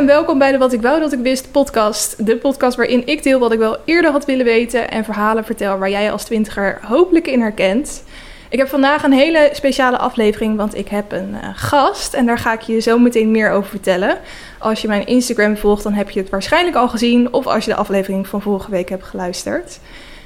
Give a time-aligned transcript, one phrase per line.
[0.00, 2.26] En welkom bij de Wat ik wou dat ik wist podcast.
[2.26, 5.78] De podcast waarin ik deel wat ik wel eerder had willen weten en verhalen vertel
[5.78, 8.02] waar jij als twintiger hopelijk in herkent.
[8.50, 12.38] Ik heb vandaag een hele speciale aflevering, want ik heb een eh, gast en daar
[12.38, 14.18] ga ik je zo meteen meer over vertellen.
[14.58, 17.70] Als je mijn Instagram volgt, dan heb je het waarschijnlijk al gezien of als je
[17.70, 19.78] de aflevering van vorige week hebt geluisterd.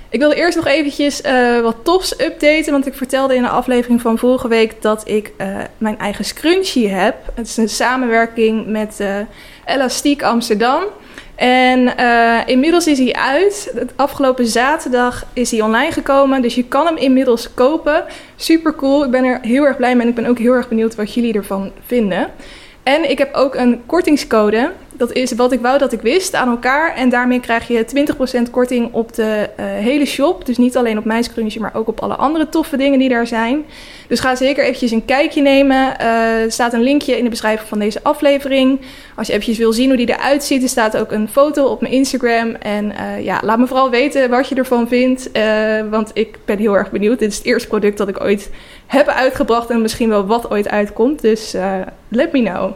[0.08, 4.00] Ik wilde eerst nog eventjes eh, wat tofs updaten, want ik vertelde in de aflevering
[4.00, 7.16] van vorige week dat ik eh, mijn eigen scrunchie heb.
[7.34, 9.00] Het is een samenwerking met
[9.64, 10.82] Elastiek Amsterdam.
[11.34, 11.96] En
[12.46, 13.72] inmiddels is hij uit.
[13.74, 18.04] Het afgelopen zaterdag is hij online gekomen, dus je kan hem inmiddels kopen.
[18.36, 20.68] Super cool, ik ben er heel erg blij mee en ik ben ook heel erg
[20.68, 22.30] benieuwd wat jullie ervan vinden.
[22.82, 24.72] En ik heb ook een kortingscode.
[24.96, 26.94] Dat is wat ik wou dat ik wist aan elkaar.
[26.94, 27.86] En daarmee krijg je
[28.46, 30.46] 20% korting op de uh, hele shop.
[30.46, 33.26] Dus niet alleen op mijn scrunchie, maar ook op alle andere toffe dingen die daar
[33.26, 33.64] zijn.
[34.08, 35.94] Dus ga zeker eventjes een kijkje nemen.
[36.00, 38.80] Uh, er staat een linkje in de beschrijving van deze aflevering.
[39.16, 41.80] Als je eventjes wil zien hoe die eruit ziet, er staat ook een foto op
[41.80, 42.54] mijn Instagram.
[42.54, 45.30] En uh, ja, laat me vooral weten wat je ervan vindt.
[45.90, 47.18] want ik ben heel erg benieuwd.
[47.18, 48.50] Dit is het eerste product dat ik ooit
[48.86, 49.70] heb uitgebracht.
[49.70, 51.20] En misschien wel wat ooit uitkomt.
[51.20, 51.54] Dus
[52.08, 52.72] let me know.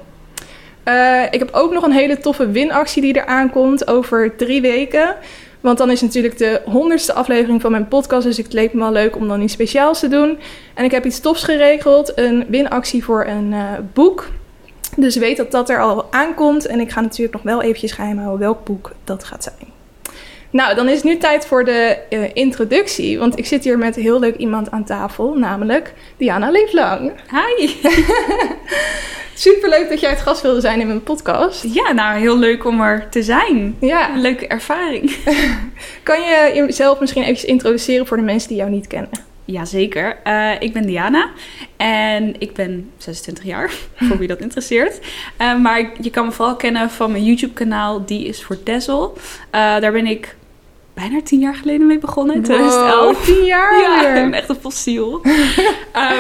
[0.89, 5.17] Uh, ik heb ook nog een hele toffe winactie die eraan komt over drie weken.
[5.61, 8.27] Want dan is natuurlijk de honderdste aflevering van mijn podcast.
[8.27, 10.39] Dus het leek me wel leuk om dan iets speciaals te doen.
[10.75, 12.13] En ik heb iets tofs geregeld.
[12.19, 14.29] Een winactie voor een uh, boek.
[14.97, 16.67] Dus weet dat dat er al aankomt.
[16.67, 19.78] En ik ga natuurlijk nog wel eventjes geheim houden welk boek dat gaat zijn.
[20.51, 23.19] Nou, dan is het nu tijd voor de uh, introductie.
[23.19, 25.35] Want ik zit hier met heel leuk iemand aan tafel.
[25.35, 27.13] Namelijk Diana Leeflang.
[27.31, 27.69] Hi!
[29.35, 31.75] Superleuk dat jij het gast wilde zijn in mijn podcast.
[31.75, 33.77] Ja, nou heel leuk om er te zijn.
[33.81, 34.11] Ja.
[34.11, 35.17] Een leuke ervaring.
[36.03, 39.11] kan je jezelf misschien even introduceren voor de mensen die jou niet kennen?
[39.45, 40.17] Jazeker.
[40.25, 41.31] Uh, ik ben Diana
[41.77, 43.71] en ik ben 26 jaar,
[44.09, 45.01] voor wie dat interesseert.
[45.41, 49.13] Uh, maar je kan me vooral kennen van mijn YouTube-kanaal, die is voor Tessel.
[49.17, 49.21] Uh,
[49.53, 50.37] daar ben ik
[50.99, 52.37] bijna tien jaar geleden mee begonnen.
[52.37, 53.17] In 2011.
[53.17, 55.21] Wow, tien jaar Ja, ik ben echt een fossiel.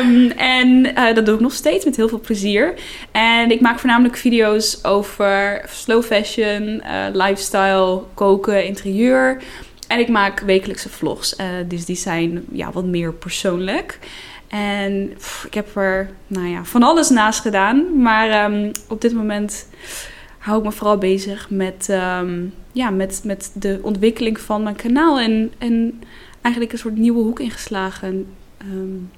[0.03, 0.31] um,
[0.61, 2.75] en uh, dat doe ik nog steeds met heel veel plezier.
[3.13, 9.43] En ik maak voornamelijk video's over slow fashion, uh, lifestyle, koken, interieur.
[9.89, 11.37] En ik maak wekelijkse vlogs.
[11.41, 13.99] Uh, dus die zijn ja, wat meer persoonlijk.
[14.49, 18.03] En pff, ik heb er nou ja, van alles naast gedaan.
[18.03, 19.69] Maar um, op dit moment
[20.39, 21.89] hou ik me vooral bezig met,
[22.21, 25.19] um, ja, met, met de ontwikkeling van mijn kanaal.
[25.19, 26.03] En, en
[26.41, 28.27] eigenlijk een soort nieuwe hoek ingeslagen
[28.63, 29.11] um, een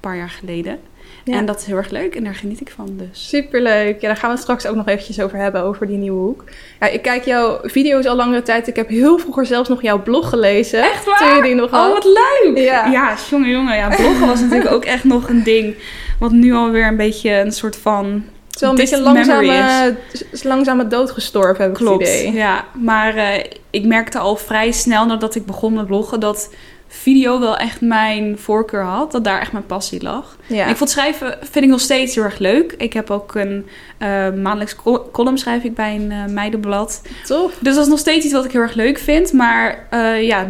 [0.00, 0.78] paar jaar geleden.
[1.24, 1.36] Ja.
[1.36, 3.28] En dat is heel erg leuk en daar geniet ik van dus.
[3.28, 4.00] Superleuk.
[4.00, 6.44] Ja, daar gaan we het straks ook nog eventjes over hebben, over die nieuwe hoek.
[6.80, 8.68] Ja, ik kijk jouw video's al langere tijd.
[8.68, 10.82] Ik heb heel vroeger zelfs nog jouw blog gelezen.
[10.82, 11.18] Echt waar?
[11.18, 12.58] Toen je die nog oh, wat leuk!
[12.58, 13.76] Ja, ja jongen, jongen.
[13.76, 15.74] Ja, bloggen was natuurlijk ook echt nog een ding.
[16.18, 19.96] Wat nu alweer een beetje een soort van het is wel een beetje langzame,
[20.42, 22.32] langzame dood gestorven, heb ik Klopt, het idee.
[22.32, 22.64] ja.
[22.72, 26.20] Maar uh, ik merkte al vrij snel nadat ik begon met bloggen...
[26.20, 26.50] dat
[26.88, 29.12] video wel echt mijn voorkeur had.
[29.12, 30.36] Dat daar echt mijn passie lag.
[30.46, 30.66] Ja.
[30.66, 32.74] Ik vond schrijven vind ik nog steeds heel erg leuk.
[32.78, 33.66] Ik heb ook een
[33.98, 34.76] uh, maandelijks
[35.12, 37.02] column schrijf ik bij een uh, meidenblad.
[37.26, 37.58] Tof.
[37.60, 39.32] Dus dat is nog steeds iets wat ik heel erg leuk vind.
[39.32, 40.48] Maar uh, ja,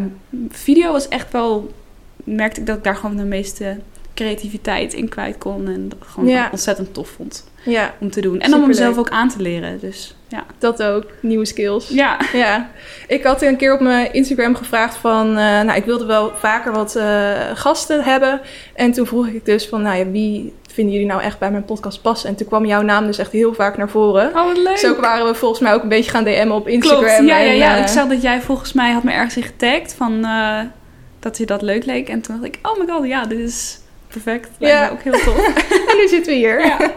[0.49, 1.73] video was echt wel...
[2.25, 3.77] merkte ik dat ik daar gewoon de meeste
[4.15, 5.67] creativiteit in kwijt kon.
[5.67, 6.49] En dat gewoon ja.
[6.53, 7.95] ontzettend tof vond ja.
[8.00, 8.41] om te doen.
[8.41, 9.81] En om mezelf ook aan te leren.
[9.81, 10.45] Dus ja.
[10.59, 11.89] Dat ook, nieuwe skills.
[11.89, 12.19] Ja.
[12.33, 12.71] ja.
[13.06, 15.28] Ik had een keer op mijn Instagram gevraagd van...
[15.28, 18.41] Uh, nou, ik wilde wel vaker wat uh, gasten hebben.
[18.75, 21.65] En toen vroeg ik dus van, nou ja, wie vinden jullie nou echt bij mijn
[21.65, 22.28] podcast passen?
[22.28, 24.28] En toen kwam jouw naam dus echt heel vaak naar voren.
[24.28, 24.77] Oh, wat leuk.
[24.77, 27.05] Zo waren we volgens mij ook een beetje gaan DM'en op Instagram.
[27.05, 27.28] Klopt.
[27.28, 27.77] Ja, en, ja, ja.
[27.77, 30.27] Uh, ik zag dat jij volgens mij had me ergens in getagd van...
[31.19, 32.09] dat je dat leuk leek.
[32.09, 34.49] En toen dacht ik, oh my god, ja, dit is perfect.
[34.59, 34.84] Lijkt ja.
[34.84, 35.47] me ook heel tof.
[35.91, 36.66] en nu zitten we hier.
[36.66, 36.78] Ja.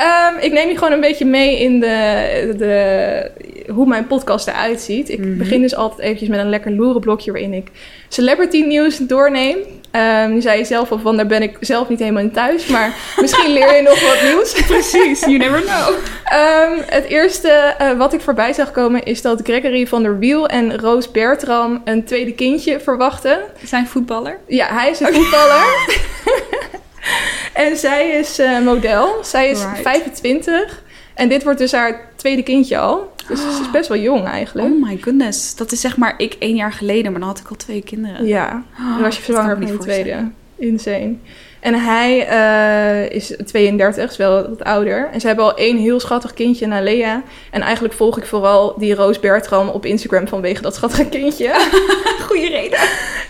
[0.00, 3.30] Um, ik neem je gewoon een beetje mee in de, de,
[3.72, 5.08] hoe mijn podcast eruit ziet.
[5.08, 5.38] Ik mm -hmm.
[5.38, 7.68] begin dus altijd eventjes met een lekker loerenblokje waarin ik
[8.08, 9.56] celebrity nieuws doorneem.
[9.92, 12.66] Um, nu zei je zelf al van, daar ben ik zelf niet helemaal in thuis.
[12.66, 14.52] Maar misschien leer je nog wat nieuws.
[14.66, 15.88] Precies, you never know.
[15.88, 20.48] Um, het eerste uh, wat ik voorbij zag komen is dat Gregory van der Wiel
[20.48, 23.38] en Roos Bertram een tweede kindje verwachten.
[23.64, 24.38] Zijn voetballer?
[24.46, 25.20] Ja, hij is een okay.
[25.20, 25.64] voetballer.
[27.58, 29.24] en zij is uh, model.
[29.24, 29.80] Zij is right.
[29.80, 30.82] 25.
[31.14, 33.12] En dit wordt dus haar tweede kindje al.
[33.28, 34.68] Dus ze is best wel jong eigenlijk.
[34.68, 35.56] Oh my goodness.
[35.56, 38.26] Dat is zeg maar ik één jaar geleden, maar dan had ik al twee kinderen.
[38.26, 40.30] Ja, dan was je zwanger van de tweede.
[40.56, 41.14] Insane.
[41.60, 45.08] En hij eh, is 32, is wel wat ouder.
[45.12, 47.22] En ze hebben al één heel schattig kindje, Nalea.
[47.50, 51.50] En eigenlijk volg ik vooral die Roos Bertram op Instagram vanwege dat schattige kindje.
[52.28, 52.78] Goeie reden.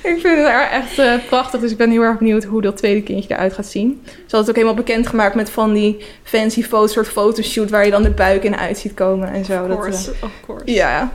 [0.02, 3.02] ik vind haar echt eh, prachtig, dus ik ben heel erg benieuwd hoe dat tweede
[3.02, 4.02] kindje eruit gaat zien.
[4.04, 7.90] Ze had het ook helemaal bekendgemaakt met van die fancy foto, soort fotoshoot waar je
[7.90, 9.62] dan de buik in uit ziet komen en zo.
[9.62, 10.72] Of Dat, course, eh, of course.
[10.72, 11.12] ja.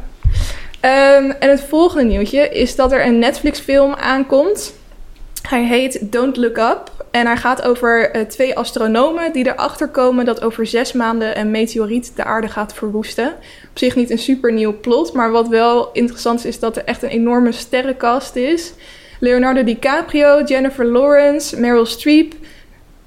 [0.79, 4.73] Ehm, en het volgende nieuwtje is dat er een Netflix-film aankomt.
[5.47, 7.05] Hij heet Don't Look Up.
[7.11, 11.51] En hij gaat over eh, twee astronomen die erachter komen dat over zes maanden een
[11.51, 13.27] meteoriet de aarde gaat verwoesten.
[13.69, 16.83] Op zich niet een super nieuw plot, maar wat wel interessant is, is dat er
[16.83, 18.73] echt een enorme sterrenkast is.
[19.19, 22.33] Leonardo DiCaprio, Jennifer Lawrence, Meryl Streep,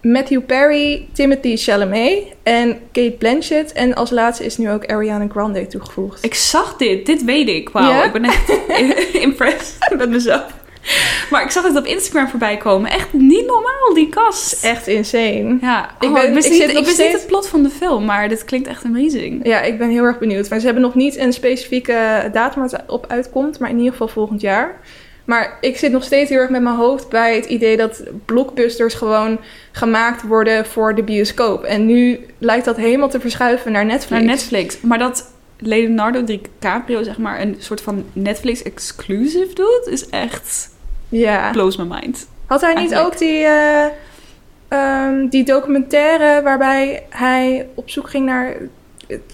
[0.03, 3.73] Matthew Perry, Timothy Chalamet en Kate Blanchett.
[3.73, 6.25] En als laatste is nu ook Ariana Grande toegevoegd.
[6.25, 7.07] Ik zag dit.
[7.07, 7.69] Dit weet ik.
[7.69, 8.53] Wauw, ik ben echt
[9.27, 10.56] impressed met mezelf.
[11.31, 12.91] Maar ik zag het op Instagram voorbij komen.
[12.91, 14.65] Echt niet normaal, die kast.
[14.65, 15.59] Echt insane.
[15.61, 17.71] Ja, Ik ik, ben- wist, ik niet, ik wist niet steeds- het plot van de
[17.71, 19.47] film, maar dit klinkt echt amazing.
[19.47, 20.49] Ja, ik ben heel erg benieuwd.
[20.49, 23.93] Maar ze hebben nog niet een specifieke datum waar het op uitkomt, maar in ieder
[23.93, 24.81] geval volgend jaar.
[25.25, 28.95] Maar ik zit nog steeds heel erg met mijn hoofd bij het idee dat blockbusters
[28.95, 29.39] gewoon
[29.73, 31.63] gemaakt worden voor de bioscoop.
[31.65, 34.11] En nu lijkt dat helemaal te verschuiven naar Netflix.
[34.11, 34.81] Naar Netflix.
[34.81, 40.69] Maar dat Leonardo DiCaprio zeg maar een soort van Netflix exclusive doet, is echt
[41.09, 41.51] Ja.
[41.51, 42.29] blows my mind.
[42.47, 43.07] Had hij niet Eigenlijk.
[43.15, 43.87] ook die, eh,
[44.69, 48.55] ehm, die documentaire waarbij hij op zoek ging naar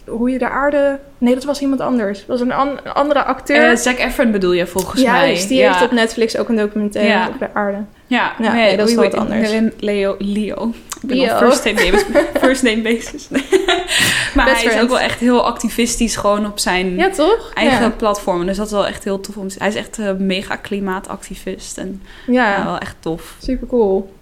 [0.06, 0.98] hoe je de aarde...
[1.18, 2.18] Nee, dat was iemand anders.
[2.18, 3.70] Dat was een, an- een andere acteur.
[3.70, 5.26] Eh Zac Efron bedoel je volgens mij.
[5.26, 5.70] Juist, die ja.
[5.72, 7.26] heeft op Netflix ook een documentaire Ja.
[7.26, 7.78] over de aarde.
[8.06, 9.50] Ja, Ja, nee, dat is wat anders.
[9.78, 10.72] Leo, Leo.
[11.02, 11.32] Ik ben Leo.
[11.32, 12.04] op first name, basis,
[12.42, 13.28] first name basis.
[14.34, 17.50] maar Best hij is ook wel echt heel activistisch gewoon op zijn Ja, toch?
[17.54, 17.90] eigen Ja.
[17.90, 18.46] platform.
[18.46, 19.46] Dus dat is wel echt heel tof om.
[19.58, 21.78] Hij is echt een mega klimaatactivist.
[21.78, 23.34] En Ja, ja, wel echt tof.
[23.42, 24.12] super cool.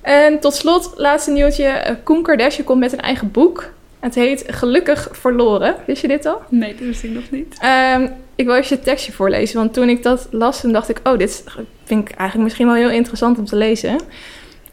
[0.00, 1.64] En tot slot, laatste nieuwtje.
[1.64, 3.72] eh, Koen Kardashian komt met een eigen boek.
[4.04, 5.74] Het heet Gelukkig Verloren.
[5.86, 6.42] Wist je dit al?
[6.48, 7.56] Nee, dat wist ik nog niet.
[7.60, 9.56] Ehm, ik wil eens je tekstje voorlezen.
[9.56, 11.00] Want toen ik dat las, toen dacht ik...
[11.04, 11.44] Oh, dit
[11.84, 13.96] vind ik eigenlijk misschien wel heel interessant om te lezen.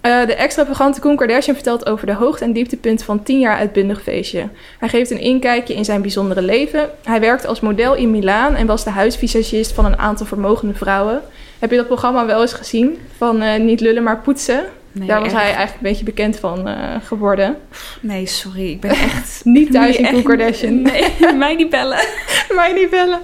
[0.02, 4.02] Eh, de extravagante Koen Kardashian vertelt over de hoogte- en dieptepunten van 10 jaar uitbundig
[4.02, 4.48] feestje.
[4.80, 6.90] Hij geeft een inkijkje in zijn bijzondere leven.
[7.04, 11.22] Hij werkte als model in Milaan en was de huisvisagist van een aantal vermogende vrouwen.
[11.60, 12.98] Heb je dat programma wel eens gezien?
[13.18, 14.64] Van eh, Niet lullen, maar poetsen.
[14.94, 17.58] Nee, Daar was echt- hij eigenlijk een beetje bekend van eh, geworden.
[18.02, 18.70] Nee, sorry.
[18.70, 19.42] Ik ben echt...
[19.46, 20.82] Niet thuis in Koen Kardashian.
[20.92, 22.00] Nee, mij niet bellen.
[22.56, 23.20] Mij niet bellen.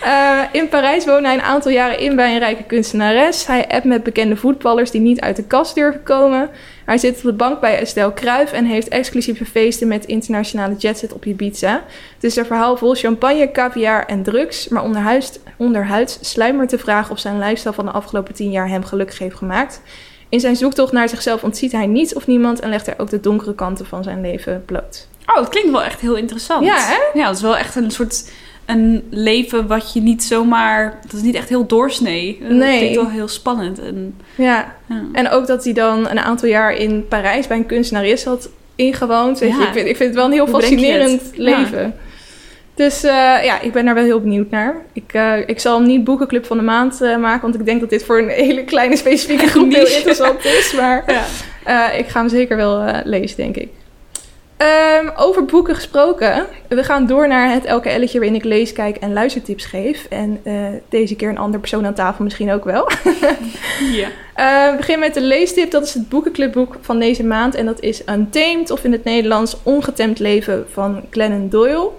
[0.00, 3.46] Eh, in Parijs woonde hij een aantal jaren in bij een rijke kunstenares.
[3.46, 6.50] Hij appt met bekende voetballers die niet uit de kast durven komen.
[6.84, 11.12] Hij zit op de bank bij Estelle Kruijf en heeft exclusieve feesten met internationale jetset
[11.12, 11.84] op Ibiza.
[12.14, 17.10] Het is een verhaal vol champagne, caviar en drugs, maar onderhuids, onderhuids sluimert de vraag
[17.10, 19.80] of zijn lifestyle van de afgelopen tien jaar hem gelukkig heeft gemaakt.
[20.28, 23.20] In zijn zoektocht naar zichzelf ontziet hij niets of niemand en legt hij ook de
[23.20, 25.08] donkere kanten van zijn leven bloot.
[25.26, 26.64] Oh, het klinkt wel echt heel interessant.
[26.64, 27.18] Ja, hè?
[27.20, 28.30] Ja, het is wel echt een soort...
[28.66, 30.98] Een leven wat je niet zomaar...
[31.02, 32.38] Dat is niet echt heel doorsnee.
[32.42, 32.78] Het Nee.
[32.78, 33.78] klinkt wel heel spannend.
[33.78, 35.02] En, Ja, ja.
[35.12, 39.38] En ook dat hij dan een aantal jaar in Parijs bij een kunstenares had ingewoond.
[39.38, 39.46] Ja.
[39.46, 41.94] ik, vind, ik vind het wel een heel Hoe fascinerend leven.
[42.74, 43.10] Dus eh,
[43.44, 44.76] ja, ik ben daar wel heel benieuwd naar.
[44.92, 47.80] Ik, eh, ik zal hem niet boekenclub van de maand eh, maken, want ik denk
[47.80, 50.72] dat dit voor een hele kleine specifieke groep heel interessant is.
[50.76, 51.04] Maar
[51.66, 51.90] Ja.
[51.90, 53.68] ik ga hem zeker wel lezen, denk ik.
[54.56, 56.46] Ehm, over boeken gesproken.
[56.68, 60.06] We gaan door naar het elke elletje waarin ik lees, kijk en luistertips geef.
[60.10, 60.40] En
[60.88, 62.90] deze keer een andere persoon aan tafel misschien ook wel.
[64.00, 64.08] ja.
[64.34, 65.70] Eh, we beginnen met de leestip.
[65.70, 67.54] Dat is het boekenclubboek van deze maand.
[67.54, 71.90] En dat is Untamed, of in het Nederlands Ongetemd Leven van Glennon Doyle.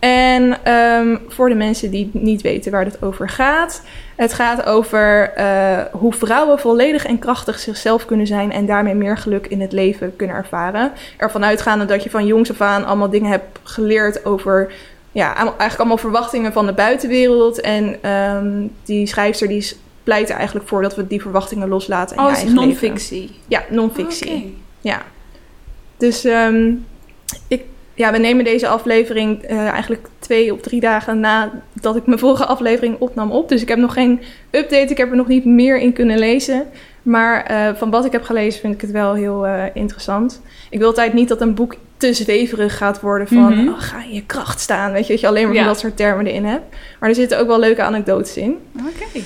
[0.00, 3.82] En ehm, voor de mensen die niet weten waar het over gaat.
[4.16, 9.16] Het gaat over eh, hoe vrouwen volledig en krachtig zichzelf kunnen zijn en daarmee meer
[9.16, 10.92] geluk in het leven kunnen ervaren.
[11.16, 14.72] Ervan uitgaande dat je van jongs af aan allemaal dingen hebt geleerd over
[15.12, 17.60] ja, eigenlijk allemaal verwachtingen van de buitenwereld.
[17.60, 22.16] En ehm, die schrijfster die pleit er eigenlijk voor dat we die verwachtingen loslaten.
[22.16, 22.54] in leven.
[22.54, 23.30] non-fictie.
[23.48, 24.34] Ja, non-fictie.
[24.34, 24.42] Oké.
[24.80, 25.02] Ja.
[25.96, 26.72] Dus ehm,
[27.48, 27.64] ik,
[28.00, 32.44] ja, we nemen deze aflevering eh, eigenlijk twee of drie dagen nadat ik mijn vorige
[32.46, 33.48] aflevering opnam op.
[33.48, 34.90] Dus ik heb nog geen update.
[34.90, 36.66] Ik heb er nog niet meer in kunnen lezen.
[37.02, 40.40] Maar eh, van wat ik heb gelezen vind ik het wel heel eh, interessant.
[40.70, 43.58] Ik wil altijd niet dat een boek te zweverig gaat worden van...
[43.58, 43.68] Mhm.
[43.68, 45.12] oh, ga in je kracht staan, weet je.
[45.12, 45.64] Dat je alleen maar Ja.
[45.64, 46.74] dat soort termen erin hebt.
[47.00, 48.58] Maar er zitten ook wel leuke anekdotes in.
[48.78, 49.20] Oké.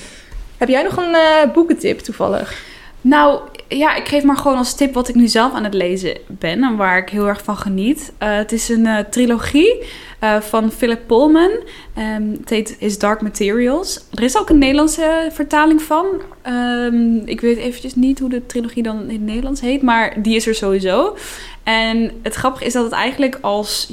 [0.58, 1.16] Heb jij nog een
[1.52, 2.62] boekentip toevallig?
[3.00, 3.40] Nou,
[3.76, 6.62] ja, ik geef maar gewoon als tip wat ik nu zelf aan het lezen ben
[6.62, 8.12] en waar ik heel erg van geniet.
[8.22, 9.82] Uh, het is een uh, trilogie
[10.20, 11.50] uh, van Philip Pullman.
[11.98, 14.04] Um, het heet His Dark Materials.
[14.12, 16.06] Er is ook een Nederlandse vertaling van.
[16.46, 20.36] Um, ik weet eventjes niet hoe de trilogie dan in het Nederlands heet, maar die
[20.36, 21.16] is er sowieso.
[21.62, 23.92] En het grappige is dat het eigenlijk als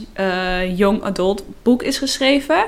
[0.76, 2.66] young adult boek is geschreven.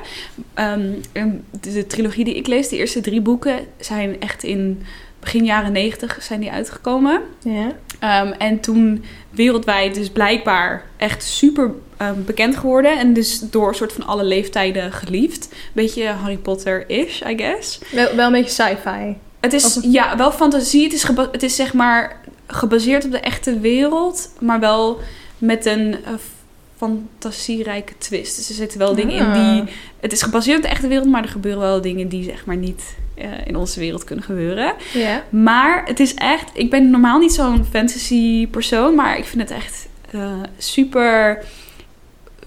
[0.53, 4.83] De, de, trilogie die ik lees, de eerste drie boeken, zijn echt in
[5.23, 7.21] begin jaren negentig zijn die uitgekomen.
[7.39, 7.71] Ja.
[8.21, 12.99] Um, en toen wereldwijd dus blijkbaar echt super um, bekend geworden.
[12.99, 15.49] En dus door een soort van alle leeftijden geliefd.
[15.73, 17.79] Beetje Harry Potter-ish, I guess.
[17.91, 19.15] Wel, wel een beetje sci-fi.
[19.39, 20.83] Het is, ja, wel fantasie.
[20.83, 24.33] Het is, het is zeg maar gebaseerd op de echte wereld.
[24.39, 24.99] Maar wel
[25.37, 26.13] met een uh,
[26.77, 28.35] fantasierijke twist.
[28.35, 29.61] Dus er zitten wel dingen in die...
[29.61, 29.67] Ah.
[29.99, 32.57] Het is gebaseerd op de echte wereld, maar er gebeuren wel dingen die zeg maar
[32.57, 32.83] niet
[33.15, 34.73] uh, in onze wereld kunnen gebeuren.
[35.29, 36.49] Maar het is echt...
[36.53, 41.43] Ik ben normaal niet zo'n fantasy persoon, maar ik vind het echt uh, super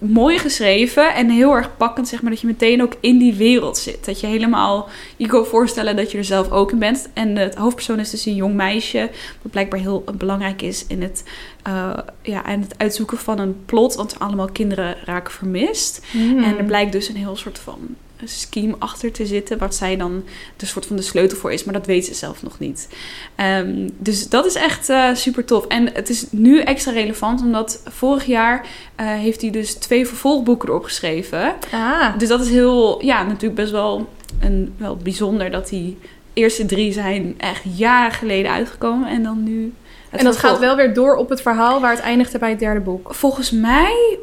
[0.01, 3.79] mooi geschreven en heel erg pakkend, zeg maar, dat je meteen ook in die wereld
[3.79, 4.05] zit.
[4.05, 7.09] Dat je helemaal, je kan voorstellen dat je er zelf ook in bent.
[7.15, 9.11] En de hoofdpersoon is dus een jong meisje,
[9.43, 11.25] wat blijkbaar heel belangrijk is in het,
[11.69, 11.91] uh,
[12.23, 16.07] ja, en het uitzoeken van een plot, want allemaal kinderen raken vermist.
[16.13, 16.43] Mm.
[16.43, 17.79] En er blijkt dus een heel soort van
[18.25, 20.25] scheme achter te zitten, wat zij dan
[20.57, 22.89] de soort van de sleutel voor is, maar dat weet ze zelf nog niet.
[23.37, 25.67] Um, dus dat is echt uh, super tof.
[25.67, 28.67] En het is nu extra relevant, omdat vorig jaar
[29.01, 31.55] uh, heeft hij dus twee vervolgboeken erop geschreven.
[31.73, 32.19] Ah.
[32.19, 34.09] Dus dat is heel, ja, natuurlijk best wel,
[34.41, 35.99] een, wel bijzonder dat die
[36.33, 39.63] eerste drie zijn echt jaren geleden uitgekomen en dan nu.
[40.11, 40.53] en dat vervolg.
[40.53, 43.15] gaat wel weer door op het verhaal waar het eindigde bij het derde boek.
[43.15, 44.19] Volgens mij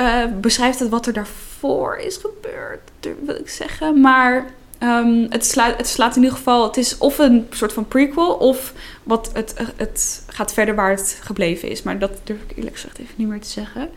[0.00, 2.90] uh, beschrijft het wat er daarvoor is gebeurd,
[3.24, 4.00] wil ik zeggen.
[4.00, 4.46] Maar
[4.82, 6.66] um, het, slaat, het slaat in ieder geval...
[6.66, 8.34] Het is of een soort van prequel...
[8.34, 11.82] of wat het, het gaat verder waar het gebleven is.
[11.82, 13.88] Maar dat durf ik eerlijk gezegd even niet meer te zeggen.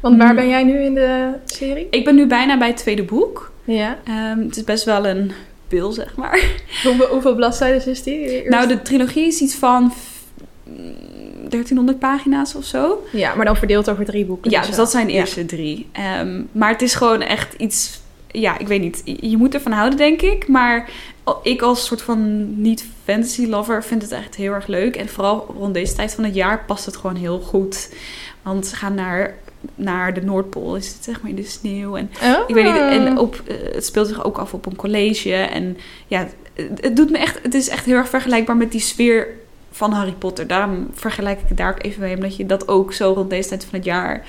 [0.00, 1.86] Want waar ben jij nu in de serie?
[1.90, 3.52] Ik ben nu bijna bij het tweede boek.
[3.64, 3.98] Ja.
[4.08, 5.32] Um, het is best wel een
[5.68, 6.44] pil, zeg maar.
[6.84, 8.48] Hoeveel, hoeveel bladzijden is die?
[8.48, 9.92] Nou, de trilogie is iets van
[10.64, 13.04] 1300 pagina's of zo.
[13.12, 14.50] Ja, maar dan verdeeld over drie boeken.
[14.50, 15.46] Ja, dus dat zijn de eerste ja.
[15.46, 15.88] drie.
[16.20, 18.00] Um, maar het is gewoon echt iets...
[18.32, 19.02] Ja, ik weet niet.
[19.20, 20.48] Je moet ervan houden, denk ik.
[20.48, 20.90] Maar
[21.42, 24.96] ik als soort van niet-fantasy lover vind het echt heel erg leuk.
[24.96, 27.94] En vooral rond deze tijd van het jaar past het gewoon heel goed.
[28.42, 29.34] Want ze gaan naar
[29.74, 32.38] naar de Noordpool is het zeg maar in de sneeuw en oh.
[32.46, 35.76] ik weet niet en op uh, het speelt zich ook af op een college en
[36.06, 39.28] ja het, het doet me echt het is echt heel erg vergelijkbaar met die sfeer
[39.72, 40.46] van Harry Potter.
[40.46, 42.14] Daarom vergelijk ik het daar ook even mee.
[42.14, 44.24] Omdat je dat ook zo rond deze tijd van het jaar...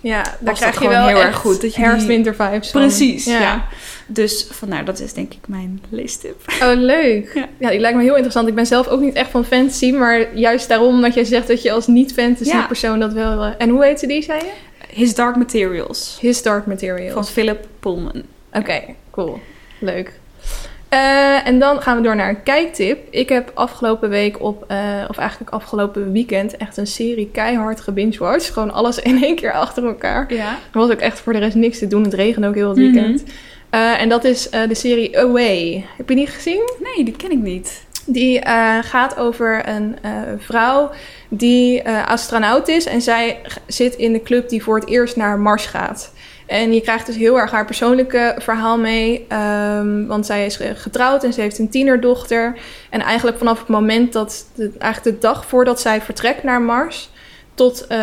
[0.00, 1.60] Ja, daar krijg je wel heel erg goed.
[1.60, 2.70] Dat je herfst-winter vibes.
[2.70, 3.40] Precies, ja.
[3.40, 3.64] Ja.
[4.06, 6.52] Dus vandaar, dat is denk ik mijn leestip.
[6.62, 7.30] Oh, leuk.
[7.34, 7.48] Ja.
[7.58, 7.70] Ja.
[7.70, 8.48] die lijkt me heel interessant.
[8.48, 11.62] Ik ben zelf ook niet echt van fantasy, maar juist daarom dat jij zegt dat
[11.62, 12.66] je als niet-fantasy Ja.
[12.66, 13.42] persoon dat wel...
[13.44, 14.50] eh, En hoe heette die, zei je?
[14.88, 17.12] His Dark Materials His Dark Materials.
[17.12, 18.22] van Philip Pullman.
[18.52, 19.40] Oké, cool.
[19.78, 20.12] Leuk.
[20.92, 22.98] Uh, en dan gaan we door naar een kijktip.
[23.10, 28.50] Ik heb afgelopen week op, uh, of eigenlijk afgelopen weekend, echt een serie keihard gebingewatcht.
[28.50, 30.34] Gewoon alles in één keer achter elkaar.
[30.34, 30.50] Ja.
[30.50, 32.04] Er was ook echt voor de rest niks te doen.
[32.04, 33.20] Het regende ook heel het weekend.
[33.20, 33.26] Mm
[33.70, 33.80] -hmm.
[33.80, 35.84] uh, en dat is de serie Away.
[35.96, 36.70] Heb je die gezien?
[36.82, 37.86] Nee, die ken ik niet.
[38.06, 38.42] Die
[38.82, 39.96] gaat over een
[40.38, 40.90] vrouw
[41.28, 42.86] die astronaut is.
[42.86, 46.12] En zij zit in de club die voor het eerst naar Mars gaat.
[46.48, 49.26] En je krijgt dus heel erg haar persoonlijke verhaal mee.
[49.32, 52.58] Um, want zij is getrouwd en ze heeft een tienerdochter.
[52.90, 54.46] En eigenlijk vanaf het moment dat...
[54.54, 57.10] De, eigenlijk de dag voordat zij vertrekt naar Mars...
[57.54, 57.98] tot uh,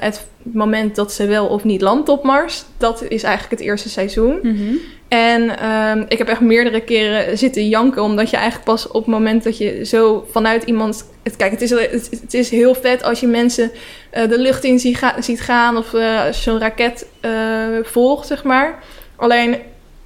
[0.00, 2.64] het moment dat ze wel of niet landt op Mars...
[2.76, 4.38] dat is eigenlijk het eerste seizoen.
[4.42, 4.78] Mm -hmm.
[5.08, 8.02] En um, ik heb echt meerdere keren zitten janken...
[8.02, 11.08] omdat je eigenlijk pas op het moment dat je zo vanuit iemand...
[11.22, 13.70] Het, kijk, het is, het, het is heel vet als je mensen
[14.14, 15.76] uh, de lucht in zie ga, ziet gaan...
[15.76, 17.30] of uh, zo'n raket uh,
[17.82, 18.82] volgt, zeg maar.
[19.16, 19.56] Alleen,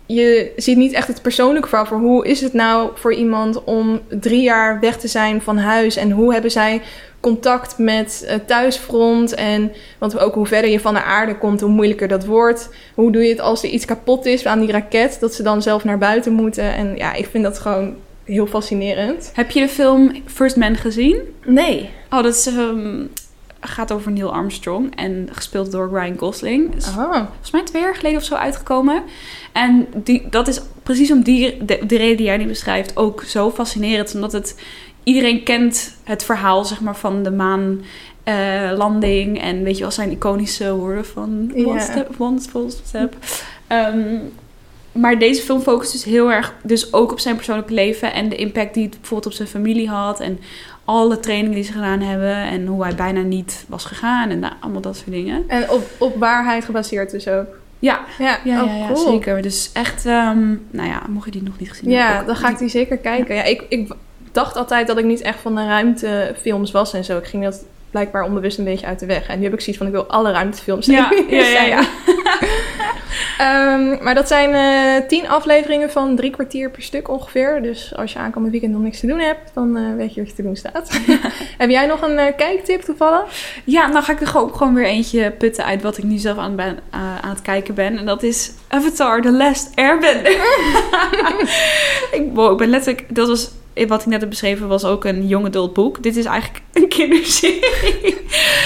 [0.06, 1.86] je ziet niet echt het persoonlijke verhaal...
[1.86, 5.96] voor hoe is het nou voor iemand om drie jaar weg te zijn van huis...
[5.96, 6.82] en hoe hebben zij
[7.20, 9.34] contact met thuisfront.
[9.34, 12.70] En want ook hoe verder je van de aarde komt, hoe moeilijker dat wordt.
[12.94, 15.62] Hoe doe je het als er iets kapot is aan die raket, dat ze dan
[15.62, 16.74] zelf naar buiten moeten.
[16.74, 17.94] En ja, ik vind dat gewoon
[18.24, 19.30] heel fascinerend.
[19.34, 21.20] Heb je de film First Man gezien?
[21.44, 21.90] Nee.
[22.10, 23.10] Oh, dat is, um,
[23.64, 26.74] gaat over Neil Armstrong en gespeeld door Ryan Gosling.
[26.74, 27.12] Is oh.
[27.12, 29.02] Volgens mij twee jaar geleden of zo uitgekomen.
[29.52, 33.22] En die, dat is precies om die, de, de reden die jij nu beschrijft ook
[33.22, 34.14] zo fascinerend.
[34.14, 34.60] Omdat het
[35.02, 39.36] iedereen kent het verhaal zeg maar, van de maanlanding.
[39.36, 43.16] Uh, en weet je wel, zijn iconische woorden van one step, one full step.
[43.68, 44.32] Um,
[44.94, 48.12] maar deze film focust dus heel erg dus ook op zijn persoonlijke leven.
[48.12, 50.20] En de impact die het bijvoorbeeld op zijn familie had.
[50.20, 50.38] En
[50.84, 54.52] alle trainingen die ze gedaan hebben en hoe hij bijna niet was gegaan en nou,
[54.60, 55.44] allemaal dat soort dingen.
[55.48, 57.46] En op, op waarheid gebaseerd dus ook.
[57.78, 59.12] Ja, Ja, ja, oh, ja, ja, cool.
[59.12, 59.42] zeker.
[59.42, 62.26] Dus echt, ehm, nou ja, mocht je die nog niet gezien Ja, hebben.
[62.26, 63.34] dan ga ik die zeker kijken.
[63.34, 63.92] Ja, ik, ik
[64.32, 67.18] dacht altijd dat ik niet echt van de ruimtefilms was en zo.
[67.18, 67.64] Ik ging dat
[67.94, 69.26] blijkbaar onbewust een beetje uit de weg.
[69.26, 71.82] En nu heb ik zoiets van, ik wil alle ruimtefilms Ja, ja, ja, ja.
[73.38, 77.62] Ehm, maar dat zijn eh, tien afleveringen van drie kwartier per stuk ongeveer.
[77.62, 80.30] Dus als je aankomend weekend nog niks te doen hebt, dan eh, weet je wat
[80.30, 81.00] je te doen staat.
[81.62, 83.52] heb jij nog een eh, kijktip toevallig?
[83.64, 86.38] Ja, nou ga ik er gewoon, gewoon weer eentje putten uit wat ik nu zelf
[86.38, 87.98] aan, ben, aan het kijken ben.
[87.98, 90.30] En dat is Avatar The Last Airbender.
[92.18, 93.14] ik, wow, ik ben letterlijk...
[93.14, 93.50] Dat was...
[93.86, 96.02] Wat ik net heb beschreven was ook een young adult boek.
[96.02, 98.16] Dit is eigenlijk een kinderserie.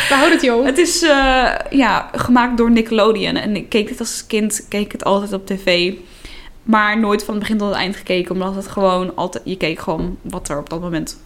[0.08, 0.64] We houden het jong.
[0.64, 3.36] Het is eh, ja, gemaakt door Nickelodeon.
[3.36, 5.92] En ik keek dit als kind, keek ik het altijd op tv.
[6.62, 8.34] Maar nooit van het begin tot het eind gekeken.
[8.34, 9.42] Omdat het gewoon altijd...
[9.46, 11.18] Je keek gewoon wat er op dat moment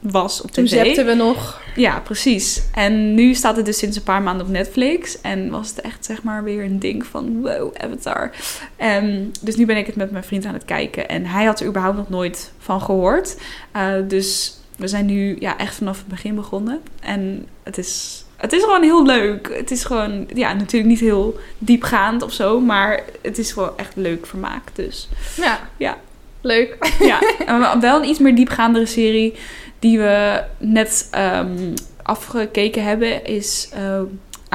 [0.00, 0.70] was op Toen tv.
[0.70, 1.60] zepten we nog.
[1.76, 2.62] Ja, precies.
[2.74, 5.20] En nu staat het dus sinds een paar maanden op Netflix.
[5.20, 8.30] En was het echt zeg maar weer een ding van wow, Avatar.
[8.76, 11.08] Ehm, dus nu ben ik het met mijn vriend aan het kijken.
[11.08, 13.36] En hij had er überhaupt nog nooit van gehoord.
[13.72, 16.80] Eh, dus we zijn nu ja, echt vanaf het begin begonnen.
[17.00, 19.50] En het is, het is gewoon heel leuk.
[19.56, 22.60] Het is gewoon, ja, natuurlijk niet heel diepgaand of zo.
[22.60, 24.62] Maar het is wel echt leuk vermaak.
[24.72, 25.68] Dus Ja.
[25.76, 25.98] Ja.
[26.40, 26.76] Leuk.
[27.00, 27.20] ja,
[27.80, 29.34] wel een iets meer diepgaandere serie
[29.78, 34.00] die we net ehm, afgekeken hebben is eh,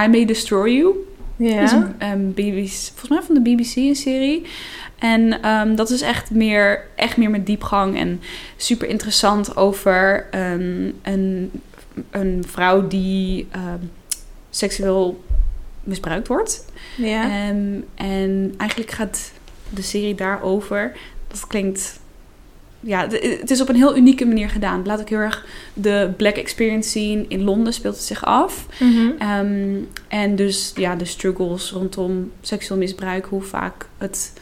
[0.04, 0.94] I May Destroy You.
[1.38, 1.94] Dat is Ja.
[2.00, 4.46] een, een BBC, volgens mij van de BBC een serie.
[5.00, 8.22] En ehm, dat is echt meer, echt meer met diepgang en
[8.58, 11.52] super interessant over ehm, een,
[12.12, 13.78] een vrouw die ehm,
[14.50, 15.24] seksueel
[15.84, 16.66] misbruikt wordt.
[16.98, 17.24] Ja.
[17.24, 19.32] Ehm, en eigenlijk gaat
[19.70, 20.92] de serie daarover.
[21.28, 22.00] Dat klinkt.
[22.86, 24.78] Ja, het is op een heel unieke manier gedaan.
[24.78, 27.26] Het laat ook heel erg de Black Experience zien.
[27.28, 28.66] In Londen speelt het zich af.
[28.80, 29.10] Mhm.
[29.20, 29.76] Ehm,
[30.08, 33.26] en dus ja, de struggles rondom seksueel misbruik.
[33.26, 34.34] Hoe vaak het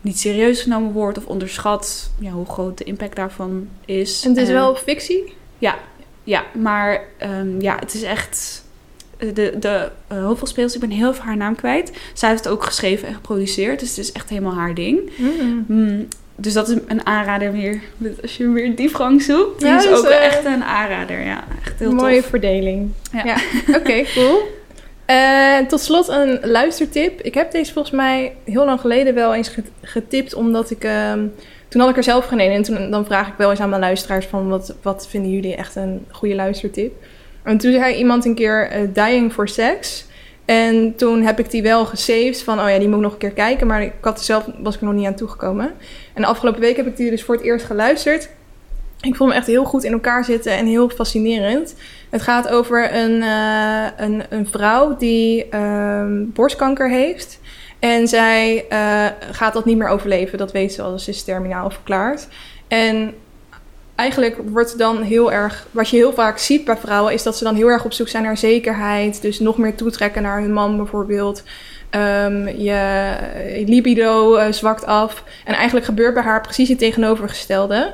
[0.00, 2.10] niet serieus genomen wordt of onderschat.
[2.18, 4.24] Ja, hoe groot de impact daarvan is.
[4.24, 5.36] En het is wel fictie?
[6.28, 8.66] ja, maar ehm, ja, het is echt.
[9.18, 11.92] De, de hoofdrolspeelster, ik ben heel veel haar naam kwijt.
[12.14, 13.80] Zij heeft het ook geschreven en geproduceerd.
[13.80, 15.10] Dus het is echt helemaal haar ding.
[15.16, 15.62] Mhm.
[15.66, 16.08] Mm,
[16.40, 17.80] dus dat is een aanrader meer.
[18.22, 19.62] Als je weer diepgang zoekt.
[19.62, 21.24] Ja, is dus, ook echt een aanrader.
[21.24, 22.28] Ja, echt heel Mooie tof.
[22.30, 22.90] verdeling.
[23.12, 23.22] Ja.
[23.24, 23.36] Ja.
[23.76, 24.38] Oké, cool.
[25.04, 27.20] Eh, tot slot een luistertip.
[27.20, 30.84] Ik heb deze volgens mij heel lang geleden wel eens get- getipt, omdat ik...
[30.84, 31.26] ehm,
[31.68, 33.68] toen had ik er zelf geen een en toen, dan vraag ik wel eens aan
[33.68, 34.48] mijn luisteraars van...
[34.48, 36.92] wat, wat vinden jullie echt een goede luistertip?
[37.42, 40.06] En toen zei iemand een keer eh, Dying for Sex.
[40.44, 42.60] En toen heb ik die wel gesaved van...
[42.60, 43.66] oh ja, die moet ik nog een keer kijken.
[43.66, 45.70] Maar ik had er zelf, was ik er nog niet aan toegekomen.
[46.18, 48.28] En afgelopen week heb ik die dus voor het eerst geluisterd.
[49.00, 51.74] Ik vond hem echt heel goed in elkaar zitten en heel fascinerend.
[52.10, 57.40] Het gaat over een, eh, een, een vrouw die ehm, borstkanker heeft.
[57.78, 60.38] En zij eh, gaat dat niet meer overleven.
[60.38, 62.28] Dat weet ze al, ze is terminaal verklaard.
[62.68, 63.14] En
[63.98, 65.66] eigenlijk wordt dan heel erg...
[65.70, 67.12] Wat je heel vaak ziet bij vrouwen...
[67.12, 69.22] is dat ze dan heel erg op zoek zijn naar zekerheid.
[69.22, 71.42] Dus nog meer toetrekken naar hun man bijvoorbeeld.
[71.90, 73.14] Ehm, je,
[73.66, 75.24] libido eh, zwakt af.
[75.44, 77.92] En eigenlijk gebeurt bij haar precies het tegenovergestelde.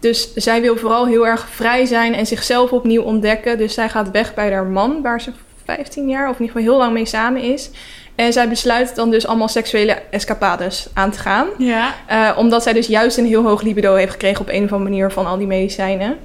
[0.00, 3.58] Dus zij wil vooral heel erg vrij zijn en zichzelf opnieuw ontdekken.
[3.58, 5.30] Dus zij gaat weg bij haar man, waar ze
[5.64, 7.70] 15 jaar of in ieder geval heel lang mee samen is.
[8.14, 11.46] En zij besluit dan dus allemaal seksuele escapades aan te gaan.
[11.58, 11.94] Ja.
[12.06, 14.90] Eh, omdat zij dus juist een heel hoog libido heeft gekregen op een of andere
[14.90, 16.16] manier van al die medicijnen.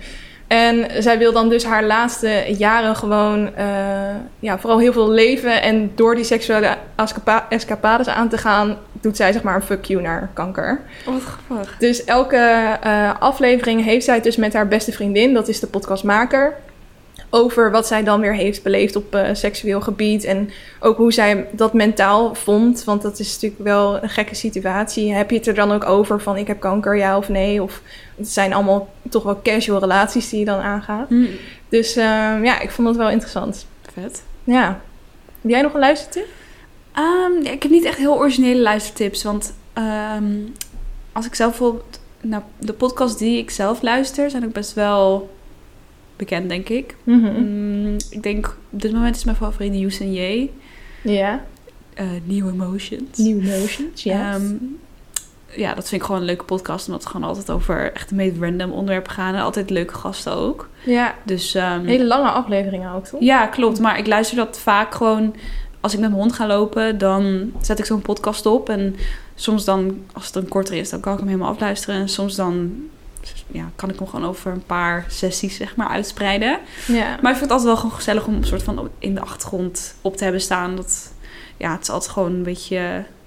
[0.47, 3.65] En zij wil dan dus haar laatste jaren gewoon eh,
[4.39, 5.61] ja, vooral heel veel leven.
[5.61, 9.85] En door die seksuele escapa- escapades aan te gaan, doet zij zeg maar een fuck
[9.85, 10.81] you naar kanker.
[11.05, 11.75] Wat grappig.
[11.79, 15.67] Dus elke eh, aflevering heeft zij het dus met haar beste vriendin, dat is de
[15.67, 16.53] podcastmaker,
[17.29, 20.23] over wat zij dan weer heeft beleefd op eh, seksueel gebied.
[20.23, 25.13] En ook hoe zij dat mentaal vond, want dat is natuurlijk wel een gekke situatie.
[25.13, 27.63] Heb je het er dan ook over van ik heb kanker, ja of nee?
[27.63, 27.81] Of
[28.17, 31.09] het zijn allemaal toch wel casual relaties die je dan aangaat.
[31.09, 31.25] Hm,
[31.69, 33.65] Dus ehm, ja, ik vond dat wel interessant.
[33.93, 34.23] vet.
[34.43, 34.81] Ja.
[35.41, 36.27] Heb jij nog een luistertip?
[36.93, 39.23] Ehm, ja, ik heb niet echt heel originele luistertips.
[39.23, 40.33] Want ehm,
[41.11, 41.99] als ik zelf bijvoorbeeld...
[42.21, 45.29] Nou, de podcasts die ik zelf luister zijn ook best wel
[46.19, 46.95] bekend, denk ik.
[47.03, 50.49] Mm, ik denk, op dit moment is mijn favoriet en J.
[51.03, 51.43] Ja.
[51.93, 53.17] eh, New Emotions.
[53.17, 54.33] New Emotions, ja.
[54.33, 54.53] Ehm,
[55.55, 56.85] ja, dat vind ik gewoon een leuke podcast.
[56.87, 59.35] Omdat het gewoon altijd over echt de meest random onderwerpen gaan.
[59.35, 60.69] En altijd leuke gasten ook.
[60.85, 61.15] ja.
[61.23, 63.21] Dus ehm, Hele lange afleveringen ook, toch?
[63.21, 63.79] ja, klopt.
[63.79, 65.35] Maar ik luister dat vaak gewoon...
[65.81, 68.69] Als ik met mijn hond ga lopen, dan zet ik zo'n podcast op.
[68.69, 68.95] En
[69.35, 71.99] soms dan, als het een korter is, dan kan ik hem helemaal afluisteren.
[71.99, 72.71] En soms dan
[73.51, 76.59] ja, kan ik hem gewoon over een paar sessies zeg maar uitspreiden.
[76.87, 77.17] Ja.
[77.21, 79.95] Maar ik vind het altijd wel gewoon gezellig om een soort van in de achtergrond
[80.01, 80.75] op te hebben staan.
[80.75, 81.11] Dat,
[81.57, 82.77] ja, het is altijd gewoon een beetje,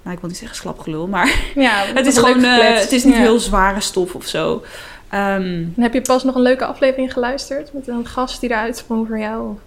[0.01, 3.15] nou ik wil niet zeggen slapgelul, maar ja het is gewoon, eh, het is niet
[3.15, 3.19] Ja.
[3.19, 4.63] heel zware stof of zo.
[5.09, 9.07] Ehm, heb je pas nog een leuke aflevering geluisterd met een gast die eruit sprong
[9.07, 9.57] voor jou?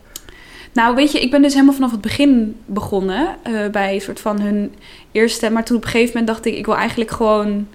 [0.73, 4.21] Nou, weet je, ik ben dus helemaal vanaf het begin begonnen eh, bij een soort
[4.21, 4.75] van hun
[5.13, 5.51] eerste.
[5.51, 7.69] Maar toen op een gegeven moment dacht ik, ik wil eigenlijk gewoon.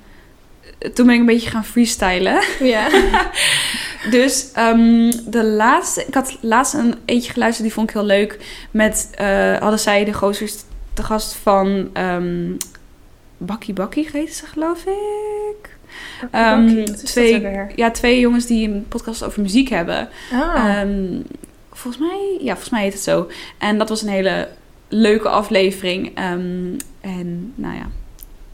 [0.93, 2.43] Toen ben ik een beetje gaan freestylen.
[2.59, 2.87] Ja.
[4.09, 8.39] Dus ehm, de laatste, ik had laatst een eentje geluisterd, die vond ik heel leuk.
[8.71, 10.55] Met, eh, hadden zij de gozers
[10.93, 12.53] de gast van ehm
[13.37, 15.77] Bakkie Bakkie heet ze, geloof ik.
[16.31, 20.09] Ehm, Bakkie, twee, ja, twee jongens die een podcast over muziek hebben.
[20.31, 20.81] Ah.
[21.71, 23.29] Volgens mij, ja, volgens mij heet het zo.
[23.57, 24.47] En dat was een hele
[24.87, 26.15] leuke aflevering.
[26.15, 26.77] En
[27.55, 27.89] nou ja,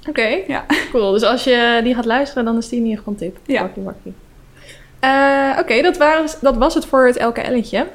[0.07, 0.65] Oké, Ja.
[0.91, 1.11] cool.
[1.11, 3.37] Dus als je die gaat luisteren, dan is die in ieder geval een tip.
[3.45, 3.61] Ja.
[3.61, 4.13] Wakkie, wakkie.
[4.99, 7.85] Eh, Oké, dat, waren- dat was het voor het elke elletje.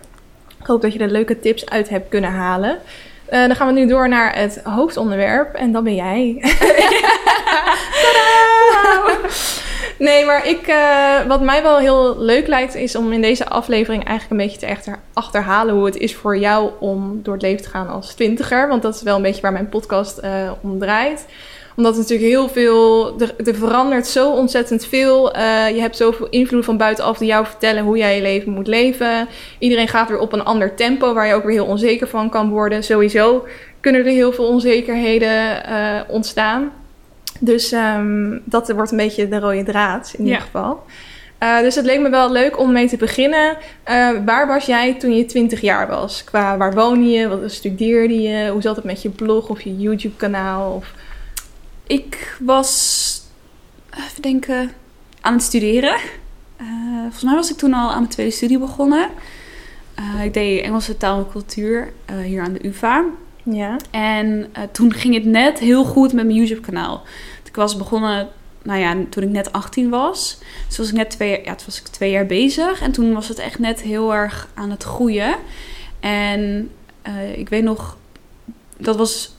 [0.61, 2.79] Ik hoop dat je er leuke tips uit hebt kunnen halen.
[3.25, 5.55] Eh, dan gaan we nu door naar het hoofdonderwerp.
[5.55, 6.37] En dat ben jij.
[9.98, 14.05] Nee, maar ik, eh, wat mij wel heel leuk lijkt, is om in deze aflevering
[14.05, 17.62] eigenlijk een beetje te echter achterhalen hoe het is voor jou om door het leven
[17.62, 18.68] te gaan als twintiger.
[18.68, 20.20] Want dat is wel een beetje waar mijn podcast
[20.62, 21.27] om draait
[21.77, 25.33] omdat natuurlijk heel veel, er, er verandert zo ontzettend veel.
[25.33, 25.43] Eh,
[25.75, 29.29] je hebt zoveel invloed van buitenaf die jou vertellen hoe jij je leven moet leven.
[29.59, 32.51] Iedereen gaat weer op een ander tempo waar je ook weer heel onzeker van kan
[32.51, 32.85] worden.
[32.85, 33.47] Sowieso
[33.81, 36.73] kunnen er heel veel onzekerheden eh, ontstaan.
[37.41, 40.45] Dus ehm, dat wordt een beetje de rode draad in ieder Ja.
[40.45, 40.83] geval.
[41.39, 43.57] Eh, dus het leek me wel leuk om mee te beginnen.
[44.25, 46.25] Waar was jij toen je 20 jaar was?
[46.25, 47.29] Qua waar woonde je?
[47.29, 48.49] Wat studeerde je?
[48.51, 50.75] Hoe zat het met je blog of je YouTube kanaal?
[50.75, 50.93] Of...
[51.87, 53.21] Ik was,
[53.90, 54.73] even denken,
[55.21, 55.97] aan het studeren.
[56.57, 56.66] Eh,
[57.01, 59.09] volgens mij was ik toen al aan mijn tweede studie begonnen.
[59.95, 63.05] Eh, ik deed Engelse taal en cultuur eh, hier aan de UvA.
[63.42, 63.77] Ja.
[63.90, 67.03] En eh, toen ging het net heel goed met mijn YouTube-kanaal.
[67.45, 68.29] Ik was begonnen,
[68.62, 70.38] nou ja, toen ik net 18 was.
[70.68, 72.81] Dus was ik net twee, ja, toen was ik twee jaar bezig.
[72.81, 75.35] En toen was het echt net heel erg aan het groeien.
[76.01, 76.71] En
[77.03, 77.97] eh, ik weet nog,
[78.77, 79.37] dat was...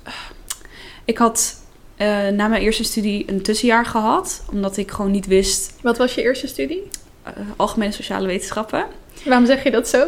[1.06, 1.63] ik had
[1.96, 4.44] eh, na mijn eerste studie een tussenjaar gehad.
[4.52, 5.74] Omdat ik gewoon niet wist...
[5.82, 6.82] Wat was je eerste studie?
[7.24, 8.86] eh, algemene sociale wetenschappen.
[9.26, 9.98] Waarom zeg je dat zo?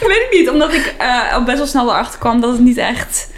[0.00, 2.60] Ik weet het niet, omdat ik eh, al best wel snel erachter kwam dat het
[2.60, 3.30] niet echt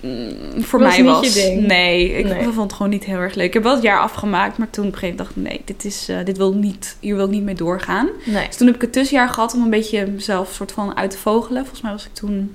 [0.00, 1.26] mm, voor Was mij niet was.
[1.26, 1.66] je ding?
[1.66, 2.42] Nee, ik Nee.
[2.42, 3.46] vond het gewoon niet heel erg leuk.
[3.46, 5.76] Ik heb wel het jaar afgemaakt, maar toen op een gegeven moment dacht ik, nee,
[5.76, 8.08] dit, is, dit wil niet, hier wil ik niet mee doorgaan.
[8.24, 8.46] Nee.
[8.46, 11.18] Dus toen heb ik het tussenjaar gehad om een beetje mezelf soort van uit te
[11.18, 11.60] vogelen.
[11.60, 12.54] Volgens mij was ik toen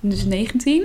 [0.00, 0.84] dus 19.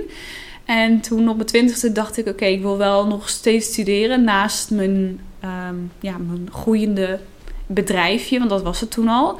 [0.64, 4.70] En toen op mijn twintigste dacht ik, oké, ik wil wel nog steeds studeren naast
[4.70, 7.20] mijn, ehm, ja, mijn groeiende
[7.66, 9.38] bedrijfje, want dat was het toen al.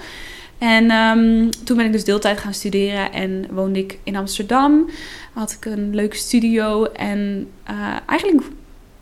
[0.58, 4.90] En ehm, toen ben ik dus deeltijd gaan studeren en woonde ik in Amsterdam.
[5.32, 8.42] Had ik een leuke studio en eh, eigenlijk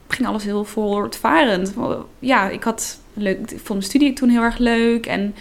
[0.08, 1.74] ging alles heel voortvarend.
[2.18, 5.34] Ja, ik had leuk, ik vond mijn studie toen heel erg leuk en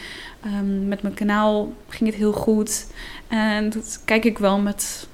[0.43, 2.87] ehm, met mijn kanaal ging het heel goed.
[3.27, 5.07] En dat kijk ik wel met,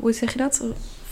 [0.00, 0.62] hoe zeg je dat?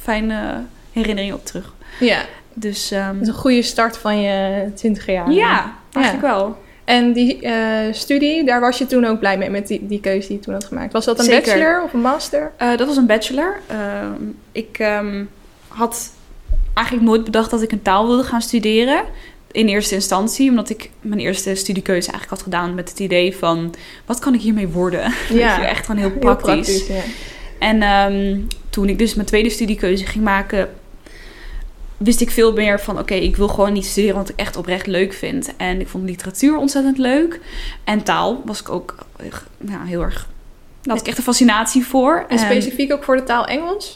[0.02, 1.74] Fijne herinneringen op terug.
[2.00, 5.30] Ja, Dus ehm, dat is een goede start van je twintiger jaar.
[5.30, 6.56] ja, eigenlijk wel.
[6.84, 10.28] En die eh, studie, daar was je toen ook blij mee met die, die keuze
[10.28, 10.92] die je toen had gemaakt.
[10.92, 11.42] Was dat een Zeker.
[11.42, 12.52] bachelor of een master?
[12.56, 13.60] Eh, dat was een bachelor.
[13.66, 15.24] Ehm, ik ehm,
[15.68, 16.10] had
[16.74, 19.02] eigenlijk nooit bedacht dat ik een taal wilde gaan studeren.
[19.50, 23.74] In eerste instantie, omdat ik mijn eerste studiekeuze eigenlijk had gedaan met het idee van...
[24.06, 25.00] wat kan ik hiermee worden?
[25.28, 26.86] Weet je, echt gewoon heel Heel praktisch.
[26.86, 26.94] ja.
[27.62, 30.68] En ehm, toen ik dus mijn tweede studiekeuze ging maken...
[31.96, 32.98] wist ik veel meer van...
[32.98, 35.56] oké, ik wil gewoon niet studeren wat ik echt oprecht leuk vind.
[35.56, 37.40] En ik vond literatuur ontzettend leuk.
[37.84, 39.26] En taal was ik ook eh,
[39.68, 40.28] ja, heel erg...
[40.82, 42.24] Daar had ik echt een fascinatie voor.
[42.28, 43.94] En specifiek ook voor de taal Engels?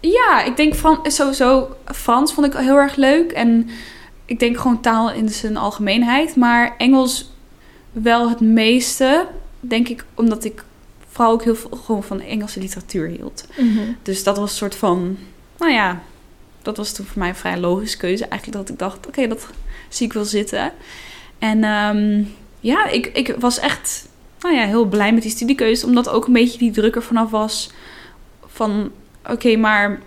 [0.00, 3.32] ja, ik denk Fran sowieso Frans vond ik heel erg leuk.
[3.32, 3.68] En
[4.24, 6.36] ik denk gewoon taal in zijn algemeenheid.
[6.36, 7.30] Maar Engels
[7.92, 9.26] wel het meeste,
[9.60, 10.64] denk ik, omdat ik
[11.12, 13.46] vooral ook heel veel gewoon van Engelse literatuur hield.
[14.02, 15.18] Dus dat was een soort van,
[15.58, 16.02] nou ja,
[16.62, 18.26] dat was toen voor mij een vrij logische keuze.
[18.26, 19.46] Eigenlijk dat ik dacht, oké, dat
[19.88, 20.72] zie ik wel zitten.
[21.38, 22.22] En ehm,
[22.60, 24.08] ja, ik, ik was echt,
[24.40, 25.86] nou ja, heel blij met die studiekeuze.
[25.86, 27.70] Omdat ook een beetje die druk er vanaf was
[28.46, 28.90] van,
[29.30, 30.00] oké, maar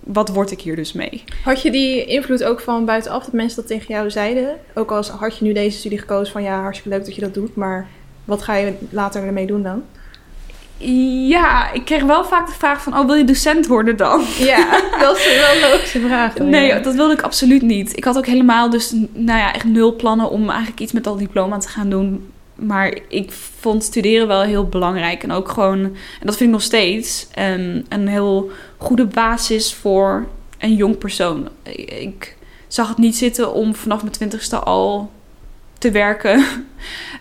[0.00, 1.24] wat word ik hier dus mee?
[1.44, 4.58] Had je die invloed ook van buitenaf, dat mensen dat tegen jou zeiden?
[4.74, 7.34] Ook als had je nu deze studie gekozen van ja, hartstikke leuk dat je dat
[7.34, 7.88] doet, maar
[8.24, 9.82] wat ga je later ermee doen dan?
[11.28, 14.24] Ja, ik kreeg wel vaak de vraag van, oh, wil je docent worden dan?
[14.38, 16.38] Ja, dat is wel een logische vraag.
[16.38, 16.46] hoor.
[16.46, 17.96] Nee, dat wilde ik absoluut niet.
[17.96, 21.18] Ik had ook helemaal dus, nou ja, echt nul plannen om eigenlijk iets met dat
[21.18, 22.30] diploma te gaan doen.
[22.54, 25.22] Maar ik vond studeren wel heel belangrijk.
[25.22, 30.26] En ook gewoon, en dat vind ik nog steeds, een, een heel goede basis voor
[30.58, 31.48] een jong persoon.
[31.98, 32.36] Ik
[32.68, 35.10] zag het niet zitten om vanaf mijn twintigste al
[35.80, 36.44] te werken.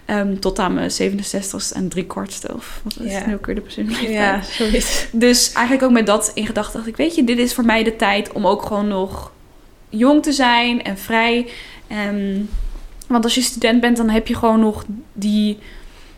[0.05, 2.53] Ehm, tot aan mijn 67ste en drie kwartste.
[2.55, 3.25] Of wat is Ja.
[3.27, 4.11] nu ook weer de pensioenleeftijd?
[4.13, 5.07] Ja, zoiets.
[5.11, 7.83] Dus eigenlijk ook met dat in gedachten dacht ik, weet je, dit is voor mij
[7.83, 9.31] de tijd om ook gewoon nog
[9.89, 11.49] jong te zijn en vrij.
[11.87, 12.37] Ehm,
[13.07, 15.57] want als je student bent, dan heb je gewoon nog die,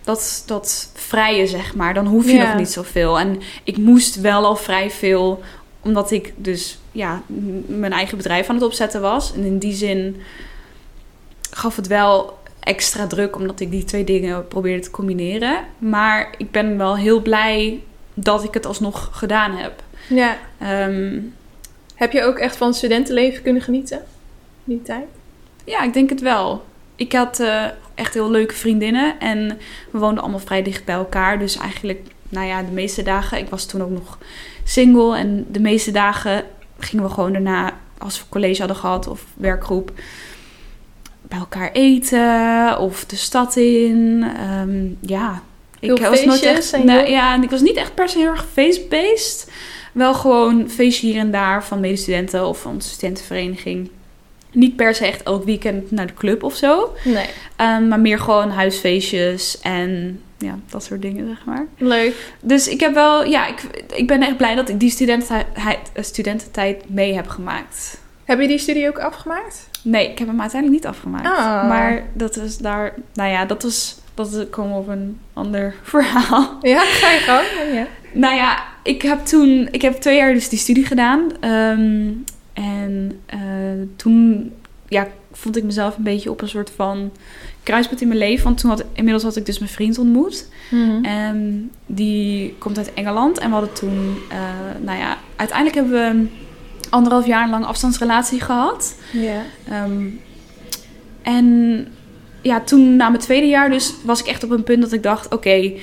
[0.04, 1.94] dat, dat vrije, zeg maar.
[1.94, 2.48] Dan hoef je Ja.
[2.48, 3.20] nog niet zoveel.
[3.20, 5.42] En ik moest wel al vrij veel,
[5.82, 7.22] omdat ik dus ja,
[7.66, 9.34] mijn eigen bedrijf aan het opzetten was.
[9.34, 10.22] En in die zin
[11.52, 15.64] gaf het wel extra druk, omdat ik die twee dingen probeerde te combineren.
[15.78, 17.84] Maar ik ben wel heel blij
[18.14, 19.84] dat ik het alsnog gedaan heb.
[20.10, 20.38] Ja.
[20.58, 21.20] Ehm,
[21.96, 24.04] Heb je ook echt van studentenleven kunnen genieten?
[24.64, 25.06] Die tijd?
[25.64, 26.64] ja, ik denk het wel.
[26.96, 29.60] Ik had eh, echt heel leuke vriendinnen en
[29.92, 31.40] we woonden allemaal vrij dicht bij elkaar.
[31.40, 34.18] Dus eigenlijk, nou ja, de meeste dagen, ik was toen ook nog
[34.64, 36.44] single en de meeste dagen
[36.80, 39.92] gingen we gewoon daarna, als we college hadden gehad of werkgroep,
[41.32, 44.24] bij elkaar eten of de stad in.
[44.38, 45.42] Ehm, ja,
[45.80, 46.74] Veel ik was nooit echt.
[46.74, 49.52] en ja, en ik was niet echt per se heel erg feestbeest.
[49.94, 53.90] Wel gewoon feestje hier en daar van medestudenten of van de studentenvereniging.
[54.52, 56.94] Niet per se echt elk weekend naar de club of zo.
[57.04, 57.26] Nee.
[57.56, 61.68] Ehm, maar meer gewoon huisfeestjes en ja, dat soort dingen, zeg maar.
[61.78, 62.16] Leuk.
[62.42, 63.62] Dus ik heb wel, ja, ik,
[63.96, 68.00] ik ben echt blij dat ik die studententijd, studententijd mee heb gemaakt.
[68.24, 69.70] Heb je die studie ook afgemaakt?
[69.84, 71.26] Nee, ik heb hem uiteindelijk niet afgemaakt.
[71.26, 71.68] Ah.
[71.68, 76.58] Maar dat is daar, nou ja, dat was, dat komen op een ander verhaal.
[76.62, 77.46] Ja, ga je gang.
[77.74, 77.88] Ja.
[78.14, 81.32] Nou ja, ik heb toen, ik heb twee jaar dus die studie gedaan.
[81.40, 82.10] Ehm,
[82.54, 83.40] en eh,
[83.96, 84.52] toen,
[84.88, 87.12] ja, vond ik mezelf een beetje op een soort van
[87.64, 88.44] kruispunt in mijn leven.
[88.44, 90.50] Want toen had, inmiddels had ik dus mijn vriend ontmoet.
[90.72, 91.04] Mhm.
[91.04, 93.40] En die komt uit Engeland.
[93.40, 94.38] En we hadden toen, eh,
[94.82, 96.28] nou ja, uiteindelijk hebben we
[96.92, 98.96] anderhalf jaar lang afstandsrelatie gehad.
[99.12, 99.42] Ja.
[99.68, 100.08] Ehm,
[101.22, 101.88] en
[102.42, 105.04] ja, toen na mijn tweede jaar dus was ik echt op een punt dat ik
[105.04, 105.34] dacht...
[105.34, 105.74] Oké,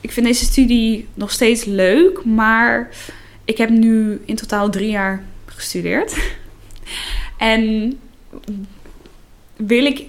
[0.00, 2.88] ik vind deze studie nog steeds leuk, maar
[3.44, 6.16] ik heb nu in totaal drie jaar gestudeerd.
[7.36, 7.98] En
[9.56, 10.04] wil ik...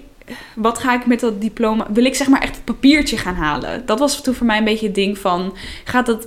[0.54, 1.86] Wat ga ik met dat diploma...
[1.92, 3.86] Wil ik zeg maar echt het papiertje gaan halen?
[3.86, 5.56] Dat was toen voor mij een beetje het ding van...
[5.84, 6.26] Gaat dat,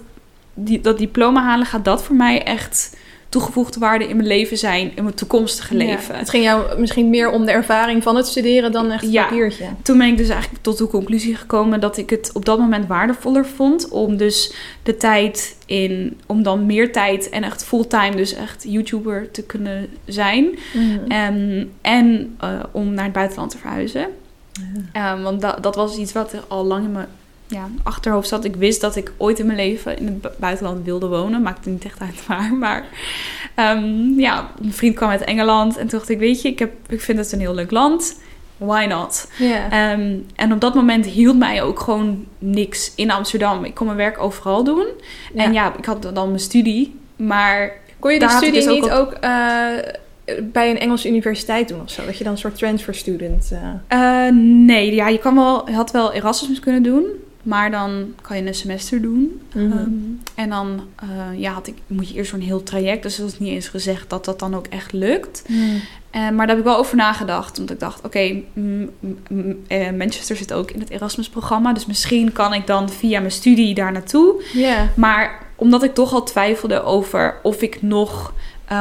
[0.53, 2.97] die, dat diploma halen, gaat dat voor mij echt
[3.35, 4.91] toegevoegde waarde in mijn leven zijn...
[4.95, 6.13] In mijn toekomstige leven?
[6.13, 6.19] Ja.
[6.19, 9.23] Het ging jou misschien meer om de ervaring van het studeren dan echt het Ja.
[9.23, 9.65] papiertje.
[9.81, 12.87] Toen ben ik dus eigenlijk tot de conclusie gekomen dat ik het op dat moment
[12.87, 18.33] waardevoller vond om dus de tijd in, om dan meer tijd en echt fulltime, dus
[18.33, 20.57] echt YouTuber te kunnen zijn.
[20.73, 21.11] Mhm.
[21.11, 24.07] En, en eh, om naar het buitenland te verhuizen.
[24.91, 27.07] Eh, want dat, dat was iets wat er al lang in mijn
[27.47, 28.43] ja, achterhoofd zat.
[28.45, 31.41] Ik wist dat ik ooit in mijn leven in het bu- buitenland wilde wonen.
[31.41, 32.53] Maakte niet echt uit waar.
[32.53, 32.85] Maar
[33.55, 35.77] ehm, ja, mijn vriend kwam uit Engeland.
[35.77, 38.19] En toen dacht ik, weet je, ik, heb, ik vind het een heel leuk land.
[38.57, 39.27] Why not?
[39.37, 39.69] Ja.
[39.91, 43.63] Ehm, en op dat moment hield mij ook gewoon niks in Amsterdam.
[43.63, 44.85] Ik kon mijn werk overal doen.
[45.35, 46.95] En ja, ik had dan mijn studie.
[47.15, 51.81] Maar Kon je die studie dus ook niet ook eh, bij een Engelse universiteit doen
[51.81, 52.05] of zo?
[52.05, 53.51] Dat je dan een soort transfer student...
[53.87, 54.33] eh, Eh,
[54.65, 57.05] nee, ja, je, kan wel, je had wel Erasmus kunnen doen.
[57.45, 59.41] Maar dan kan je een semester doen.
[59.53, 59.71] Mhm.
[59.71, 59.89] Ehm,
[60.35, 63.03] en dan eh, ja, had ik, moet je eerst zo'n heel traject.
[63.03, 65.43] Dus dat is niet eens gezegd dat dat dan ook echt lukt.
[66.09, 67.59] Eh, maar daar heb ik wel over nagedacht.
[67.59, 68.41] Omdat ik dacht, oké,
[69.67, 71.73] eh, Manchester zit ook in het Erasmus-programma.
[71.73, 74.43] Dus misschien kan ik dan via mijn studie daar naartoe.
[74.95, 78.33] Maar omdat ik toch al twijfelde over of ik nog...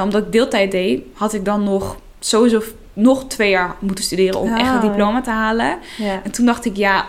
[0.02, 4.40] omdat ik deeltijd deed, had ik dan nog sowieso nog twee jaar moeten studeren...
[4.40, 4.90] om echt het Ah.
[4.90, 5.78] diploma te halen.
[6.24, 7.06] En toen dacht ik, ja...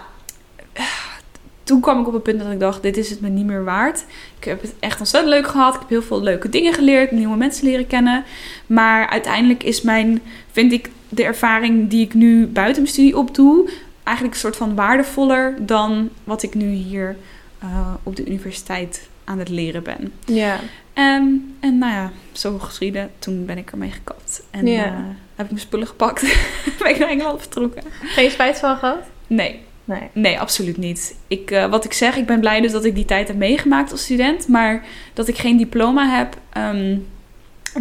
[1.66, 3.64] Toen kwam ik op een punt dat ik dacht, dit is het me niet meer
[3.64, 4.06] waard.
[4.38, 5.74] Ik heb het echt ontzettend leuk gehad.
[5.74, 8.24] Ik heb heel veel leuke dingen geleerd, nieuwe mensen leren kennen.
[8.68, 13.70] Maar uiteindelijk is mijn, vind ik, de ervaring die ik nu buiten mijn studie opdoe...
[14.04, 17.16] eigenlijk een soort van waardevoller dan wat ik nu hier
[17.60, 20.14] eh, op de universiteit aan het leren ben.
[20.26, 20.60] Ja.
[20.94, 23.12] En, en nou ja, zo geschieden.
[23.20, 24.44] Toen ben ik ermee gekapt.
[24.52, 24.84] En Ja.
[24.86, 24.92] eh,
[25.36, 26.22] heb ik mijn spullen gepakt.
[26.80, 27.84] ben ik naar Engeland vertrokken.
[28.02, 28.98] Geen spijt van gehad?
[29.28, 30.00] Nee, Nee.
[30.14, 31.16] Nee, absoluut niet.
[31.28, 33.92] Ik, eh, wat ik zeg, ik ben blij dus dat ik die tijd heb meegemaakt
[33.92, 34.48] als student.
[34.48, 36.98] Maar dat ik geen diploma heb, ehm,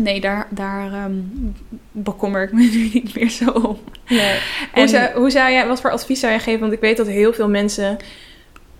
[0.02, 1.12] nee, daar, daar ehm,
[1.92, 3.78] bekommer ik me nu niet meer zo om.
[4.08, 4.20] nee.
[4.30, 4.38] En-
[4.74, 6.60] Hoe, zou, hoe zou jij, wat voor advies zou jij geven?
[6.60, 7.96] Want ik weet dat heel veel mensen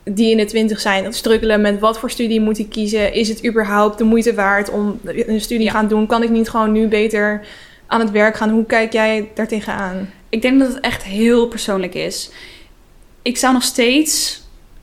[0.04, 3.12] die in de twintig zijn, dat struggelen met wat voor studie moet ik kiezen?
[3.12, 5.70] Is het überhaupt de moeite waard om een studie Ja.
[5.72, 6.06] gaan doen?
[6.06, 7.46] Kan ik niet gewoon nu beter
[7.86, 8.50] aan het werk gaan?
[8.50, 10.10] Hoe kijk jij daar tegenaan?
[10.28, 12.30] Ik denk dat het echt heel persoonlijk is.
[13.24, 14.42] Ik zou nog steeds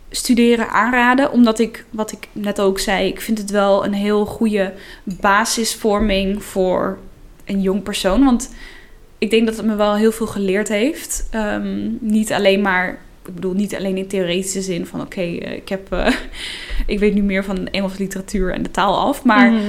[0.09, 4.25] studeren aanraden, omdat ik, wat ik net ook zei, ik vind het wel een heel
[4.25, 4.73] goede
[5.03, 6.97] basisvorming voor
[7.45, 8.23] een jong persoon.
[8.23, 8.53] Want
[9.17, 11.27] ik denk dat het me wel heel veel geleerd heeft.
[11.31, 12.89] Ehm, niet alleen maar,
[13.25, 16.13] ik bedoel, niet alleen in theoretische zin van oké, eh, ik heb, eh,
[16.93, 19.61] ik weet nu meer van Engelse literatuur en de taal af, maar Mhm.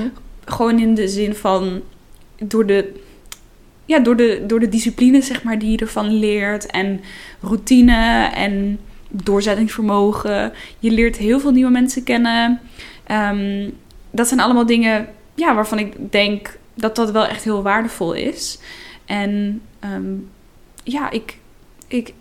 [0.45, 1.83] gewoon in de zin van
[2.39, 3.02] door de,
[3.85, 7.01] ja, door de, door de discipline zeg maar, die je ervan leert en
[7.41, 10.53] routine en doorzettingsvermogen.
[10.79, 12.61] Je leert heel veel nieuwe mensen kennen.
[13.07, 13.71] Ehm,
[14.11, 18.59] dat zijn allemaal dingen ja, waarvan ik denk dat dat wel echt heel waardevol is.
[19.05, 20.15] En ehm,
[20.85, 21.37] ja, ik,
[21.89, 22.13] ik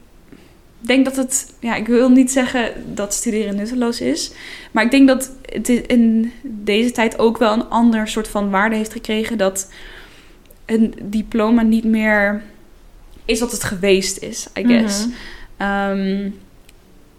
[0.79, 1.53] denk dat het...
[1.59, 4.31] Ja, ik wil niet zeggen dat studeren nutteloos is.
[4.71, 8.75] Maar ik denk dat het in deze tijd ook wel een ander soort van waarde
[8.75, 9.37] heeft gekregen.
[9.37, 9.69] Dat
[10.71, 12.41] een diploma niet meer
[13.25, 15.05] is wat het geweest is, I guess.
[15.05, 15.15] Mhm.
[15.57, 16.29] Ehm,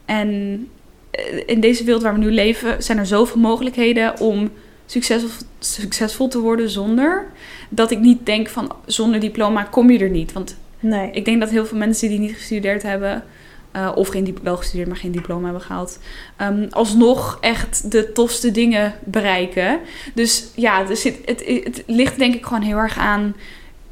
[0.05, 0.69] en
[1.11, 4.51] eh, in deze wereld waar we nu leven, zijn er zoveel mogelijkheden om
[4.87, 7.27] succesvol, succesvol te worden zonder.
[7.69, 10.33] Dat ik niet denk van zonder diploma kom je er niet.
[10.33, 11.11] Want Nee.
[11.13, 13.25] ik denk dat heel veel mensen die niet gestudeerd hebben,
[13.73, 15.99] eh, of geen, wel gestudeerd, maar geen diploma hebben gehaald,
[16.37, 19.81] ehm, alsnog echt de tofste dingen bereiken.
[20.15, 23.35] Dus ja, dus het, het, het ligt denk ik gewoon heel erg aan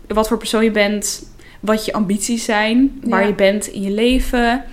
[0.08, 1.22] wat voor persoon je bent,
[1.60, 3.26] wat je ambities zijn, waar Ja.
[3.26, 4.64] je bent in je leven.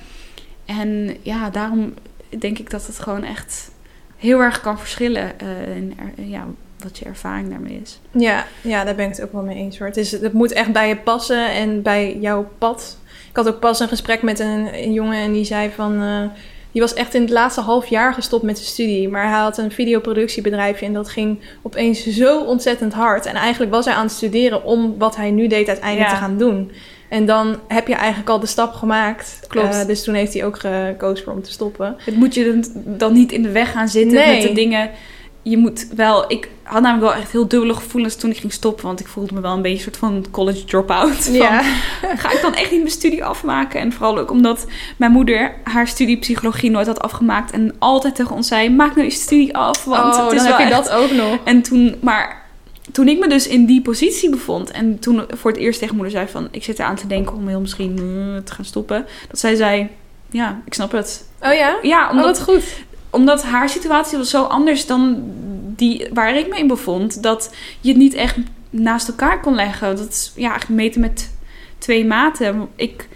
[0.65, 1.93] En ja, daarom
[2.39, 3.71] denk ik dat het gewoon echt
[4.17, 6.47] heel erg kan verschillen eh, in ja,
[6.83, 7.99] wat je ervaring daarmee is.
[8.11, 9.87] Ja, ja, daar ben ik het ook wel mee eens hoor.
[9.87, 12.97] Het, is, het moet echt bij je passen en bij jouw pad.
[13.37, 16.01] Ik had ook pas een gesprek met een, een jongen en die zei van...
[16.01, 16.21] eh,
[16.71, 19.09] die was echt in het laatste half jaar gestopt met zijn studie.
[19.09, 23.25] Maar hij had een videoproductiebedrijfje en dat ging opeens zo ontzettend hard.
[23.25, 26.15] En eigenlijk was hij aan het studeren om wat hij nu deed uiteindelijk Ja.
[26.15, 26.71] te gaan doen.
[27.09, 29.39] En dan heb je eigenlijk al de stap gemaakt.
[29.47, 29.73] Klopt.
[29.75, 31.95] Eh, dus toen heeft hij ook gekozen voor om te stoppen.
[31.97, 34.37] Het moet je dan- dan niet in de weg gaan zitten Nee.
[34.37, 34.89] met de dingen.
[35.41, 36.31] Je moet wel.
[36.31, 38.85] Ik had namelijk wel echt heel dubbele gevoelens toen ik ging stoppen.
[38.85, 41.13] Want ik voelde me wel een beetje een soort van college drop-out.
[41.13, 41.61] Van.
[42.17, 43.79] Ga ik dan echt niet mijn studie afmaken?
[43.79, 44.65] En vooral ook omdat
[44.97, 47.51] mijn moeder haar studie psychologie nooit had afgemaakt.
[47.51, 49.83] En altijd tegen ons zei: Maak nou je studie af.
[49.83, 51.37] Want oh, het is dan wel heb je echt- dat ook nog.
[51.43, 52.45] En toen, maar
[52.91, 54.71] toen ik me dus in die positie bevond.
[54.71, 57.47] En toen voor het eerst tegen moeder zei: van Ik zit eraan te denken om
[57.47, 59.05] heel misschien eh, te gaan stoppen.
[59.29, 59.89] Dat zij zei:
[60.31, 61.25] Ja, ik snap het.
[61.41, 61.77] Oh ja?
[61.81, 62.63] Ja, Oh, omdat wat goed.
[63.09, 65.23] Omdat haar situatie was zo anders dan
[65.75, 67.23] die waar ik me in bevond.
[67.23, 68.35] Dat je het niet echt
[68.69, 69.95] naast elkaar kon leggen.
[69.95, 71.31] Dat is ja, eigenlijk meten met
[71.77, 72.67] twee maten.
[72.75, 73.07] Ik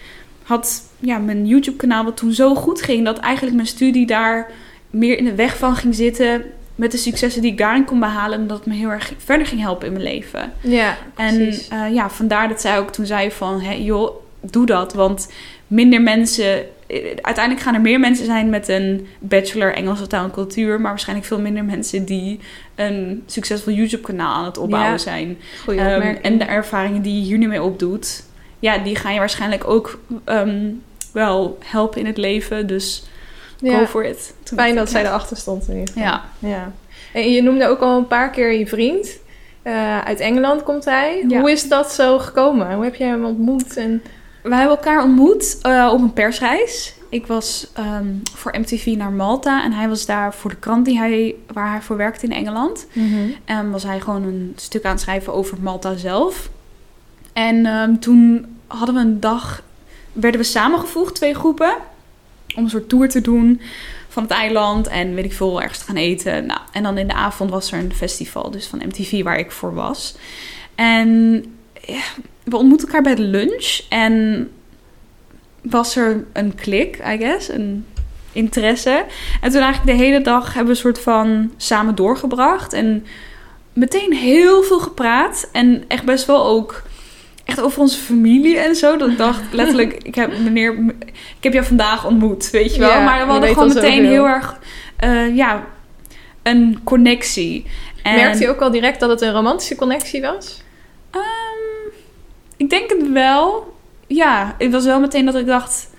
[0.44, 3.06] had ja, mijn YouTube-kanaal wat toen zo goed ging...
[3.06, 4.52] dat eigenlijk mijn studie daar
[4.90, 6.44] meer in de weg van ging zitten...
[6.76, 8.40] met de successen die ik daarin kon behalen...
[8.40, 10.54] en dat het me heel erg verder ging helpen in mijn leven.
[10.62, 13.62] Ja, En eh, ja, vandaar dat zij ook toen zei van...
[13.62, 15.32] Hè, joh, doe dat, want
[15.68, 16.66] minder mensen...
[17.22, 20.82] Uiteindelijk gaan er meer mensen zijn met een bachelor Engelse taal en cultuur...
[20.82, 22.40] maar waarschijnlijk veel minder mensen die
[22.76, 25.38] een succesvol YouTube-kanaal aan het opbouwen Ja, zijn.
[25.64, 26.22] Goeie opmerking.
[26.22, 28.24] en de ervaringen die je hier nu mee opdoet...
[28.60, 30.70] ja, die gaan je waarschijnlijk ook ehm,
[31.14, 32.68] wel helpen in het leven.
[32.68, 33.04] Dus
[33.60, 33.78] Ja.
[33.78, 34.34] go for it.
[34.44, 36.04] Toen Fijn dat zij erachter stond in ieder geval.
[36.04, 36.72] Ja, ja.
[37.14, 39.20] En je noemde ook al een paar keer je vriend.
[39.62, 41.26] Eh, uit Engeland komt hij.
[41.28, 41.40] Ja.
[41.40, 42.74] Hoe is dat zo gekomen?
[42.74, 43.78] Hoe heb jij hem ontmoet?
[43.78, 44.02] En...
[44.44, 46.94] We hebben elkaar ontmoet eh, op een persreis.
[47.10, 50.98] Ik was ehm, voor MTV naar Malta en hij was daar voor de krant die
[50.98, 52.88] hij, waar hij voor werkte in Engeland.
[53.46, 56.50] En was hij gewoon een stuk aan het schrijven over Malta zelf.
[57.34, 59.64] En ehm, toen hadden we een dag,
[60.14, 61.76] werden we samengevoegd, twee groepen,
[62.56, 63.62] om een soort tour te doen
[64.08, 66.46] van het eiland en weet ik veel, ergens te gaan eten.
[66.46, 69.52] Nou, en dan in de avond was er een festival, dus van MTV waar ik
[69.52, 70.16] voor was.
[70.76, 71.44] En
[71.82, 72.02] ja,
[72.44, 74.48] we ontmoetten elkaar bij de lunch en
[75.62, 77.86] was er een klik, I guess, een
[78.32, 79.06] interesse.
[79.42, 82.74] En toen eigenlijk de hele dag hebben we een soort van samen doorgebracht.
[82.74, 83.06] En
[83.74, 85.50] meteen heel veel gepraat.
[85.52, 86.84] En echt best wel ook
[87.46, 88.98] echt over onze familie en zo.
[88.98, 90.96] Dat ik dacht letterlijk, ik heb meneer,
[91.38, 92.90] ik heb jou vandaag ontmoet, weet je wel.
[92.90, 94.60] Ja, maar we hadden gewoon meteen heel erg,
[94.98, 95.68] eh, ja,
[96.44, 97.66] een connectie.
[98.04, 100.62] En, Merkte je ook al direct dat het een romantische connectie was?
[102.62, 103.74] Ik denk het wel.
[104.07, 105.89] Ja, het was wel meteen dat ik dacht...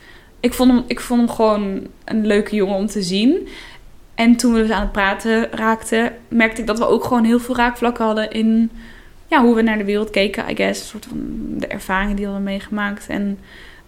[0.40, 3.48] Ik vond, hem, ik vond hem gewoon een leuke jongen om te zien.
[4.14, 6.12] En toen we dus aan het praten raakten...
[6.28, 8.70] merkte ik dat we ook gewoon heel veel raakvlakken hadden in...
[9.26, 10.80] Ja, hoe we naar de wereld keken, I guess.
[10.80, 11.20] Een soort van
[11.58, 13.06] de ervaringen die we hadden meegemaakt.
[13.06, 13.38] En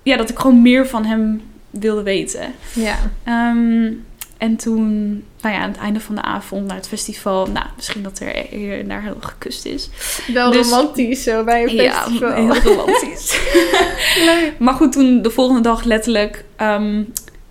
[0.03, 2.53] ja, dat ik gewoon meer van hem wilde weten.
[2.73, 2.97] Ja.
[3.25, 3.93] Ehm,
[4.39, 5.09] En toen,
[5.41, 7.47] nou ja, aan het einde van de avond naar het festival.
[7.47, 9.89] Nou, misschien dat er hier en daar heel gekust is.
[10.33, 12.33] Wel Dus- romantisch zo bij een Ja, festival.
[12.35, 13.41] heel romantisch.
[14.29, 14.53] Leuk.
[14.59, 17.03] maar goed, toen de volgende dag letterlijk ehm,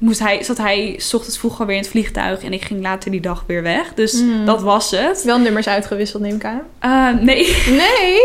[0.04, 2.44] moest hij, zat hij 's ochtends vroeg alweer in het vliegtuig.
[2.44, 3.94] En ik ging later die dag weer weg.
[3.94, 4.46] Dus Mm.
[4.46, 5.24] dat was het.
[5.24, 6.62] Wel nummers uitgewisseld, neem ik aan.
[6.80, 8.18] Eh, nee, Nee.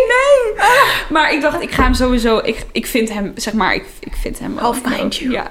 [1.14, 2.38] maar ik dacht, ik ga hem sowieso...
[2.44, 4.54] Ik, ik vind hem, zeg maar, ik, ik vind hem...
[4.54, 5.30] Wel- find you.
[5.32, 5.50] Ja,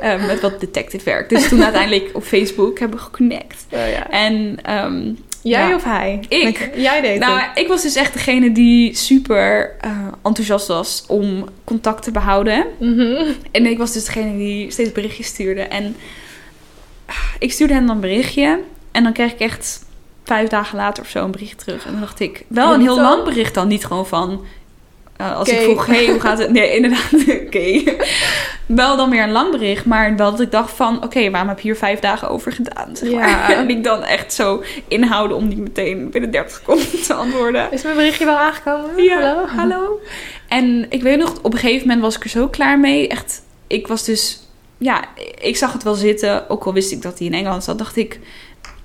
[0.00, 1.28] Eh, met wat detective werk.
[1.28, 3.66] Dus toen uiteindelijk op Facebook hebben we geconnect.
[3.70, 4.10] Oh, ja.
[4.10, 5.74] En ehm, Jij Ja.
[5.74, 6.20] of hij?
[6.28, 6.70] Ik.
[6.76, 7.58] Jij deed Nou, het.
[7.58, 9.90] ik was dus echt degene die super eh,
[10.22, 12.66] enthousiast was om contact te behouden.
[12.78, 13.32] Mhm.
[13.50, 15.60] En ik was dus degene die steeds berichtjes stuurde.
[15.62, 15.96] En
[17.06, 18.60] ah, ik stuurde hem dan een berichtje.
[18.92, 19.84] En dan kreeg ik echt
[20.24, 21.84] vijf dagen later of zo een bericht terug.
[21.84, 23.68] En dan dacht ik, wel een heel lang bericht dan.
[23.68, 24.44] Niet gewoon van,
[25.20, 26.50] eh, als ik vroeg, hey, hoe gaat het?
[26.50, 27.12] Nee, inderdaad,
[27.46, 27.82] oké.
[28.66, 29.84] Wel dan weer een lang bericht.
[29.84, 32.96] Maar wel dat ik dacht van, oké, waarom heb je hier vijf dagen over gedaan?
[32.96, 33.28] Zeg maar.
[33.28, 33.48] Ja.
[33.60, 37.72] En ik dan echt zo inhouden om niet meteen binnen 30 seconden te antwoorden.
[37.72, 39.02] Is mijn berichtje wel aangekomen?
[39.02, 39.46] Ja, Hallo?
[39.46, 40.00] hallo.
[40.48, 43.08] En ik weet nog, op een gegeven moment was ik er zo klaar mee.
[43.08, 44.48] Echt, ik was dus...
[44.78, 45.04] Ja,
[45.40, 46.50] ik zag het wel zitten.
[46.50, 48.20] Ook al wist ik dat hij in Engeland zat, dacht ik...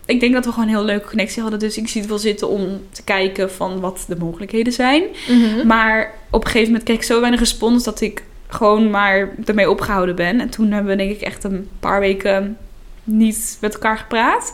[0.05, 1.59] Ik denk dat we gewoon een heel leuke connectie hadden.
[1.59, 5.03] Dus ik zie het wel zitten om te kijken van wat de mogelijkheden zijn.
[5.27, 5.67] Mhm.
[5.67, 9.69] Maar op een gegeven moment kreeg ik zo weinig respons dat ik gewoon maar ermee
[9.69, 10.39] opgehouden ben.
[10.39, 12.57] En toen hebben we denk ik echt een paar weken
[13.03, 14.53] niet met elkaar gepraat.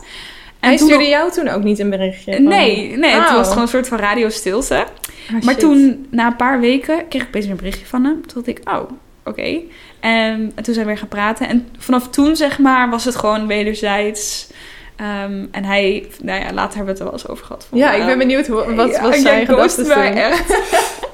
[0.60, 2.32] En Hij toen stuurde jou toen ook niet een berichtje?
[2.34, 3.34] van- Nee, nee, het Oh.
[3.34, 4.86] was gewoon een soort van radiostilte.
[5.34, 8.26] Ah, Maar toen, na een paar weken, kreeg ik opeens een berichtje van hem.
[8.26, 8.90] Toen dacht ik, oh,
[9.24, 9.42] oké.
[10.00, 11.48] En, en toen zijn we weer gaan praten.
[11.48, 14.48] En vanaf toen, zeg maar, was het gewoon wederzijds.
[15.02, 17.68] Ehm, en hij, nou ja, later hebben we het er wel eens over gehad.
[17.72, 20.60] Ja, eh, ik ben benieuwd hoe, wat ja, was jij zijn gedachten echt.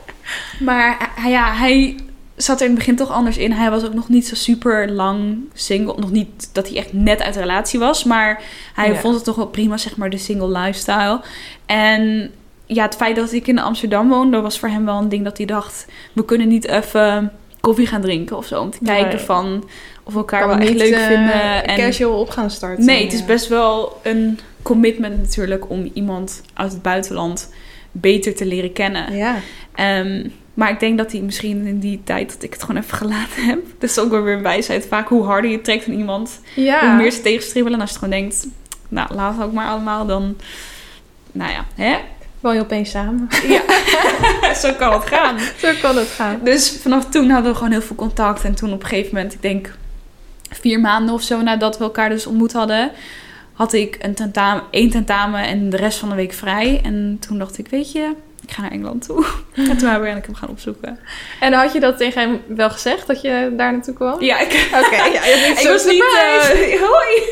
[0.68, 1.97] maar hij- ja, hij
[2.36, 3.53] zat er in het begin toch anders in.
[3.53, 5.95] Hij was ook nog niet zo super lang single.
[5.97, 8.05] Nog niet dat hij echt net uit de relatie was.
[8.05, 8.43] Maar
[8.74, 8.95] hij Ja.
[8.95, 11.20] vond het toch wel prima, zeg maar, de single lifestyle.
[11.66, 12.30] En
[12.66, 15.36] ja, het feit dat ik in Amsterdam woonde, was voor hem wel een ding dat
[15.36, 15.86] hij dacht...
[16.12, 18.61] we kunnen niet even koffie gaan drinken of zo.
[18.61, 19.25] Om te kijken Nee.
[19.25, 19.69] van
[20.03, 21.67] of we elkaar Kan wel echt leuk eh, vinden.
[21.67, 22.85] En casual op gaan starten.
[22.85, 27.53] Nee, het is best wel een commitment natuurlijk om iemand uit het buitenland
[27.93, 29.17] beter te leren kennen.
[29.17, 29.35] Ja.
[29.75, 32.97] Ehm, maar ik denk dat hij misschien in die tijd dat ik het gewoon even
[32.97, 33.59] gelaten heb.
[33.79, 34.87] Dat is ook wel weer een wijsheid.
[34.87, 36.81] Vaak hoe harder je trekt aan iemand, Ja.
[36.81, 37.79] hoe meer ze tegenstribbelen.
[37.79, 38.47] En als je gewoon denkt,
[38.89, 40.37] nou laat het ook maar allemaal, dan...
[41.33, 41.97] Nou ja, hè?
[42.41, 43.28] Woon je opeens samen?
[43.49, 43.62] Ja,
[44.62, 45.39] zo kan het gaan.
[45.57, 46.41] Zo kan het gaan.
[46.43, 48.45] Dus vanaf toen hadden we gewoon heel veel contact.
[48.45, 49.74] En toen op een gegeven moment, ik denk
[50.51, 52.91] vier maanden of zo nadat we elkaar dus ontmoet hadden,
[53.53, 56.80] had ik een tentamen, één tentamen en de rest van de week vrij.
[56.82, 58.14] En toen dacht ik, weet je,
[58.49, 59.25] ik ga naar Engeland toe.
[59.55, 60.99] en toen we eigenlijk hem gaan opzoeken.
[61.41, 64.23] En had je dat tegen hem wel gezegd, dat je daar naartoe kwam?
[64.23, 65.25] Ja, ik, Oké, ja,
[65.61, 66.03] ik was niet...
[66.03, 67.23] eh, hoi!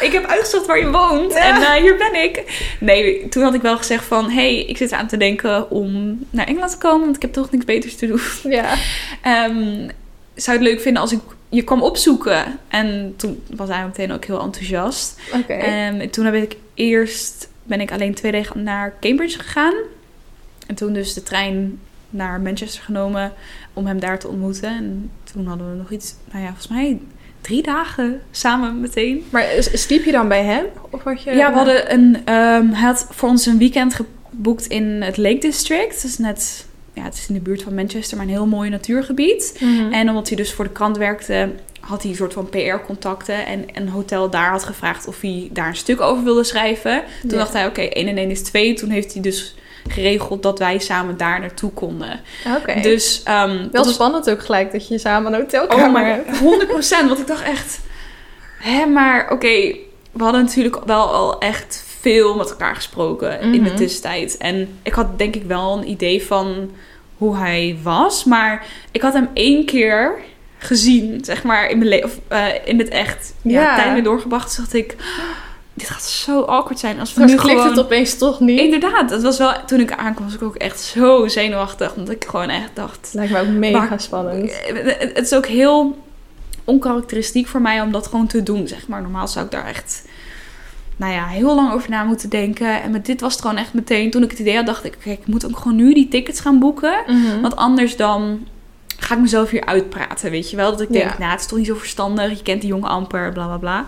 [0.00, 2.44] ik heb uitgezocht waar je woont en eh, hier ben ik.
[2.80, 4.30] Nee, toen had ik wel gezegd van...
[4.30, 7.04] hey, ik zit aan te denken om naar Engeland te komen...
[7.04, 8.20] want ik heb toch niks beters te doen.
[8.42, 8.74] Ja.
[9.22, 9.88] Ehm,
[10.34, 12.58] zou het leuk vinden als ik je kwam opzoeken?
[12.68, 15.20] En toen was hij meteen ook heel enthousiast.
[15.34, 15.52] Oké.
[15.52, 19.74] En toen heb ik eerst ben ik alleen twee dagen naar Cambridge gegaan.
[20.72, 21.78] En toen dus de trein
[22.10, 23.32] naar Manchester genomen
[23.72, 24.68] om hem daar te ontmoeten.
[24.68, 27.00] En toen hadden we nog iets, nou ja, volgens mij
[27.40, 29.24] drie dagen samen meteen.
[29.30, 30.64] Maar sliep je dan bij hem?
[30.90, 31.30] Of had je...
[31.30, 35.38] Ja, we hadden een, ehm, hij had voor ons een weekend geboekt in het Lake
[35.38, 36.04] District.
[36.04, 39.56] Is net, ja, het is in de buurt van Manchester, maar een heel mooi natuurgebied.
[39.60, 39.92] Mhm.
[39.92, 41.50] En omdat hij dus voor de krant werkte,
[41.80, 43.46] had hij een soort van PR-contacten.
[43.46, 47.02] En een hotel daar had gevraagd of hij daar een stuk over wilde schrijven.
[47.20, 47.36] Toen Ja.
[47.36, 48.74] dacht hij, oké, 1 en 1 is 2.
[48.74, 49.54] Toen heeft hij dus
[49.88, 52.20] geregeld dat wij samen daar naartoe konden.
[52.56, 52.80] Oké.
[52.80, 56.38] Dus ehm, Wel was spannend ook gelijk dat je samen een Oh hotelkamer my hebt.
[57.04, 57.80] 100% Want ik dacht echt...
[58.58, 59.74] Hè, maar oké,
[60.12, 63.76] we hadden natuurlijk wel al echt veel met elkaar gesproken in de Mhm.
[63.76, 64.36] tussentijd.
[64.36, 66.70] En ik had denk ik wel een idee van
[67.16, 68.24] hoe hij was.
[68.24, 70.14] Maar ik had hem één keer
[70.58, 73.34] gezien, zeg maar, in, mijn le- of, eh, in het echt.
[73.42, 73.76] Ja, Ja.
[73.76, 74.46] tijd mee doorgebracht.
[74.46, 74.96] Dus dacht ik,
[75.74, 77.76] dit gaat zo awkward zijn als we Straks nu klikt gewoon...
[77.76, 78.58] het opeens toch niet.
[78.60, 79.52] Inderdaad, het was wel...
[79.66, 81.94] Toen ik aankwam was ik ook echt zo zenuwachtig.
[81.94, 83.10] Omdat ik gewoon echt dacht...
[83.12, 84.52] Lijkt me ook mega Maar- spannend.
[84.66, 85.98] Het het is ook heel
[86.64, 89.02] onkarakteristiek voor mij om dat gewoon te doen, zeg maar.
[89.02, 90.02] Normaal zou ik daar echt,
[90.96, 92.82] nou ja, heel lang over na moeten denken.
[92.82, 94.96] En met dit was het gewoon echt meteen, toen ik het idee had, dacht ik,
[95.04, 97.02] kijk, ik moet ook gewoon nu die tickets gaan boeken.
[97.06, 97.40] Mhm.
[97.40, 98.46] Want anders dan
[98.98, 100.70] ga ik mezelf hier uitpraten, weet je wel.
[100.70, 101.18] Dat ik denk, Ja.
[101.18, 102.30] nou, het is toch niet zo verstandig.
[102.36, 103.86] Je kent die jongen amper, bla, bla, bla.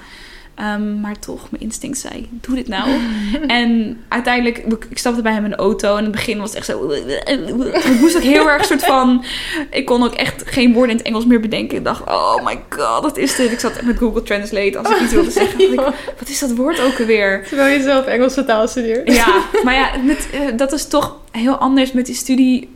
[0.54, 2.90] Ehm, maar toch, mijn instinct zei, doe dit nou.
[3.46, 5.92] en uiteindelijk, ik- stapte bij hem in de auto.
[5.92, 6.90] En in het begin was het echt zo...
[6.90, 9.24] Ik moest ook heel erg soort van...
[9.70, 11.78] Ik kon ook echt geen woorden in het Engels meer bedenken.
[11.78, 13.52] Ik dacht, oh my god, wat is dit?
[13.52, 15.72] Ik zat met Google Translate als ik iets wilde zeggen.
[15.72, 15.80] ik,
[16.18, 17.44] wat is dat woord ook alweer?
[17.48, 19.14] Terwijl je zelf Engelse taal studeert.
[19.14, 21.92] Ja, maar ja, met, eh, dat is toch heel anders.
[21.92, 22.68] Met die studie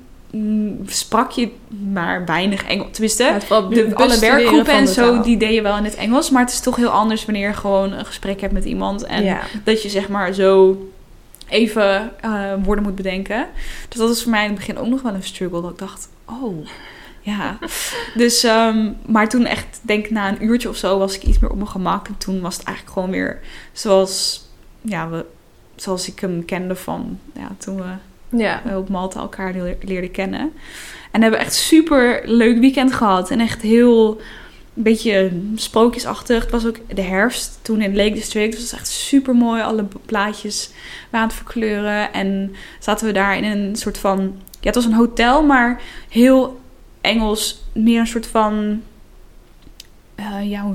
[0.87, 1.51] sprak je
[1.93, 2.89] maar weinig Engels.
[2.91, 5.23] Tenminste, Ja, de, alle werkgroepen en zo, taal.
[5.23, 6.31] die deed je wel in het Engels.
[6.31, 9.05] Maar het is toch heel anders wanneer je gewoon een gesprek hebt met iemand.
[9.05, 9.41] En ja.
[9.65, 10.77] dat je zeg maar zo
[11.49, 13.47] even eh, woorden moet bedenken.
[13.89, 15.63] Dus dat was voor mij in het begin ook nog wel een struggle.
[15.63, 16.67] Dat ik dacht, oh,
[17.21, 17.59] ja.
[18.15, 21.51] Dus, ehm, maar toen echt, denk na een uurtje of zo, was ik iets meer
[21.51, 22.09] op mijn gemak.
[22.09, 23.41] En toen was het eigenlijk gewoon weer
[23.73, 24.45] zoals,
[24.81, 25.25] ja, we,
[25.77, 27.93] zoals ik hem kende van, ja, toen we
[28.31, 28.63] ja.
[28.65, 30.53] we op Malta elkaar leer- leerden kennen.
[31.11, 33.31] En hebben echt super leuk weekend gehad.
[33.31, 34.21] En echt heel,
[34.75, 36.43] een beetje sprookjesachtig.
[36.43, 38.53] Het was ook de herfst toen in Lake District.
[38.53, 39.63] Dus het was echt super mooi.
[39.63, 40.71] Alle plaatjes
[41.11, 42.13] waren aan het verkleuren.
[42.13, 44.37] En zaten we daar in een soort van...
[44.61, 46.61] Ja, het was een hotel, maar heel
[47.01, 47.65] Engels.
[47.73, 48.83] Meer een soort van...
[50.15, 50.73] eh, ja,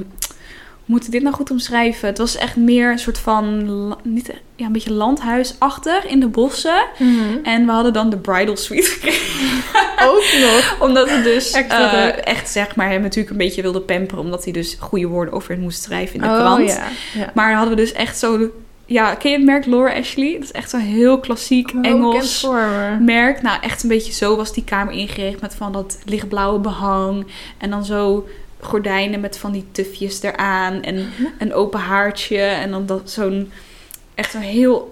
[0.85, 2.07] moet ik dit nou goed omschrijven?
[2.07, 3.97] Het was echt meer een soort van...
[4.03, 6.85] Niet, ja, een beetje landhuisachtig in de bossen.
[6.99, 7.43] Mhm.
[7.43, 9.63] En we hadden dan de bridal suite gekregen.
[10.07, 10.75] Ook nog.
[10.87, 14.23] Omdat we dus Extra eh, echt zeg maar hem natuurlijk een beetje wilde pamperen.
[14.23, 16.69] Omdat hij dus goede woorden over het moest schrijven in de oh, krant.
[16.69, 16.87] Ja.
[17.13, 17.31] ja.
[17.33, 18.51] Maar hadden we dus echt zo...
[18.85, 20.33] Ja, ken je het merk Laura Ashley?
[20.33, 22.47] Dat is echt zo'n heel klassiek Oh, Engels
[22.99, 23.41] merk.
[23.41, 25.41] Nou, echt een beetje zo was die kamer ingericht.
[25.41, 27.27] Met van dat lichtblauwe behang.
[27.57, 28.27] En dan zo
[28.63, 30.81] gordijnen met van die tufjes eraan.
[30.81, 31.23] En Mhm.
[31.39, 32.37] een open haartje.
[32.39, 33.51] En dan dat zo'n...
[34.15, 34.91] Echt zo'n heel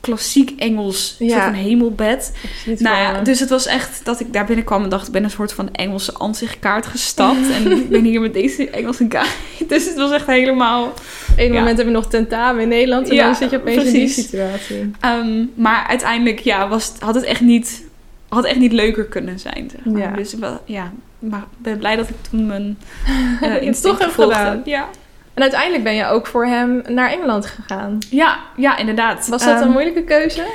[0.00, 1.28] klassiek Engels Ja.
[1.30, 2.32] soort van hemelbed.
[2.64, 5.30] Nou ja, dus het was echt dat ik daar binnenkwam en dacht, ik ben een
[5.30, 7.50] soort van Engelse ansichtkaart gestapt.
[7.50, 9.36] en ik ben hier met deze Engelse kaart.
[9.68, 10.84] Dus het was echt helemaal...
[10.86, 11.00] Op
[11.36, 11.58] een ja.
[11.58, 14.08] moment heb je nog tentamen in Nederland en Ja, dan zit je opeens in die
[14.08, 14.90] situatie.
[15.00, 17.86] Ehm, maar uiteindelijk, ja, was, had het echt niet...
[18.28, 20.00] Had echt niet leuker kunnen zijn, zeg maar.
[20.02, 20.10] Ja.
[20.16, 22.78] Dus wel- ja, maar ik ben blij dat ik toen mijn
[23.42, 24.56] uh, het toch gevolgd gedaan.
[24.56, 24.66] heb.
[24.66, 24.88] Ja.
[25.34, 27.98] En uiteindelijk ben je ook voor hem naar Engeland gegaan.
[28.10, 29.28] Ja, ja, inderdaad.
[29.28, 30.46] Was dat Ehm, een moeilijke keuze?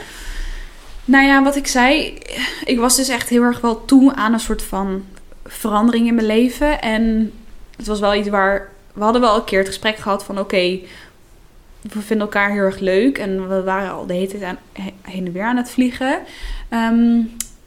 [1.05, 2.17] Nou ja, wat ik zei,
[2.65, 5.05] ik was dus echt heel erg wel toe aan een soort van
[5.45, 6.81] verandering in mijn leven.
[6.81, 7.31] En
[7.77, 8.69] het was wel iets waar.
[8.93, 10.79] We hadden wel een keer het gesprek gehad van: oké,
[11.81, 13.17] we vinden elkaar heel erg leuk.
[13.17, 16.19] En we waren al de hele tijd aan, he- heen en weer aan het vliegen.
[16.69, 17.19] Ehm,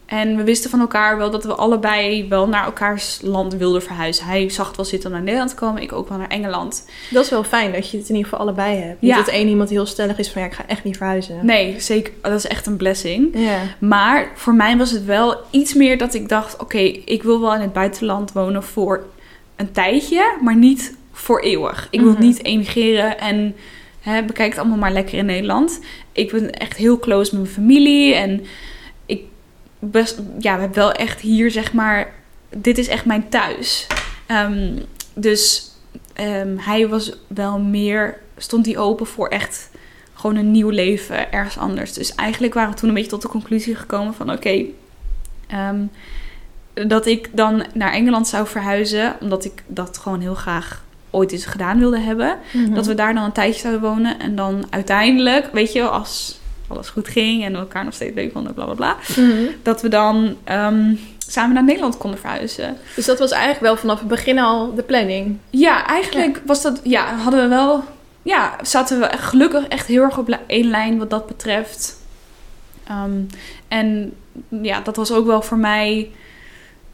[0.06, 4.26] en we wisten van elkaar wel dat we allebei wel naar elkaars land wilden verhuizen.
[4.26, 6.84] Hij zag het wel zitten om naar Nederland te komen, ik ook wel naar Engeland.
[7.10, 9.00] Dat is wel fijn dat je het in ieder geval allebei hebt.
[9.00, 9.16] Niet Ja.
[9.16, 11.38] dat één iemand heel stellig is van ja, ik ga echt niet verhuizen.
[11.42, 12.12] Nee, zeker.
[12.22, 13.28] Dat is echt een blessing.
[13.34, 13.58] Ja.
[13.78, 17.54] Maar voor mij was het wel iets meer dat ik dacht: oké, ik wil wel
[17.54, 19.04] in het buitenland wonen voor
[19.56, 21.88] een tijdje, maar niet voor eeuwig.
[21.90, 22.20] Ik wil Mhm.
[22.22, 23.56] niet emigreren en
[24.00, 25.80] hè, bekijk het allemaal maar lekker in Nederland.
[26.12, 28.44] Ik ben echt heel close met mijn familie en
[29.78, 32.12] best, ja, we hebben wel echt hier zeg maar,
[32.56, 33.86] dit is echt mijn thuis.
[34.26, 34.78] Ehm,
[35.14, 35.70] dus
[36.12, 39.70] ehm, hij was wel meer, stond hij open voor echt
[40.14, 41.92] gewoon een nieuw leven ergens anders.
[41.92, 44.64] Dus eigenlijk waren we toen een beetje tot de conclusie gekomen van oké,
[45.46, 45.84] ehm,
[46.88, 51.46] dat ik dan naar Engeland zou verhuizen, omdat ik dat gewoon heel graag ooit eens
[51.46, 52.38] gedaan wilde hebben.
[52.52, 52.74] Mhm.
[52.74, 56.88] Dat we daar dan een tijdje zouden wonen en dan uiteindelijk, weet je, als alles
[56.88, 59.42] goed ging en we elkaar nog steeds leuk vonden, bla bla bla, Mhm.
[59.62, 62.76] dat we dan ehm, samen naar Nederland konden verhuizen.
[62.96, 65.38] Dus dat was eigenlijk wel vanaf het begin al de planning.
[65.50, 67.84] Ja, eigenlijk was dat, ja, hadden we wel,
[68.22, 71.96] ja, zaten we gelukkig echt heel erg op één lijn wat dat betreft.
[72.88, 73.20] Ehm,
[73.68, 74.12] en
[74.62, 76.10] ja, dat was ook wel voor mij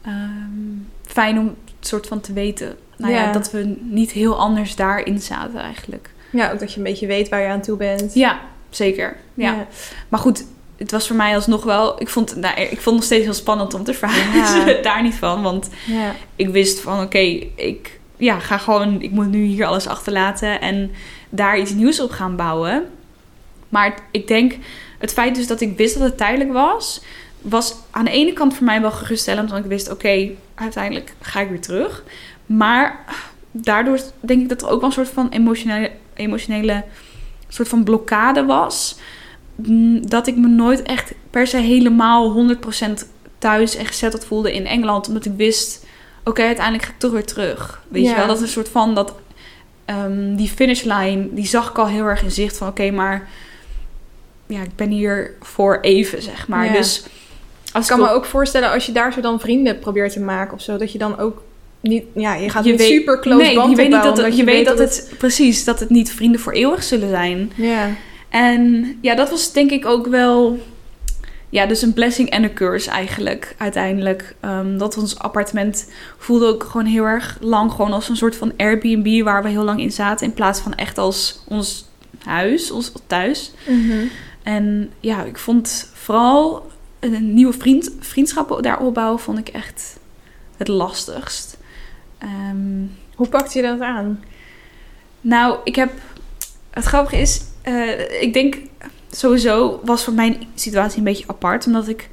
[0.01, 2.75] ehm, fijn om het soort van te weten.
[2.97, 3.21] Nou ja.
[3.23, 3.31] Ja.
[3.31, 6.09] dat we niet heel anders daarin zaten eigenlijk.
[6.29, 8.13] Ja, ook dat je een beetje weet waar je aan toe bent.
[8.13, 8.39] Ja,
[8.75, 9.15] zeker.
[9.33, 9.67] Ja.
[10.09, 10.43] Maar goed,
[10.77, 13.33] het was voor mij alsnog wel, ik vond, nou, ik vond het nog steeds heel
[13.33, 14.67] spannend om te verhuizen.
[14.75, 14.81] Ja.
[14.81, 16.15] Daar niet van, want Ja.
[16.35, 17.17] ik wist van oké,
[17.55, 20.91] ik ja, ga gewoon, ik moet nu hier alles achterlaten en
[21.29, 22.85] daar iets nieuws op gaan bouwen.
[23.69, 24.53] Maar ik denk,
[24.99, 27.01] het feit dus dat ik wist dat het tijdelijk was,
[27.41, 31.39] was aan de ene kant voor mij wel geruststellend, want ik wist oké, uiteindelijk ga
[31.39, 32.03] ik weer terug.
[32.45, 33.05] Maar
[33.51, 36.83] daardoor denk ik dat er ook wel een soort van emotionele, emotionele
[37.53, 38.95] soort van blokkade was.
[39.55, 44.65] Mm, Dat ik me nooit echt per se helemaal 100% thuis en gezetteld voelde in
[44.65, 45.07] Engeland.
[45.07, 45.85] Omdat ik wist,
[46.23, 47.81] oké, uiteindelijk ga ik toch weer terug.
[47.87, 48.09] Weet Ja.
[48.09, 49.15] je wel, dat is een soort van dat...
[49.85, 52.67] ehm, die finishlijn, die zag ik al heel erg in zicht van...
[52.67, 53.29] Oké, maar
[54.47, 56.65] ja, ik ben hier voor even, zeg maar.
[56.65, 56.71] Ja.
[56.73, 57.03] Dus
[57.73, 60.53] als Ik kan me ook voorstellen als je daar zo dan vrienden probeert te maken
[60.53, 61.41] of zo, dat je dan ook
[61.83, 64.17] niet, ja, je gaat je niet weet- super close nee, band je weet niet dat,
[64.17, 67.51] het, je weet dat het, precies, dat het niet vrienden voor eeuwig zullen zijn.
[67.55, 67.89] Ja,
[68.29, 70.59] En ja, dat was denk ik ook wel.
[71.49, 74.35] Ja, dus een blessing en een curse eigenlijk, uiteindelijk.
[74.39, 78.53] Ehm, dat ons appartement voelde ook gewoon heel erg lang gewoon als een soort van
[78.57, 80.27] Airbnb waar we heel lang in zaten.
[80.27, 81.89] In plaats van echt als ons
[82.25, 83.51] huis, ons thuis.
[83.67, 84.05] Mhm.
[84.43, 86.65] En ja, ik vond vooral
[86.99, 89.97] een nieuwe vriend, vriendschappen daar opbouwen, vond ik echt
[90.57, 91.57] het lastigst.
[92.23, 94.23] Ehm, Hoe pakte je dat aan?
[95.21, 95.91] nou, ik heb.
[96.69, 98.57] Het grappige is, eh, ik denk
[99.11, 101.65] sowieso was voor mijn situatie een beetje apart.
[101.65, 102.09] Omdat ik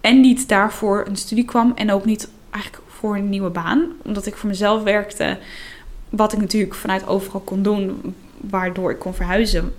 [0.00, 3.92] en niet daarvoor een studie kwam en ook niet eigenlijk voor een nieuwe baan.
[4.02, 5.38] Omdat ik voor mezelf werkte,
[6.10, 9.74] wat ik natuurlijk vanuit overal kon doen, waardoor ik kon verhuizen.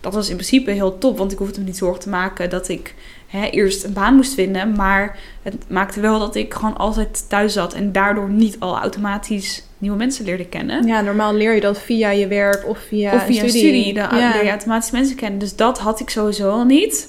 [0.00, 2.68] Dat was in principe heel top, want ik hoefde me niet zorgen te maken dat
[2.68, 2.94] ik
[3.28, 4.72] hè, eerst een baan moest vinden.
[4.72, 9.66] Maar het maakte wel dat ik gewoon altijd thuis zat en daardoor niet al automatisch
[9.78, 10.86] nieuwe mensen leerde kennen.
[10.86, 13.72] Ja, normaal leer je dat via je werk of via, of via een studie.
[13.72, 14.32] studie, dan ja.
[14.32, 15.38] leer je automatisch mensen kennen.
[15.38, 17.08] Dus dat had ik sowieso al niet.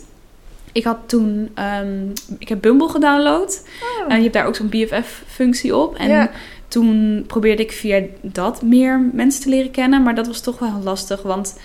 [0.72, 2.08] Ik had toen, ehm,
[2.40, 3.68] ik heb Bumble gedownload.
[3.82, 4.12] Oh.
[4.12, 5.96] En je hebt daar ook zo'n BFF-functie op.
[5.96, 6.32] En Ja.
[6.68, 10.04] toen probeerde ik via dat meer mensen te leren kennen.
[10.04, 11.22] Maar dat was toch wel lastig.
[11.22, 11.60] Want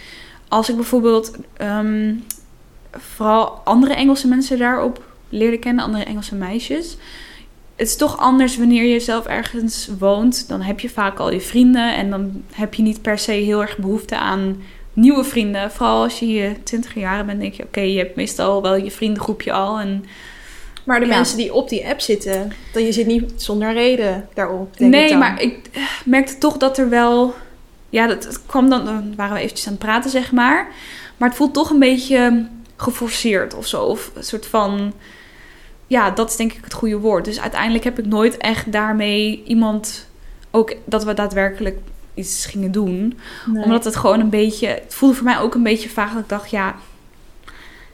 [0.48, 2.12] als ik bijvoorbeeld ehm,
[2.98, 6.96] vooral andere Engelse mensen daarop leerde kennen, andere Engelse meisjes.
[7.76, 10.48] Het is toch anders wanneer je zelf ergens woont.
[10.48, 11.94] Dan heb je vaak al je vrienden.
[11.96, 15.70] En dan heb je niet per se heel erg behoefte aan nieuwe vrienden.
[15.70, 17.62] Vooral als je je twintig jaren bent, denk je...
[17.62, 19.78] Oké, je hebt meestal wel je vriendengroepje al.
[19.78, 20.04] En
[20.84, 21.14] Maar de Ja.
[21.16, 24.78] mensen die op die app zitten, dan je zit niet zonder reden daarop.
[24.78, 27.34] Denk nee, maar ik eh, merkte toch dat er wel...
[27.90, 28.84] Ja, dat, het kwam dan...
[28.84, 30.68] Dan waren we eventjes aan het praten, zeg maar.
[31.16, 33.82] Maar het voelt toch een beetje geforceerd of zo.
[33.82, 34.92] Of een soort van...
[35.86, 37.24] Ja, dat is denk ik het goede woord.
[37.24, 40.08] Dus uiteindelijk heb ik nooit echt daarmee iemand...
[40.50, 41.78] Ook dat we daadwerkelijk
[42.14, 43.18] iets gingen doen.
[43.46, 43.62] Nee.
[43.64, 44.66] Omdat het gewoon een beetje...
[44.66, 46.12] Het voelde voor mij ook een beetje vaag.
[46.12, 46.74] Dat ik dacht, ja...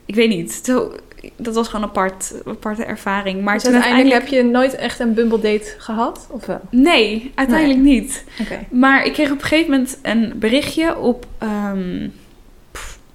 [0.07, 0.61] Ik weet niet.
[0.65, 0.93] Zo,
[1.37, 3.43] dat was gewoon een apart, aparte ervaring.
[3.43, 4.45] Maar Dus uiteindelijk uiteindelijk...
[4.45, 6.27] heb je nooit echt een Bumble date gehad?
[6.31, 6.61] Of wel?
[6.71, 8.25] Nee, uiteindelijk niet.
[8.71, 11.27] Maar ik kreeg op een gegeven moment een berichtje op.
[11.39, 12.09] ehm,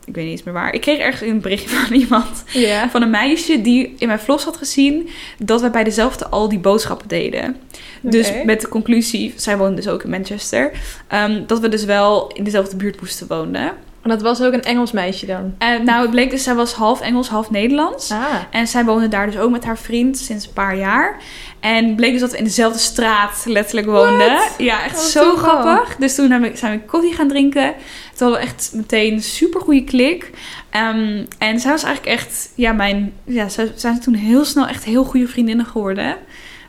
[0.06, 0.74] ik weet niet eens meer waar.
[0.74, 2.43] Ik kreeg ergens een berichtje van iemand.
[2.89, 6.60] Van een meisje die in mijn vlogs had gezien dat we bij dezelfde al die
[6.60, 7.56] boodschappen deden.
[8.01, 10.72] Dus met de conclusie, zij woonde dus ook in Manchester,
[11.08, 13.74] ehm, dat we dus wel in dezelfde buurt moesten wonen.
[14.06, 15.56] En dat was ook een Engels meisje dan?
[15.84, 18.12] Nou, het bleek dus, zij was half Engels, half Nederlands.
[18.12, 18.24] Ah.
[18.51, 21.18] En zij woonde daar dus ook met haar vriend sinds een paar jaar.
[21.60, 24.34] En bleek dus dat we in dezelfde straat letterlijk woonden.
[24.34, 24.53] What?
[24.58, 25.95] Ja, echt zo grappig.
[25.95, 27.74] Dus toen hebben zijn we koffie gaan drinken.
[28.16, 30.30] Toen hadden we echt meteen een super goede klik.
[30.70, 34.84] Ehm, en zij was eigenlijk echt, ja, mijn, ja, zij zijn toen heel snel echt
[34.84, 36.16] heel goede vriendinnen geworden.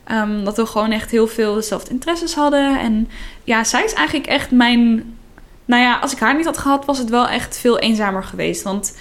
[0.04, 2.78] Ehm, dat we gewoon echt heel veel dezelfde interesses hadden.
[2.78, 3.08] En
[3.44, 5.15] ja, zij is eigenlijk echt mijn.
[5.66, 8.62] Nou ja, als ik haar niet had gehad, was het wel echt veel eenzamer geweest.
[8.62, 8.96] Want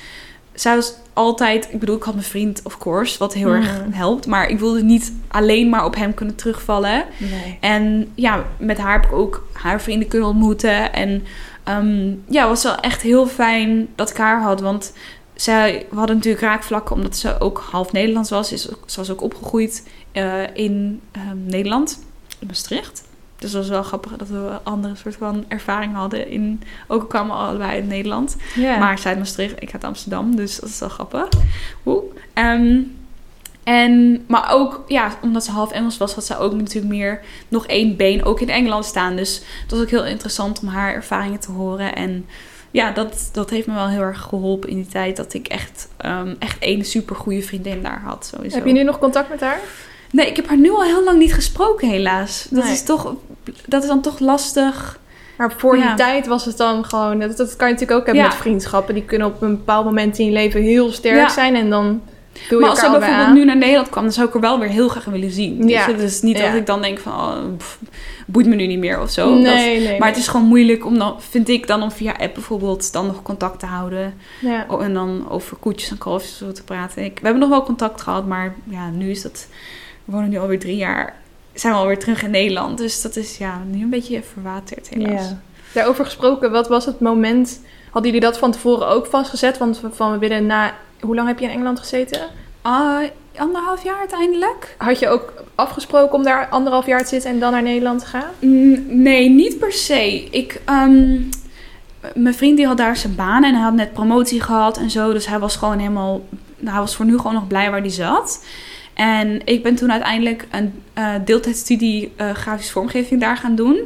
[0.54, 1.68] zij was altijd.
[1.72, 3.92] Ik bedoel, ik had mijn vriend, of course, wat heel erg Mhm.
[3.92, 4.26] helpt.
[4.28, 7.06] Maar ik wilde niet alleen maar op hem kunnen terugvallen.
[7.18, 7.58] Nee.
[7.62, 10.94] En ja, met haar heb ik ook haar vrienden kunnen ontmoeten.
[10.94, 11.24] En
[11.64, 14.62] ehm, ja, het was wel echt heel fijn dat ik haar had.
[14.62, 14.94] Want
[15.36, 18.48] zij, we hadden natuurlijk raakvlakken omdat ze ook half Nederlands was.
[18.50, 22.04] Ze was ook opgegroeid eh, in ehm, Nederland,
[22.40, 23.04] in Maastricht.
[23.40, 26.30] Dus dat was wel grappig dat we een andere soort van ervaring hadden.
[26.30, 28.36] In, ook kwamen we allebei uit Nederland.
[28.80, 31.28] Maar zij uit Maastricht, ik uit Amsterdam, dus dat is wel grappig.
[32.34, 32.82] Ehm,
[33.64, 37.68] en, maar ook, ja, omdat ze half Engels was, had zij ook natuurlijk meer nog
[37.68, 39.16] één been ook in Engeland staan.
[39.16, 41.96] Dus het was ook heel interessant om haar ervaringen te horen.
[41.96, 42.26] En
[42.72, 45.88] ja, dat, dat heeft me wel heel erg geholpen in die tijd dat ik echt,
[45.98, 48.32] ehm, echt één super goede vriendin daar had.
[48.34, 48.56] Sowieso.
[48.56, 49.60] Heb je nu nog contact met haar?
[50.16, 52.48] Nee, ik heb haar nu al heel lang niet gesproken, helaas.
[52.50, 52.74] Dat, Nee.
[52.74, 53.14] is, toch,
[53.66, 55.00] dat is dan toch lastig.
[55.38, 55.88] Maar voor Ja.
[55.88, 57.20] die tijd was het dan gewoon...
[57.20, 58.30] Dat, dat kan je natuurlijk ook hebben Ja.
[58.30, 58.94] met vriendschappen.
[58.94, 61.30] Die kunnen op een bepaald moment in je leven heel sterk Ja.
[61.30, 61.56] zijn.
[61.56, 62.02] En dan
[62.34, 63.36] vul je maar als ze elkaar bijvoorbeeld aan.
[63.36, 65.68] nu naar Nederland kwam, dan zou ik er wel weer heel graag willen zien.
[65.68, 65.86] Ja.
[65.86, 67.80] Dus het is niet dat ik dan denk van, oh, pff,
[68.28, 69.30] boeit me nu niet meer of zo.
[69.34, 70.00] Dat- Nee, nee.
[70.00, 73.06] maar het is gewoon moeilijk om dan, vind ik, dan om via app bijvoorbeeld dan
[73.06, 74.14] nog contact te houden.
[74.68, 77.04] Oh, en dan over koetjes en kalfjes zo te praten.
[77.04, 79.48] Ik, we hebben nog wel contact gehad, maar ja, nu is dat,
[80.06, 81.16] we wonen nu alweer drie jaar,
[81.54, 82.78] zijn we alweer terug in Nederland.
[82.78, 85.30] Dus dat is ja, nu een beetje verwaterd helaas.
[85.30, 85.40] Ja.
[85.74, 87.62] Daarover gesproken, wat was het moment...
[87.92, 89.58] Hadden jullie dat van tevoren ook vastgezet?
[89.58, 90.74] Want van we willen na...
[91.00, 92.22] Hoe lang heb je in Engeland gezeten?
[92.62, 93.04] Ah,
[93.38, 94.76] anderhalf jaar uiteindelijk.
[94.78, 98.06] Had je ook afgesproken om daar anderhalf jaar te zitten en dan naar Nederland te
[98.06, 98.30] gaan?
[98.40, 100.28] Mm, Nee, niet per se.
[100.32, 101.22] Ik, ehm,
[102.14, 105.14] mijn vriend die had daar zijn baan en hij had net promotie gehad en zo.
[105.14, 106.22] Dus hij was gewoon helemaal,
[106.64, 108.46] hij was voor nu gewoon nog blij waar hij zat.
[108.96, 113.78] En ik ben toen uiteindelijk een uh, deeltijdstudie uh, grafische vormgeving daar gaan doen.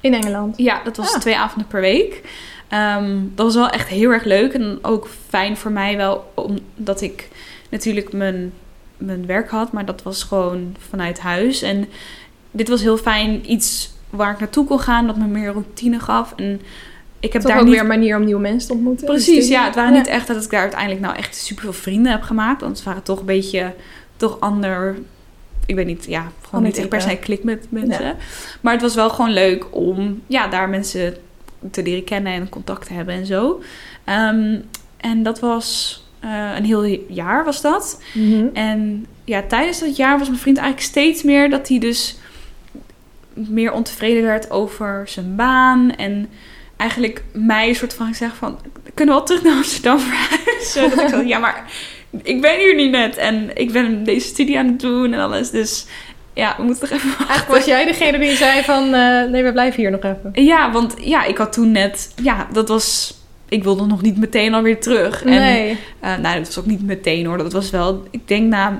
[0.00, 0.56] In Engeland?
[0.58, 1.20] Ja, dat was Ah.
[1.20, 2.22] twee avonden per week.
[2.68, 7.00] Ehm, dat was wel echt heel erg leuk en ook fijn voor mij wel, omdat
[7.00, 7.28] ik
[7.70, 8.52] natuurlijk mijn,
[8.96, 11.62] mijn werk had, maar dat was gewoon vanuit huis.
[11.62, 11.88] En
[12.50, 16.32] dit was heel fijn, iets waar ik naartoe kon gaan, dat me meer routine gaf.
[16.36, 16.60] En
[17.20, 17.78] ik heb Toch daar ook niet...
[17.80, 19.06] een manier om nieuwe mensen te ontmoeten?
[19.06, 19.64] Precies, ja.
[19.64, 19.98] Het waren Ja.
[19.98, 22.60] niet echt dat ik daar uiteindelijk nou echt super veel vrienden heb gemaakt.
[22.60, 23.74] Want het waren toch een beetje,
[24.18, 24.98] toch ander...
[25.66, 28.16] Ik weet niet, ja, gewoon niet echt per se klik met mensen.
[28.60, 31.16] Maar het was wel gewoon leuk om, ja, daar mensen
[31.70, 33.62] te leren kennen en contact te hebben en zo.
[34.04, 34.60] Ehm,
[34.96, 38.02] en dat was eh, een heel jaar was dat.
[38.14, 38.46] Mhm.
[38.52, 42.18] En ja, tijdens dat jaar was mijn vriend eigenlijk steeds meer dat hij dus
[43.32, 45.94] meer ontevreden werd over zijn baan.
[45.96, 46.28] En
[46.76, 48.58] eigenlijk mij een soort van gezegd van,
[48.94, 50.90] kunnen we wel terug naar Amsterdam verhuizen?
[50.90, 51.72] dat ik zo, ja, maar
[52.22, 53.16] ik ben hier niet net.
[53.16, 55.50] En ik ben deze studie aan het doen en alles.
[55.50, 55.86] Dus
[56.34, 57.26] ja, we moeten toch even wachten.
[57.28, 58.94] Eigenlijk was jij degene die zei van...
[58.94, 60.30] eh, nee, we blijven hier nog even.
[60.44, 63.16] Ja, want ja, ik had toen net, ja, dat was...
[63.48, 65.24] Ik wilde nog niet meteen alweer terug.
[65.24, 65.78] En nee.
[66.00, 67.38] Eh, nou, dat was ook niet meteen hoor.
[67.38, 68.78] Dat was wel, ik denk na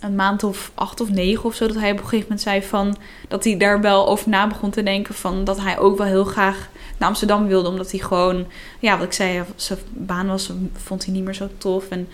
[0.00, 2.62] een maand of acht of negen of zo, dat hij op een gegeven moment zei
[2.62, 2.96] van
[3.28, 6.24] dat hij daar wel over na begon te denken van dat hij ook wel heel
[6.24, 6.68] graag
[7.02, 8.46] naar Amsterdam wilde, omdat hij gewoon,
[8.78, 12.08] ja, wat ik zei, zijn baan was, vond hij niet meer zo tof en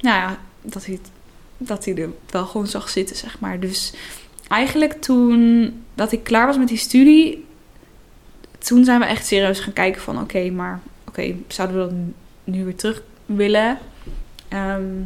[0.00, 1.00] nou ja, dat hij,
[1.58, 3.60] dat hij er wel gewoon zag zitten, zeg maar.
[3.60, 3.92] Dus
[4.48, 7.46] eigenlijk toen dat ik klaar was met die studie,
[8.58, 11.94] toen zijn we echt serieus gaan kijken van oké, maar oké, zouden we dat
[12.44, 13.78] nu weer terug willen?
[14.48, 15.02] Ehm,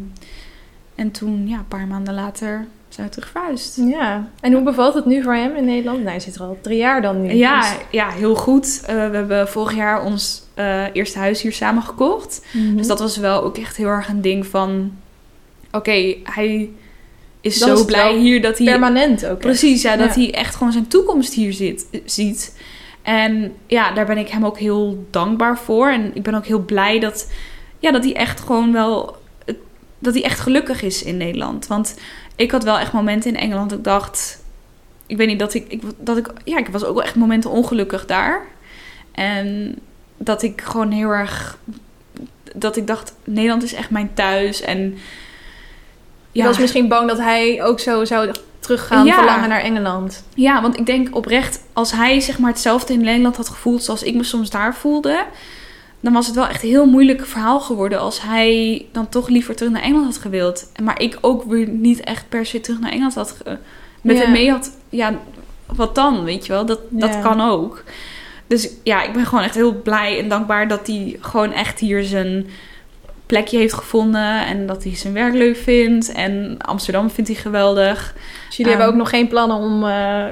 [0.94, 3.76] en toen, ja, een paar maanden later zijn we terug verhuisd.
[3.76, 4.28] Ja.
[4.40, 5.98] En hoe bevalt het nu voor hem in Nederland?
[5.98, 7.32] Nou, hij zit er al drie jaar dan nu.
[7.32, 8.82] Ja, Dus- ja, heel goed.
[8.86, 12.44] Eh, we hebben vorig jaar ons eh, eerste huis hier samen gekocht.
[12.52, 12.76] Mhm.
[12.76, 14.92] Dus dat was wel ook echt heel erg een ding van...
[15.72, 16.70] Oké, hij
[17.40, 18.66] is zo blij hier dat hij...
[18.66, 19.38] Permanent ook.
[19.38, 20.20] Precies, ja, dat Ja.
[20.20, 22.58] hij echt gewoon zijn toekomst hier zit, ziet.
[23.02, 25.88] En ja, daar ben ik hem ook heel dankbaar voor.
[25.88, 27.30] En ik ben ook heel blij dat,
[27.78, 29.16] ja, dat hij echt gewoon wel...
[30.04, 31.66] Dat hij echt gelukkig is in Nederland.
[31.66, 31.94] Want
[32.36, 34.42] ik had wel echt momenten in Engeland dat ik dacht...
[35.06, 36.32] Ik weet niet, dat ik, ik, dat ik...
[36.44, 38.46] Ja, ik was ook wel echt momenten ongelukkig daar.
[39.12, 39.78] En
[40.16, 41.58] dat ik gewoon heel erg...
[42.54, 44.60] Dat ik dacht, Nederland is echt mijn thuis.
[44.60, 44.98] En
[46.32, 49.14] Je was misschien bang dat hij ook zo zou teruggaan, Ja.
[49.14, 50.24] verlangen naar Engeland.
[50.34, 54.02] Ja, want ik denk oprecht, als hij zeg maar hetzelfde in Nederland had gevoeld zoals
[54.02, 55.24] ik me soms daar voelde,
[56.04, 59.56] dan was het wel echt een heel moeilijk verhaal geworden als hij dan toch liever
[59.56, 60.70] terug naar Engeland had gewild.
[60.82, 63.58] Maar ik ook weer niet echt per se terug naar Engeland had ge-
[64.02, 64.22] met Ja.
[64.22, 64.76] hem mee had.
[64.88, 65.14] Ja,
[65.66, 66.66] wat dan, weet je wel?
[66.66, 67.82] Dat, dat kan ook.
[68.46, 72.02] Dus ja, ik ben gewoon echt heel blij en dankbaar dat hij gewoon echt hier
[72.04, 72.46] zijn
[73.34, 78.14] plekje heeft gevonden en dat hij zijn werk leuk vindt en Amsterdam vindt hij geweldig.
[78.46, 80.24] Dus jullie Ehm, hebben ook nog geen plannen om eh,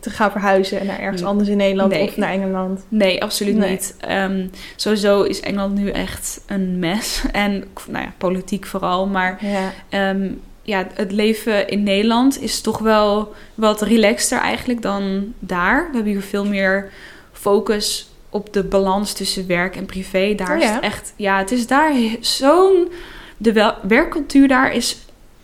[0.00, 1.30] te gaan verhuizen naar ergens Nee.
[1.30, 2.02] anders in Nederland Nee.
[2.08, 2.84] of naar Engeland?
[2.88, 3.70] Nee, absoluut Nee.
[3.70, 3.96] niet.
[4.00, 4.46] Ehm,
[4.76, 7.22] sowieso is Engeland nu echt een mes.
[7.32, 9.06] En nou ja, politiek vooral.
[9.06, 9.72] Maar Ja.
[9.88, 10.28] ehm,
[10.62, 15.86] ja, het leven in Nederland is toch wel wat relaxter eigenlijk dan daar.
[15.90, 16.90] We hebben hier veel meer
[17.32, 20.34] focus op de balans tussen werk en privé.
[20.34, 21.12] Daar Oh is het echt...
[21.16, 22.88] Ja, het is daar zo'n...
[23.36, 24.98] De wel- werkcultuur daar is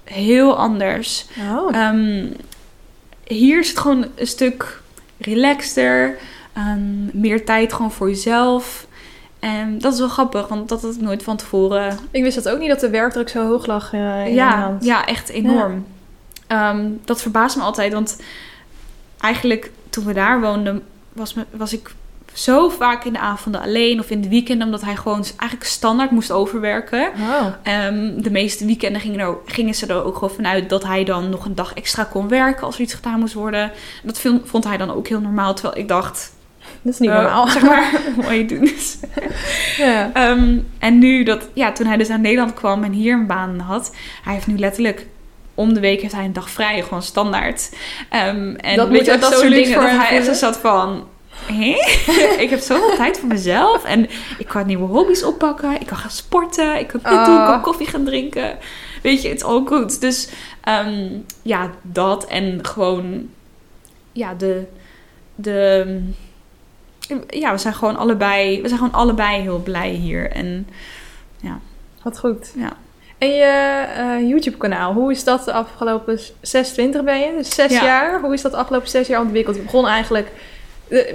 [0.05, 1.27] heel anders.
[1.53, 1.77] Oh.
[1.77, 2.27] Ehm,
[3.25, 4.83] hier is het gewoon een stuk
[5.19, 6.19] relaxter.
[6.53, 8.87] ehm, meer tijd gewoon voor jezelf.
[9.39, 11.99] En dat is wel grappig, want dat had ik nooit van tevoren.
[12.11, 15.07] ik wist dat ook niet dat de werkdruk zo hoog lag eh, in ja, ja,
[15.07, 15.87] echt enorm.
[16.47, 18.21] Ehm, dat verbaast me altijd, want
[19.21, 20.83] eigenlijk toen we daar woonden,
[21.13, 21.95] was, me, was ik
[22.33, 26.11] zo vaak in de avonden alleen of in de weekenden, omdat hij gewoon eigenlijk standaard
[26.11, 27.09] moest overwerken.
[27.21, 27.47] Oh.
[27.63, 31.31] Ehm, de meeste weekenden gingen, er, gingen ze er ook gewoon vanuit dat hij dan
[31.31, 33.63] nog een dag extra kon werken als er iets gedaan moest worden.
[33.63, 33.73] En
[34.05, 36.33] dat vond hij dan ook heel normaal, terwijl ik dacht,
[36.83, 37.49] Dat is niet eh, normaal.
[37.49, 38.99] zeg maar, wat je doet.
[39.77, 40.11] ja.
[40.13, 43.59] Ehm, en nu dat, ja, toen hij dus naar Nederland kwam en hier een baan
[43.59, 45.07] had, hij heeft nu letterlijk
[45.55, 47.71] om de week heeft hij een dag vrij, gewoon standaard.
[48.11, 51.05] Ehm, en Dat weet je, dat soort dingen, voor dat hij echt zat van,
[51.47, 51.75] hé?
[52.45, 54.03] ik heb zoveel tijd voor mezelf en
[54.39, 57.55] ik kan nieuwe hobby's oppakken, ik kan gaan sporten, ik kan dit doen, ik kan
[57.57, 57.63] Oh.
[57.63, 58.59] koffie gaan drinken.
[59.03, 60.01] Weet je, it's all good.
[60.01, 60.29] Dus
[60.65, 61.09] ehm,
[61.43, 63.29] ja, dat en gewoon,
[64.13, 64.65] ja, de,
[65.35, 66.01] de,
[67.29, 70.31] ja, we zijn gewoon allebei, we zijn gewoon allebei heel blij hier.
[70.31, 70.69] En
[72.03, 72.53] Wat goed.
[72.57, 72.73] Ja.
[73.19, 73.45] En je
[73.97, 77.33] eh, YouTube-kanaal, hoe is dat de afgelopen 26 ben je?
[77.37, 77.85] Dus zes Ja.
[77.85, 78.21] jaar.
[78.21, 79.57] Hoe is dat de afgelopen zes jaar ontwikkeld?
[79.57, 80.29] Je begon eigenlijk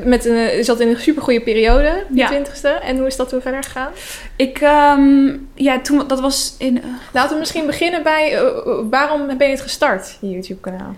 [0.04, 2.28] met een, je zat in een supergoeie periode, die Ja.
[2.28, 2.68] twintigste.
[2.70, 3.92] En hoe is dat toen verder gegaan?
[4.36, 6.82] Ik, ehm, ja, toen, dat was in...
[6.84, 8.44] eh, Laten we misschien beginnen bij eh,
[8.90, 10.96] waarom ben je het gestart, je YouTube-kanaal?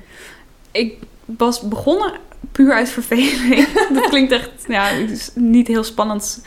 [0.71, 0.93] ik
[1.25, 2.11] was begonnen
[2.51, 3.67] puur uit verveling.
[3.93, 6.43] dat klinkt echt ja, het is niet een heel spannend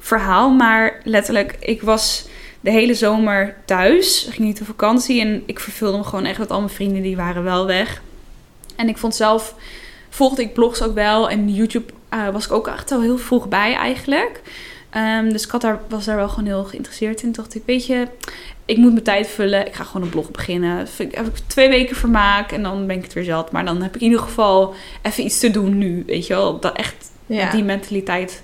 [0.00, 0.50] verhaal.
[0.50, 2.26] Maar letterlijk, ik was
[2.60, 4.24] de hele zomer thuis.
[4.26, 5.20] Ik ging niet op vakantie.
[5.20, 6.38] En ik verveelde me gewoon echt.
[6.38, 8.02] Want al mijn vrienden die waren wel weg.
[8.76, 9.54] En ik vond zelf...
[10.08, 11.30] Volgde ik blogs ook wel.
[11.30, 14.40] En YouTube eh, was ik ook echt al heel vroeg bij eigenlijk.
[14.90, 17.32] Ehm, dus ik had daar, was daar wel gewoon heel geïnteresseerd in.
[17.32, 18.06] Toen dacht ik, weet je...
[18.64, 19.66] Ik moet mijn tijd vullen.
[19.66, 20.86] Ik ga gewoon een blog beginnen.
[20.98, 22.52] Ik- Heb ik twee weken vermaak.
[22.52, 23.52] En dan ben ik het weer zat.
[23.52, 26.02] Maar dan heb ik in ieder geval even iets te doen nu.
[26.06, 26.60] Weet je wel.
[26.60, 26.94] Dat echt
[27.26, 27.50] Ja.
[27.50, 28.42] die mentaliteit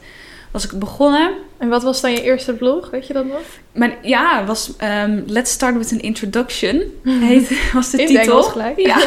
[0.55, 1.33] was ik begonnen.
[1.59, 3.41] En wat was dan je eerste blog, weet je dat nog?
[3.73, 6.83] Maar ja, het was ehm, Let's Start with an Introduction.
[7.03, 8.23] Heet, was de In titel.
[8.23, 8.79] Engels gelijk.
[8.79, 8.99] Ja.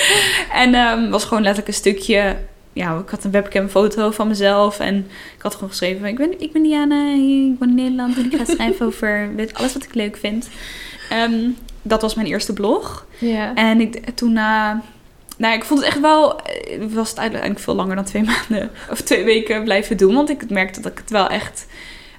[0.62, 2.36] en ehm was gewoon letterlijk een stukje.
[2.72, 4.78] Ja, ik had een webcam foto van mezelf.
[4.78, 4.96] En
[5.36, 8.16] ik had gewoon geschreven: Ik ben, ik ben Diana, ik woon in Nederland.
[8.16, 10.48] En ik ga schrijven over weet, alles wat ik leuk vind.
[11.10, 11.48] Ehm,
[11.82, 13.06] dat was mijn eerste blog.
[13.18, 13.54] Ja.
[13.54, 14.70] En ik, toen, eh,
[15.36, 18.70] nou, ik vond het echt wel, eh, was het uiteindelijk veel langer dan twee maanden
[18.90, 20.14] of twee weken blijven doen.
[20.14, 21.66] Want ik merkte dat ik het wel echt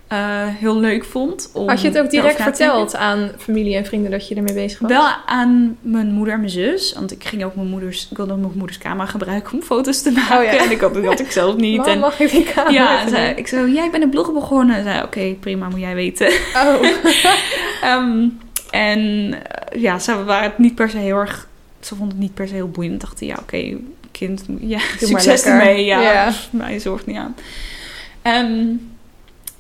[0.08, 1.50] eh, heel leuk vond.
[1.54, 4.80] Om Had je het ook direct verteld aan familie en vrienden dat je ermee bezig
[4.80, 4.92] was?
[4.92, 6.94] Wel aan mijn moeder en mijn zus.
[6.94, 10.02] Want ik ging ook mijn moeders, ik wilde ook mijn moeders camera gebruiken om foto's
[10.02, 10.38] te maken.
[10.38, 10.58] Oh ja.
[10.58, 11.88] En ik had, dat had ik zelf niet.
[11.88, 14.34] En, mag ik die camera ja, even zei, ik zei, ja, ik ben een blog
[14.34, 14.76] begonnen.
[14.76, 16.28] Ze zei, oké, prima, moet jij weten.
[16.56, 16.76] Oh.
[17.82, 18.28] Ehm,
[18.70, 21.48] en eh, ja, ze waren het niet per se heel erg.
[21.86, 23.02] Ze vonden het niet per se heel boeiend.
[23.02, 23.78] Dachten, ja, oké,
[24.12, 25.86] kind, ja, Doe succes ermee.
[25.86, 27.36] Ja, mij zorgt niet aan.
[28.22, 28.66] Ehm,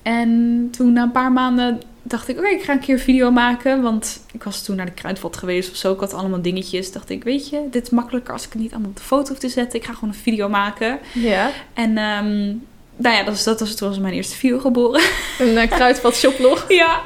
[0.01, 3.31] en toen na een paar maanden dacht ik, oké, ik ga een keer een video
[3.31, 3.81] maken.
[3.81, 5.93] Want ik was toen naar de kruidvat geweest of zo.
[5.93, 6.91] Ik had allemaal dingetjes.
[6.91, 9.29] Dacht ik, weet je, dit is makkelijker als ik het niet allemaal op de foto
[9.29, 9.79] hoef te zetten.
[9.79, 10.99] Ik ga gewoon een video maken.
[11.13, 11.51] ja.
[11.73, 12.53] En ehm,
[12.95, 15.01] nou ja, dat was, dat was, toen was mijn eerste video geboren.
[15.39, 16.65] Een uh, kruidvat shoplog.
[16.81, 17.01] Ja.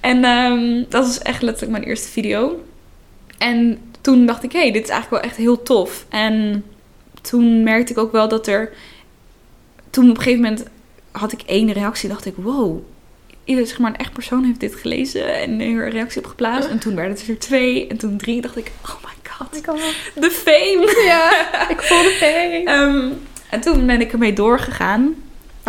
[0.00, 2.64] En ehm, dat is echt letterlijk mijn eerste video.
[3.38, 6.06] En toen dacht ik, hé, hey, dit is eigenlijk wel echt heel tof.
[6.08, 6.64] En
[7.22, 8.72] toen merkte ik ook wel dat er...
[9.90, 10.64] Toen op een gegeven moment
[11.10, 12.08] had ik één reactie.
[12.08, 12.82] dacht ik, wow,
[13.44, 15.34] ieder, zeg maar, een echt persoon heeft dit gelezen.
[15.34, 16.68] En een reactie op geplaatst.
[16.68, 17.86] En toen werden het er twee.
[17.86, 18.40] En toen drie.
[18.40, 19.64] dacht ik, oh my god,
[20.14, 21.02] de fame.
[21.04, 22.66] Ja, ik voelde pijn.
[22.76, 23.12] Ehm,
[23.50, 25.14] en toen ben ik ermee doorgegaan.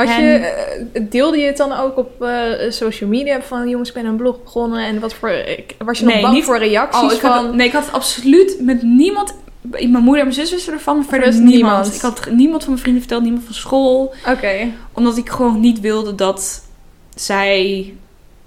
[0.06, 3.89] Had En- je, eh, deelde je het dan ook op eh, social media van jongens,
[3.89, 6.43] ik ben een blog begonnen en wat voor, ik- was je nog Nee, bang niet-
[6.43, 7.32] voor reacties Oh, ik van?
[7.32, 9.36] had, nee, ik had het absoluut met niemand.
[9.62, 11.54] Mijn moeder en mijn zus wisten ervan, maar verder niemand.
[11.54, 11.95] niemand.
[11.95, 14.14] Ik had niemand van mijn vrienden verteld, niemand van school.
[14.28, 16.64] Oké, Omdat ik gewoon niet wilde dat
[17.16, 17.93] zij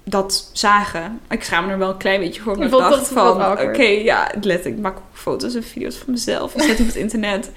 [0.03, 1.19] dat zagen.
[1.29, 2.57] Ik schaam me er wel een klein beetje voor.
[2.57, 4.65] Maar ik dacht van, oké, ja, letterlijk.
[4.75, 6.55] Ik maak ook foto's en video's van mezelf.
[6.55, 7.51] En zet op het internet.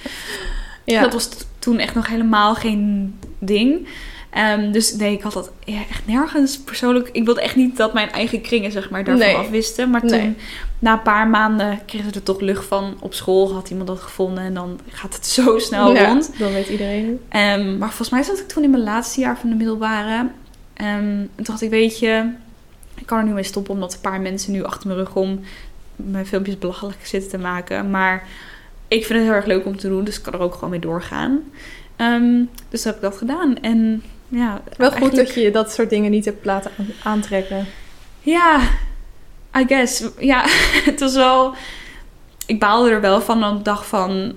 [0.84, 1.00] ja.
[1.02, 1.28] Dat was
[1.58, 3.88] toen echt nog helemaal geen ding.
[4.30, 7.08] Ehm, dus nee, ik had dat ja, echt nergens persoonlijk.
[7.12, 9.36] Ik wilde echt niet dat mijn eigen kringen zeg maar daarvan Nee.
[9.36, 9.90] afwisten.
[9.90, 10.34] Maar toen, Nee.
[10.78, 12.96] na een paar maanden, kregen ze er toch lucht van.
[13.00, 16.30] Op school had iemand dat gevonden en dan gaat het zo snel Ja, rond.
[16.38, 17.20] dan weet iedereen.
[17.28, 20.28] Ehm, maar volgens mij zat ik toen in mijn laatste jaar van de middelbare.
[20.74, 22.30] Ehm, en toen dacht ik, weet je,
[22.94, 25.40] ik kan er nu mee stoppen omdat een paar mensen nu achter mijn rug om
[25.96, 27.90] mijn filmpjes belachelijk zitten te maken.
[27.90, 28.26] Maar
[28.88, 30.70] ik vind het heel erg leuk om te doen, dus ik kan er ook gewoon
[30.70, 31.40] mee doorgaan.
[31.96, 33.58] Ehm, dus heb ik dat gedaan.
[33.60, 37.66] En ja, Wel goed eigenlijk- dat je dat soort dingen niet hebt laten aan- aantrekken.
[38.20, 38.60] Ja,
[39.58, 40.04] I guess.
[40.18, 40.42] Ja,
[40.90, 41.54] het was wel...
[42.46, 44.32] Ik baalde er wel van een dag van...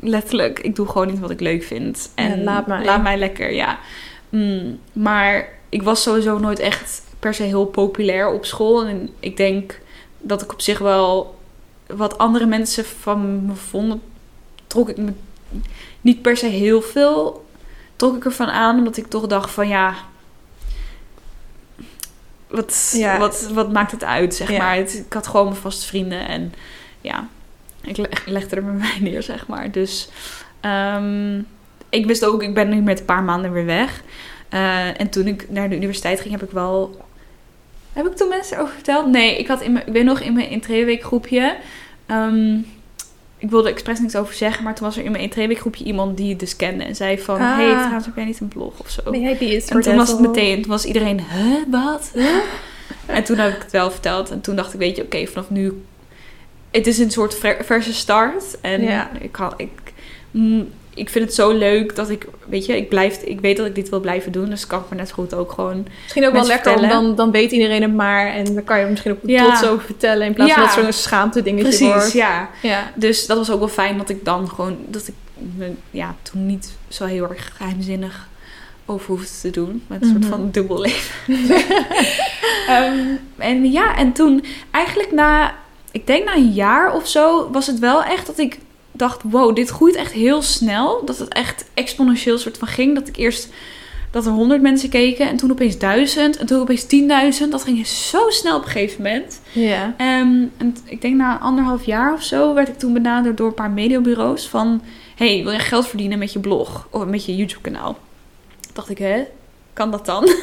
[0.00, 2.10] Letterlijk, ik doe gewoon niet wat ik leuk vind.
[2.14, 2.84] En Ja, laat mij.
[2.84, 3.78] Laat mij lekker, ja.
[4.28, 8.84] Mm, maar ik was sowieso nooit echt per se heel populair op school.
[8.86, 9.80] En ik denk
[10.18, 11.38] dat ik op zich wel...
[11.86, 14.02] Wat andere mensen van me vonden...
[14.66, 15.12] Trok ik me
[16.00, 17.46] niet per se heel veel...
[17.96, 19.94] Trok ik ervan aan, omdat ik toch dacht van ja
[22.48, 23.18] wat, Ja.
[23.18, 24.58] wat, wat maakt het uit, zeg Ja.
[24.58, 24.74] maar.
[24.76, 26.54] Het- ik had gewoon mijn vaste vrienden en
[27.00, 27.28] ja,
[27.82, 29.70] ik leg- legde er bij mij neer, zeg maar.
[29.70, 30.08] Dus
[30.60, 31.38] ehm,
[31.88, 34.02] ik wist ook, ik ben nu met een paar maanden weer weg.
[34.48, 37.06] Eh, en toen ik naar de universiteit ging, heb ik wel...
[37.92, 39.06] Heb ik toen mensen over verteld?
[39.06, 41.56] Nee, ik, had in mijn, ik weet nog in mijn intreeweekgroepje...
[42.06, 42.56] ehm
[43.38, 46.30] ik wilde expres niks over zeggen, maar toen was er in mijn intreeweekgroepje iemand die
[46.30, 46.84] het dus kende.
[46.84, 47.56] En zei van, Ah.
[47.56, 49.16] hey, trouwens heb jij niet een blog of zo?
[49.16, 52.12] Jij die is En toen was het meteen, toen was iedereen, huh, wat?
[53.06, 54.30] En toen heb ik het wel verteld.
[54.30, 55.82] En toen dacht ik, weet je, oké, vanaf nu...
[56.70, 58.60] Het is een soort ver- verse start.
[58.60, 59.10] En Ja.
[59.20, 59.70] ik, kan, ik,
[60.30, 60.68] mm,
[60.98, 63.74] ik vind het zo leuk dat ik, weet je, ik, blijf, ik weet dat ik
[63.74, 64.48] dit wil blijven doen.
[64.50, 65.86] Dus kan ik me net zo goed ook gewoon...
[66.02, 66.88] Misschien ook wel lekker, vertellen.
[66.88, 68.26] dan, dan weet iedereen het maar.
[68.26, 69.44] En dan kan je misschien ook Ja.
[69.44, 70.26] trots over vertellen.
[70.26, 72.12] In plaats van dat zo'n schaamte dingetje Precies, wordt.
[72.12, 72.50] ja.
[72.62, 72.92] Ja.
[72.94, 75.14] Dus dat was ook wel fijn dat ik dan gewoon, dat ik
[75.56, 78.28] me ja, toen niet zo heel erg geheimzinnig
[78.86, 79.82] over hoefde te doen.
[79.86, 80.28] Met een soort Mhm.
[80.30, 81.14] van dubbel leven.
[82.68, 82.98] Ehm,
[83.38, 85.54] en ja, en toen eigenlijk na,
[85.92, 88.58] ik denk na een jaar of zo, was het wel echt dat ik
[88.98, 91.02] dacht, wow, dit groeit echt heel snel.
[91.04, 92.94] Dat het echt exponentieel soort van ging.
[92.94, 93.48] Dat ik eerst,
[94.10, 97.52] dat er honderd mensen keken en toen opeens duizend en toen opeens tienduizend.
[97.52, 99.40] Dat ging zo snel op een gegeven moment.
[99.52, 99.94] Ja.
[99.96, 103.54] Ehm, en ik denk na anderhalf jaar of zo werd ik toen benaderd door een
[103.54, 104.82] paar mediobureaus van...
[105.16, 107.98] hey, wil je geld verdienen met je blog of met je YouTube-kanaal?
[108.72, 109.22] dacht ik, hè?
[109.72, 110.24] Kan dat dan?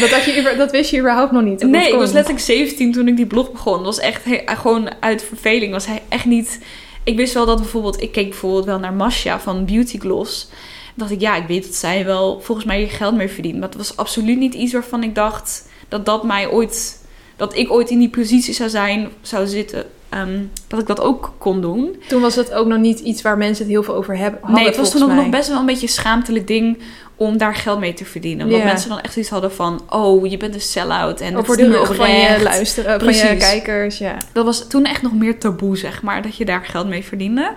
[0.00, 1.62] Dat, had je, dat wist je überhaupt nog niet.
[1.62, 3.76] nee, ik was letterlijk 17 toen ik die blog begon.
[3.76, 5.72] Dat was echt he- gewoon uit verveling.
[5.72, 6.58] Was hij echt niet...
[7.04, 8.02] Ik wist wel dat bijvoorbeeld...
[8.02, 10.48] Ik keek bijvoorbeeld wel naar Masha van Beauty Gloss.
[10.94, 13.58] dacht ik, ja, ik weet dat zij wel volgens mij hier geld mee verdient.
[13.58, 17.02] Maar het was absoluut niet iets waarvan ik dacht dat dat mij ooit...
[17.36, 19.86] Dat ik ooit in die positie zou zijn, zou zitten.
[20.08, 22.02] ehm, dat ik dat ook kon doen.
[22.08, 24.40] Toen was het ook nog niet iets waar mensen het heel veel over hebben.
[24.40, 26.78] hadden, nee, het was toen ook nog best wel een beetje een schaamtelijk ding
[27.16, 28.44] om daar geld mee te verdienen.
[28.44, 28.64] Omdat Ja.
[28.66, 31.20] mensen dan echt iets hadden van, oh, je bent een sell-out.
[31.20, 33.38] En het Over is niet meer van je luisteren, van je Precies.
[33.44, 34.16] kijkers, ja.
[34.32, 37.52] Dat was toen echt nog meer taboe, zeg maar, dat je daar geld mee verdiende.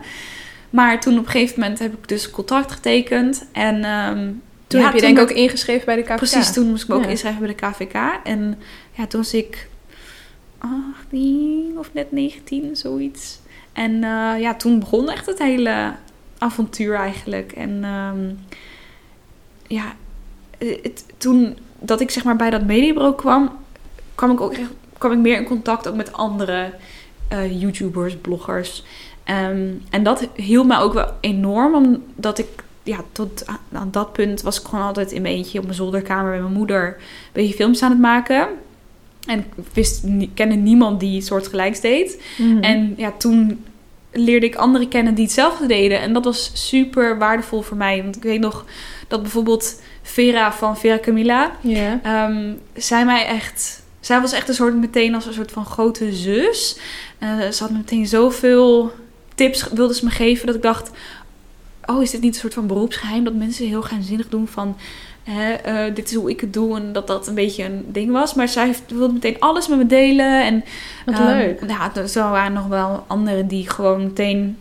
[0.69, 3.45] Maar toen op een gegeven moment heb ik dus een contract getekend.
[3.51, 4.29] En ehm,
[4.67, 6.15] Toen ja, heb je denk ik ook ingeschreven bij de KVK.
[6.15, 7.09] Precies, toen moest ik me ook Ja.
[7.09, 8.19] inschrijven bij de KVK.
[8.23, 8.59] En
[8.93, 9.67] ja, toen was ik
[10.59, 13.39] 18 of net 19, zoiets.
[13.73, 15.91] En eh, ja, toen begon echt het hele
[16.37, 17.51] avontuur eigenlijk.
[17.51, 18.25] En ehm,
[19.67, 19.95] ja,
[20.57, 23.51] het, toen dat ik zeg maar bij dat mediabureau kwam,
[24.15, 26.73] kwam ik ook echt, kwam ik meer in contact ook met andere
[27.27, 28.83] eh, YouTubers, bloggers.
[29.23, 32.47] Ehm, en dat hielp me ook wel enorm, omdat ik
[32.83, 36.31] ja, tot aan, dat punt was ik gewoon altijd in mijn eentje op mijn zolderkamer
[36.31, 38.47] bij mijn moeder een beetje films aan het maken.
[39.25, 42.23] En ik wist, kende niemand die soortgelijks deed.
[42.37, 42.57] Mhm.
[42.57, 43.63] En ja, toen
[44.17, 45.99] leerde ik anderen kennen die hetzelfde deden.
[45.99, 48.03] En dat was super waardevol voor mij.
[48.03, 48.65] Want ik weet nog
[49.07, 51.51] dat bijvoorbeeld Vera van Vera Camilla...
[52.03, 53.85] ehm, zij mij echt...
[53.99, 56.79] Zij was echt een soort meteen als een soort van grote zus.
[57.17, 58.91] Eh, ze had me meteen zoveel
[59.35, 60.91] tips wilde ze me geven dat ik dacht...
[61.85, 64.77] Oh, is dit niet een soort van beroepsgeheim dat mensen heel geheimzinnig doen van...
[65.29, 68.11] Hè, eh, dit is hoe ik het doe en dat dat een beetje een ding
[68.11, 68.33] was.
[68.33, 70.45] Maar zij heeft- wilde meteen alles met me delen.
[70.45, 70.63] En
[71.05, 71.61] Wat Ehm, leuk.
[71.67, 74.57] Ja, zo waren nog wel anderen die gewoon meteen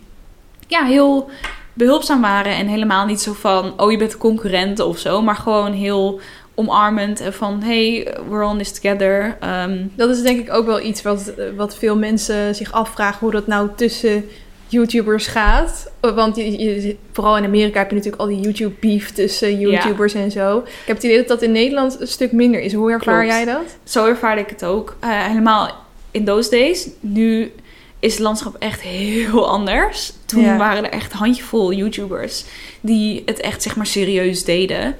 [0.67, 1.29] ja, heel
[1.73, 2.55] behulpzaam waren.
[2.55, 5.21] En helemaal niet zo van, oh je bent een concurrent of zo.
[5.21, 6.19] Maar gewoon heel
[6.55, 9.37] omarmend en van, hey, we're on this together.
[9.39, 13.31] Ehm, Dat is denk ik ook wel iets wat, wat veel mensen zich afvragen hoe
[13.31, 14.25] dat nou tussen
[14.67, 15.91] YouTubers gaat.
[15.99, 20.13] Want je, je- vooral in Amerika heb je natuurlijk al die YouTube beef tussen YouTubers
[20.13, 20.57] en zo.
[20.57, 22.73] Ik heb het idee dat dat in Nederland een stuk minder is.
[22.73, 23.35] Hoe ervaar Klopt.
[23.35, 23.77] jij dat?
[23.83, 24.97] zo ervaarde ik het ook.
[24.99, 25.71] Eh, helemaal
[26.11, 26.87] in those days.
[26.99, 27.51] Nu
[27.99, 30.13] is het landschap echt heel anders.
[30.25, 30.57] Toen Ja.
[30.57, 32.45] waren er echt handjevol YouTubers
[32.81, 34.95] die het echt zeg maar serieus deden.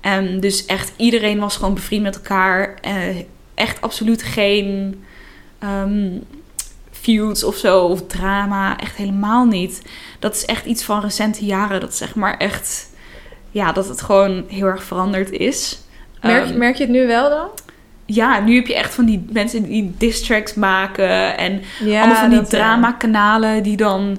[0.00, 2.74] En dus echt iedereen was gewoon bevriend met elkaar.
[2.80, 2.94] Eh,
[3.54, 5.02] echt absoluut geen
[5.58, 6.08] ehm,
[7.00, 8.78] feuds of zo of drama.
[8.78, 9.82] Echt helemaal niet.
[10.18, 11.80] Dat is echt iets van recente jaren.
[11.80, 12.88] Dat zeg maar echt...
[13.50, 15.80] Ja, dat het gewoon heel erg veranderd is.
[16.22, 17.46] Merk, Ehm, merk je het nu wel dan?
[18.04, 21.36] ja, nu heb je echt van die mensen die diss tracks maken.
[21.38, 24.18] En Ja, allemaal van die drama-kanalen die dan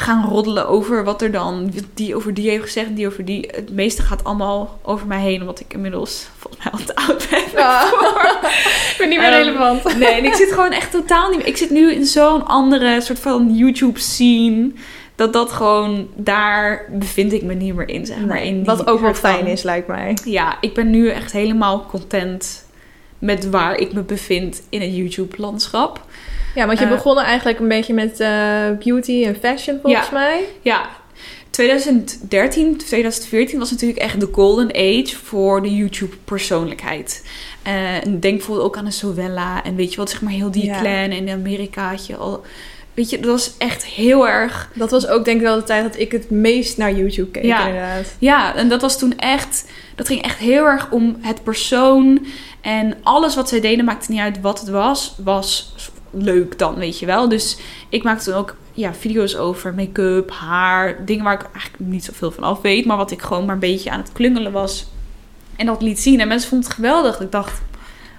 [0.00, 1.72] gaan roddelen over wat er dan...
[1.94, 3.48] Die over die heeft gezegd, die over die...
[3.54, 7.28] Het meeste gaat allemaal over mij heen, omdat ik inmiddels volgens mij al te oud
[7.30, 7.64] ben.
[7.64, 7.82] Ah.
[8.90, 9.98] ik ben niet meer Ehm, relevant.
[9.98, 11.46] Nee, en ik zit gewoon echt totaal niet...
[11.46, 14.72] Ik zit nu in zo'n andere soort van YouTube-scene...
[15.14, 16.08] Dat dat gewoon...
[16.14, 18.36] Daar bevind ik me niet meer in, zeg maar.
[18.36, 20.16] Nee, in wat ook wel fijn is, lijkt mij.
[20.24, 22.66] ja, ik ben nu echt helemaal content
[23.18, 26.00] met waar ik me bevind in het YouTube-landschap.
[26.54, 28.28] Ja, want je Eh, begon eigenlijk een beetje met eh,
[28.84, 30.12] beauty en fashion, volgens Ja.
[30.12, 30.44] mij.
[30.62, 30.88] Ja,
[31.50, 37.24] 2013, 2014 was natuurlijk echt de golden age voor de YouTube-persoonlijkheid.
[37.62, 40.64] En denk bijvoorbeeld ook aan de Sowella en weet je wat, zeg maar heel die
[40.64, 40.78] Ja.
[40.80, 42.44] clan in Amerika had je al...
[42.94, 44.70] Weet je, dat was echt heel erg...
[44.74, 47.44] Dat was ook denk ik wel de tijd dat ik het meest naar YouTube keek,
[47.44, 47.66] Ja.
[47.66, 48.14] inderdaad.
[48.18, 49.64] Ja, en dat was toen echt...
[49.94, 52.26] Dat ging echt heel erg om het persoon.
[52.60, 55.72] En alles wat zij deden, maakte niet uit wat het was, was
[56.10, 57.28] leuk dan, weet je wel.
[57.28, 61.04] Dus ik maakte toen ook ja, video's over make-up, haar.
[61.04, 62.84] Dingen waar ik eigenlijk niet zoveel van af weet.
[62.84, 64.86] Maar wat ik gewoon maar een beetje aan het klungelen was.
[65.56, 66.20] En dat liet zien.
[66.20, 67.20] En mensen vonden het geweldig.
[67.20, 67.62] Ik dacht,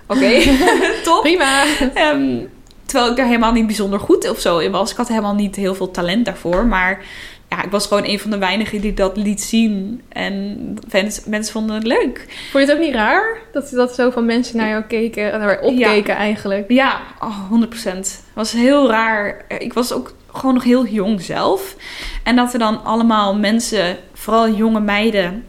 [0.07, 0.41] oké,
[1.03, 1.21] top.
[1.21, 1.65] Prima.
[1.93, 2.37] Ehm,
[2.85, 4.91] terwijl ik daar helemaal niet bijzonder goed of zo in was.
[4.91, 6.65] Ik had helemaal niet heel veel talent daarvoor.
[6.65, 7.05] Maar
[7.49, 10.01] ja, ik was gewoon een van de weinigen die dat liet zien.
[10.09, 12.25] En fans, mensen vonden het leuk.
[12.51, 15.61] Vond je het ook niet raar dat, dat zoveel mensen naar jou keken, naar mij
[15.61, 16.71] opkeken eigenlijk?
[16.71, 17.51] Ja, oh,
[17.95, 17.99] 100%.
[18.33, 19.45] was heel raar.
[19.47, 21.75] Ik was ook gewoon nog heel jong zelf.
[22.23, 25.45] En dat er dan allemaal mensen, vooral jonge meiden,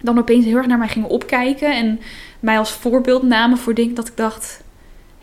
[0.00, 1.76] dan opeens heel erg naar mij gingen opkijken.
[1.76, 2.00] En
[2.40, 4.62] mij als voorbeeld namen voor dingen dat ik dacht...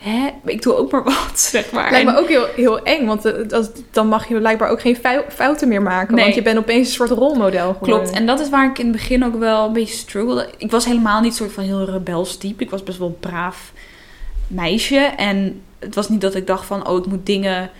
[0.00, 1.90] Hè, ik doe ook maar wat, zeg maar.
[1.90, 4.96] Lijkt me ook heel, heel eng, want eh, dat, dan mag je blijkbaar ook geen
[4.96, 6.14] fou- fouten meer maken.
[6.14, 6.24] Nee.
[6.24, 7.98] Want je bent opeens een soort rolmodel geworden.
[7.98, 10.48] Klopt, en dat is waar ik in het begin ook wel een beetje struggelde.
[10.58, 12.62] Ik was helemaal niet soort van heel rebels type.
[12.62, 13.72] Ik was best wel een braaf
[14.46, 14.96] meisje.
[14.98, 17.70] En het was niet dat ik dacht van, oh, ik moet dingen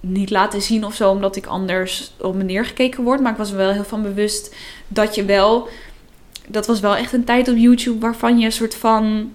[0.00, 3.20] niet laten zien of zo, omdat ik anders op me neergekeken word.
[3.20, 4.54] Maar ik was er wel heel van bewust
[4.88, 5.68] dat je wel...
[6.46, 9.32] Dat was wel echt een tijd op YouTube waarvan je een soort van...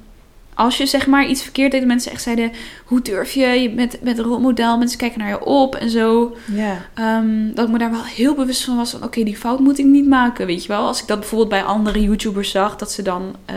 [0.56, 2.52] Als je zeg maar iets verkeerd deed, mensen echt zeiden...
[2.86, 3.74] Hoe durf je?
[3.76, 6.36] Bent met een rolmodel, mensen kijken naar je op en zo.
[6.54, 6.86] Ja.
[6.94, 9.04] Ehm, dat ik me daar wel heel bewust van was van...
[9.04, 10.88] oké, die fout moet ik niet maken, weet je wel.
[10.88, 12.76] Als ik dat bijvoorbeeld bij andere YouTubers zag...
[12.76, 13.56] dat ze dan eh,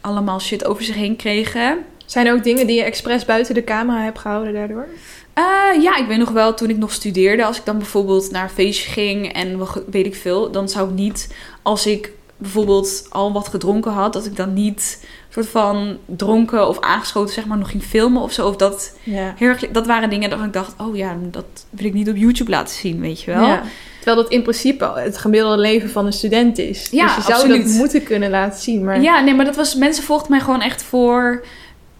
[0.00, 1.78] allemaal shit over zich heen kregen.
[2.06, 4.86] Zijn er ook dingen die je expres buiten de camera hebt gehouden daardoor?
[5.32, 7.44] Eh, ja, ik weet nog wel, toen ik nog studeerde...
[7.44, 10.50] als ik dan bijvoorbeeld naar een feestje ging en we- weet ik veel...
[10.50, 14.12] dan zou ik niet, als ik bijvoorbeeld al wat gedronken had...
[14.12, 18.32] dat ik dan niet soort van dronken of aangeschoten zeg maar nog ging filmen of
[18.32, 18.46] zo.
[18.46, 19.34] Of dat, Ja.
[19.36, 20.74] heel erg, dat waren dingen dat ik dacht...
[20.80, 23.46] oh ja, dat wil ik niet op YouTube laten zien, weet je wel.
[23.46, 23.62] Ja.
[23.96, 26.88] Terwijl dat in principe het gemiddelde leven van een student is.
[26.90, 27.66] Ja, dus je zou absoluut.
[27.66, 28.84] dat moeten kunnen laten zien.
[28.84, 29.74] Maar Ja, nee, maar dat was...
[29.74, 31.44] Mensen volgden mij gewoon echt voor...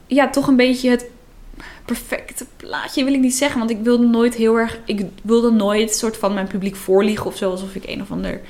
[0.06, 1.06] Ja, toch een beetje het
[1.84, 3.58] perfecte plaatje wil ik niet zeggen.
[3.58, 4.78] Want ik wilde nooit heel erg...
[4.84, 7.50] Ik wilde nooit soort van mijn publiek voorliegen of zo.
[7.50, 8.40] Alsof ik een of ander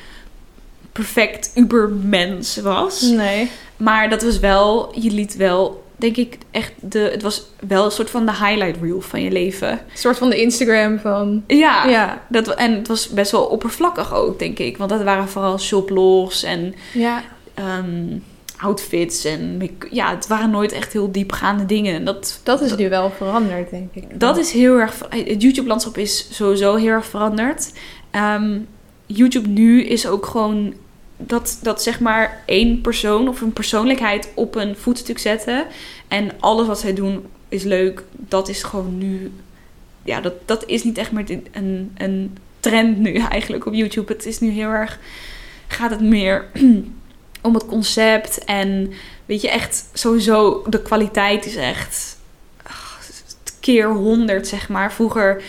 [0.92, 3.00] perfect ubermens was.
[3.00, 3.50] nee.
[3.76, 4.92] Maar dat was wel...
[5.00, 6.98] Je liet wel, denk ik, echt de...
[6.98, 9.70] Het was wel een soort van de highlight reel van je leven.
[9.70, 11.44] Een soort van de Instagram van...
[11.46, 12.22] Ja, Ja.
[12.28, 14.76] Dat, en het was best wel oppervlakkig ook, denk ik.
[14.76, 17.22] Want dat waren vooral shoplogs en Ja.
[17.54, 18.18] ehm,
[18.56, 19.24] outfits.
[19.24, 21.94] En ja, het waren nooit echt heel diepgaande dingen.
[21.94, 24.20] En dat, Dat is nu wel veranderd, denk ik.
[24.20, 24.94] dat is heel erg...
[25.08, 27.72] Het YouTube-landschap is sowieso heel erg veranderd.
[28.10, 28.58] Ehm,
[29.06, 30.74] YouTube nu is ook gewoon...
[31.16, 35.66] Dat, dat zeg maar één persoon of een persoonlijkheid op een voetstuk zetten.
[36.08, 38.04] En alles wat zij doen is leuk.
[38.10, 39.32] Dat is gewoon nu...
[40.02, 44.12] Ja, dat, dat is niet echt meer een, een trend nu eigenlijk op YouTube.
[44.12, 44.98] Het is nu heel erg...
[45.66, 46.46] Gaat het meer
[47.42, 48.44] om het concept.
[48.44, 48.92] En
[49.26, 50.64] weet je, echt sowieso...
[50.68, 52.18] De kwaliteit is echt...
[53.60, 54.92] keer honderd, zeg maar.
[54.92, 55.42] Vroeger,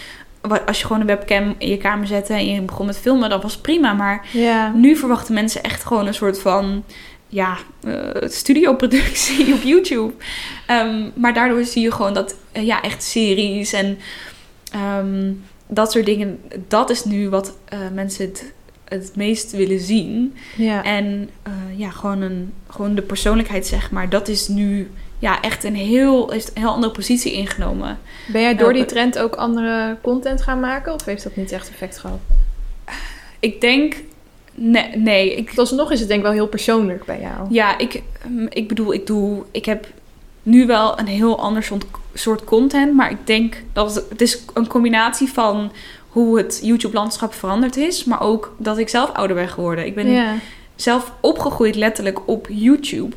[0.65, 2.33] als je gewoon een webcam in je kamer zette...
[2.33, 3.93] en je begon met filmen, dan was prima.
[3.93, 4.71] Maar Ja.
[4.75, 6.83] nu verwachten mensen echt gewoon een soort van
[7.27, 10.13] ja, eh, studioproductie op YouTube.
[10.67, 13.97] Ehm, maar daardoor zie je gewoon dat eh, ja, echt series en
[14.71, 15.31] ehm,
[15.67, 18.53] dat soort dingen, dat is nu wat eh, mensen het,
[18.85, 20.35] het meest willen zien.
[20.57, 20.83] ja.
[20.83, 21.29] En
[21.75, 26.29] ja, gewoon, een, gewoon de persoonlijkheid, zeg maar, dat is nu ja, echt een heel,
[26.31, 27.99] heeft een heel andere positie ingenomen.
[28.27, 30.93] Ben jij door die trend ook andere content gaan maken?
[30.93, 32.19] Of heeft dat niet echt effect gehad?
[33.39, 33.95] Ik denk,
[34.53, 37.47] nee, nee ik, Alsnog is het denk ik wel heel persoonlijk bij jou.
[37.49, 39.43] Ja, ik, mm, ik bedoel, ik doe.
[39.51, 39.87] Ik heb
[40.43, 42.93] nu wel een heel ander soort- soort content.
[42.93, 45.71] Maar ik denk dat het, het is een combinatie van
[46.09, 48.03] hoe het YouTube-landschap veranderd is.
[48.03, 49.85] Maar ook dat ik zelf ouder ben geworden.
[49.85, 50.33] Ik ben Ja.
[50.75, 53.15] zelf opgegroeid letterlijk op YouTube.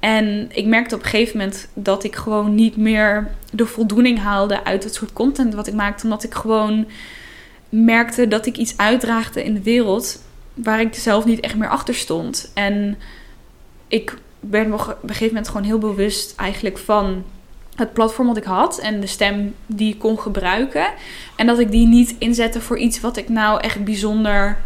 [0.00, 4.64] En ik merkte op een gegeven moment dat ik gewoon niet meer de voldoening haalde
[4.64, 6.04] uit het soort content wat ik maakte.
[6.04, 6.86] Omdat ik gewoon
[7.68, 10.22] merkte dat ik iets uitdraagde in de wereld
[10.54, 12.50] waar ik zelf niet echt meer achter stond.
[12.54, 12.98] En
[13.88, 17.24] ik werd me op een gegeven moment gewoon heel bewust eigenlijk van
[17.74, 20.86] het platform wat ik had en de stem die ik kon gebruiken.
[21.36, 24.58] En dat ik die niet inzette voor iets wat ik nou echt bijzonder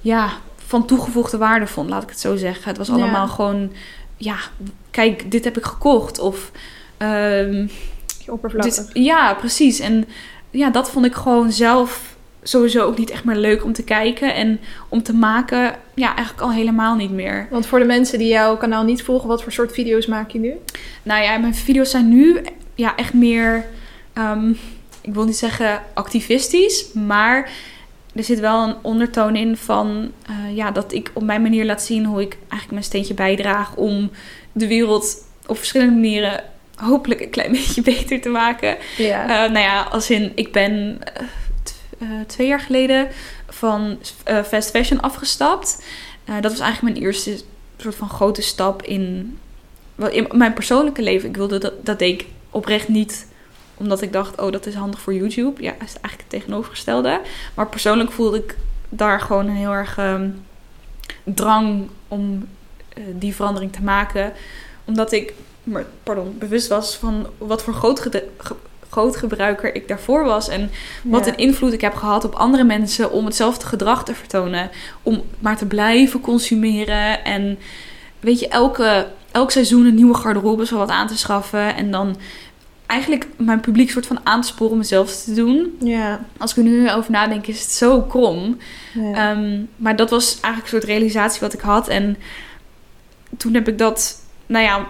[0.00, 2.68] ja, van toegevoegde waarde vond, laat ik het zo zeggen.
[2.68, 2.92] Het was Ja.
[2.94, 3.72] allemaal gewoon,
[4.16, 4.36] ja,
[4.90, 6.18] kijk, dit heb ik gekocht.
[6.18, 6.50] Of
[6.96, 7.66] ehm,
[8.26, 8.74] Oppervlakkig.
[8.74, 9.78] dit, ja, precies.
[9.78, 10.04] En
[10.50, 14.34] ja, dat vond ik gewoon zelf sowieso ook niet echt meer leuk om te kijken.
[14.34, 17.46] En om te maken, ja, eigenlijk al helemaal niet meer.
[17.50, 20.38] Want voor de mensen die jouw kanaal niet volgen, wat voor soort video's maak je
[20.38, 20.54] nu?
[21.02, 22.40] Nou ja, mijn video's zijn nu
[22.74, 23.64] ja, echt meer,
[24.12, 24.50] ehm,
[25.00, 27.50] ik wil niet zeggen activistisch, maar
[28.16, 31.82] er zit wel een ondertoon in van eh, ja, dat ik op mijn manier laat
[31.82, 34.10] zien hoe ik eigenlijk mijn steentje bijdraag om
[34.52, 36.44] de wereld op verschillende manieren
[36.76, 38.76] hopelijk een klein beetje beter te maken.
[38.96, 39.22] Ja.
[39.22, 40.98] Eh, nou ja, als in, ik ben
[41.98, 43.08] eh, twee jaar geleden
[43.48, 43.98] van
[44.44, 45.84] fast fashion afgestapt.
[46.40, 47.40] Dat was eigenlijk mijn eerste
[47.76, 49.38] soort van grote stap in,
[50.10, 51.28] in mijn persoonlijke leven.
[51.28, 53.26] Ik wilde dat, dat deed ik oprecht niet
[53.76, 55.62] omdat ik dacht, oh, dat is handig voor YouTube.
[55.62, 57.20] Ja, is eigenlijk het tegenovergestelde.
[57.54, 58.56] Maar persoonlijk voelde ik
[58.88, 60.28] daar gewoon een heel erg ehm,
[61.24, 62.48] drang om
[62.88, 64.32] eh, die verandering te maken.
[64.84, 65.32] Omdat ik,
[65.62, 68.28] maar, pardon, bewust was van wat voor groot ge-
[68.90, 70.48] groot gebruiker ik daarvoor was.
[70.48, 70.70] En
[71.02, 71.32] wat Ja.
[71.32, 74.70] een invloed ik heb gehad op andere mensen om hetzelfde gedrag te vertonen.
[75.02, 77.24] Om maar te blijven consumeren.
[77.24, 77.58] En
[78.20, 81.76] weet je, elke, elk seizoen een nieuwe garderobe zo wat aan te schaffen.
[81.76, 82.16] En dan
[82.86, 85.76] eigenlijk mijn publiek soort van aan te sporen om hetzelfde te doen.
[85.80, 86.24] Ja.
[86.36, 88.58] Als ik er nu over nadenk, is het zo krom.
[88.94, 89.12] Ja.
[89.12, 91.88] Ehm, maar dat was eigenlijk een soort realisatie wat ik had.
[91.88, 92.16] En
[93.36, 94.88] toen heb ik dat, nou ja,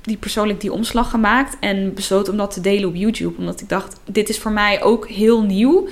[0.00, 1.56] die persoonlijk die omslag gemaakt.
[1.60, 3.38] En besloten om dat te delen op YouTube.
[3.38, 5.88] Omdat ik dacht, dit is voor mij ook heel nieuw.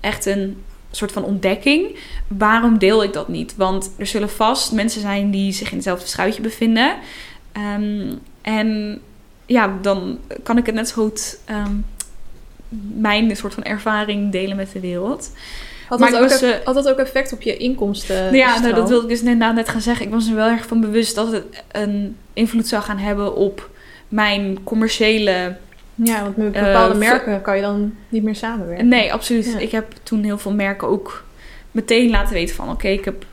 [0.00, 1.98] Echt een soort van ontdekking.
[2.26, 3.56] Waarom deel ik dat niet?
[3.56, 6.94] Want er zullen vast mensen zijn die zich in hetzelfde schuitje bevinden.
[7.52, 9.00] Ehm, en
[9.52, 11.38] ja, dan kan ik het net zo goed...
[11.44, 11.74] ehm,
[12.94, 15.30] mijn soort van ervaring delen met de wereld.
[15.88, 18.34] Had, dat ook, was, eh, had dat ook effect op je inkomsten?
[18.34, 20.06] ja, nou, dat wilde ik dus inderdaad net gaan zeggen.
[20.06, 23.70] Ik was er wel erg van bewust dat het een invloed zou gaan hebben op
[24.08, 25.56] mijn commerciële.
[25.94, 28.88] Ja, want met Eh, bepaalde merken kan je dan niet meer samenwerken.
[28.88, 29.52] Nee, absoluut.
[29.52, 29.58] Ja.
[29.58, 31.24] Ik heb toen heel veel merken ook
[31.70, 33.24] meteen laten weten van oké, ik heb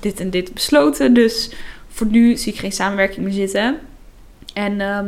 [0.00, 1.14] dit en dit besloten.
[1.14, 1.50] Dus
[1.88, 3.78] voor nu zie ik geen samenwerking meer zitten.
[4.54, 5.06] En ehm,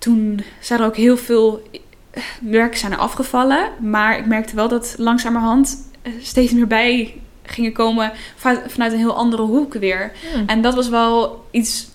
[0.00, 1.62] toen zijn er ook heel veel
[2.10, 3.68] eh, werken zijn er afgevallen.
[3.80, 8.98] Maar ik merkte wel dat langzamerhand eh, steeds meer bij gingen komen va- vanuit een
[8.98, 10.12] heel andere hoek weer.
[10.32, 10.42] Hm.
[10.46, 11.88] En dat was wel iets,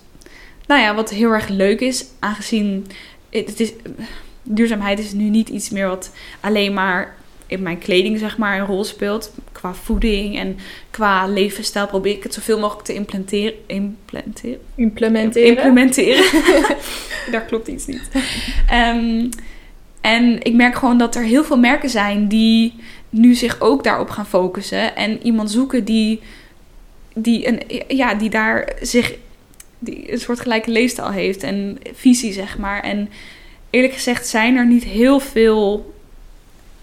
[0.66, 2.86] nou ja, wat heel erg leuk is, aangezien
[3.30, 3.72] het, het is,
[4.42, 6.10] duurzaamheid is nu niet iets meer wat
[6.40, 7.15] alleen maar
[7.46, 9.32] in mijn kleding zeg maar een rol speelt.
[9.52, 10.58] Qua voeding en
[10.90, 13.54] qua levensstijl probeer ik het zoveel mogelijk te implementeren.
[13.66, 15.48] implementeren Implementeren.
[15.56, 16.24] implementeren.
[17.32, 18.08] Daar klopt iets niet.
[18.68, 19.30] Ehm,
[20.00, 22.74] en ik merk gewoon dat er heel veel merken zijn die
[23.10, 24.96] nu zich ook daarop gaan focussen.
[24.96, 26.20] En iemand zoeken die,
[27.14, 27.60] die, een,
[27.96, 29.14] ja, die daar zich
[29.78, 32.82] die een soort gelijke leefstijl heeft en visie, zeg maar.
[32.82, 33.08] En
[33.70, 35.94] eerlijk gezegd zijn er niet heel veel,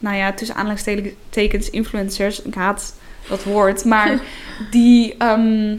[0.03, 2.41] nou ja, tussen aanhalingstekens influencers.
[2.41, 2.95] Ik haat
[3.29, 4.19] dat woord, maar
[4.71, 5.77] die, ehm,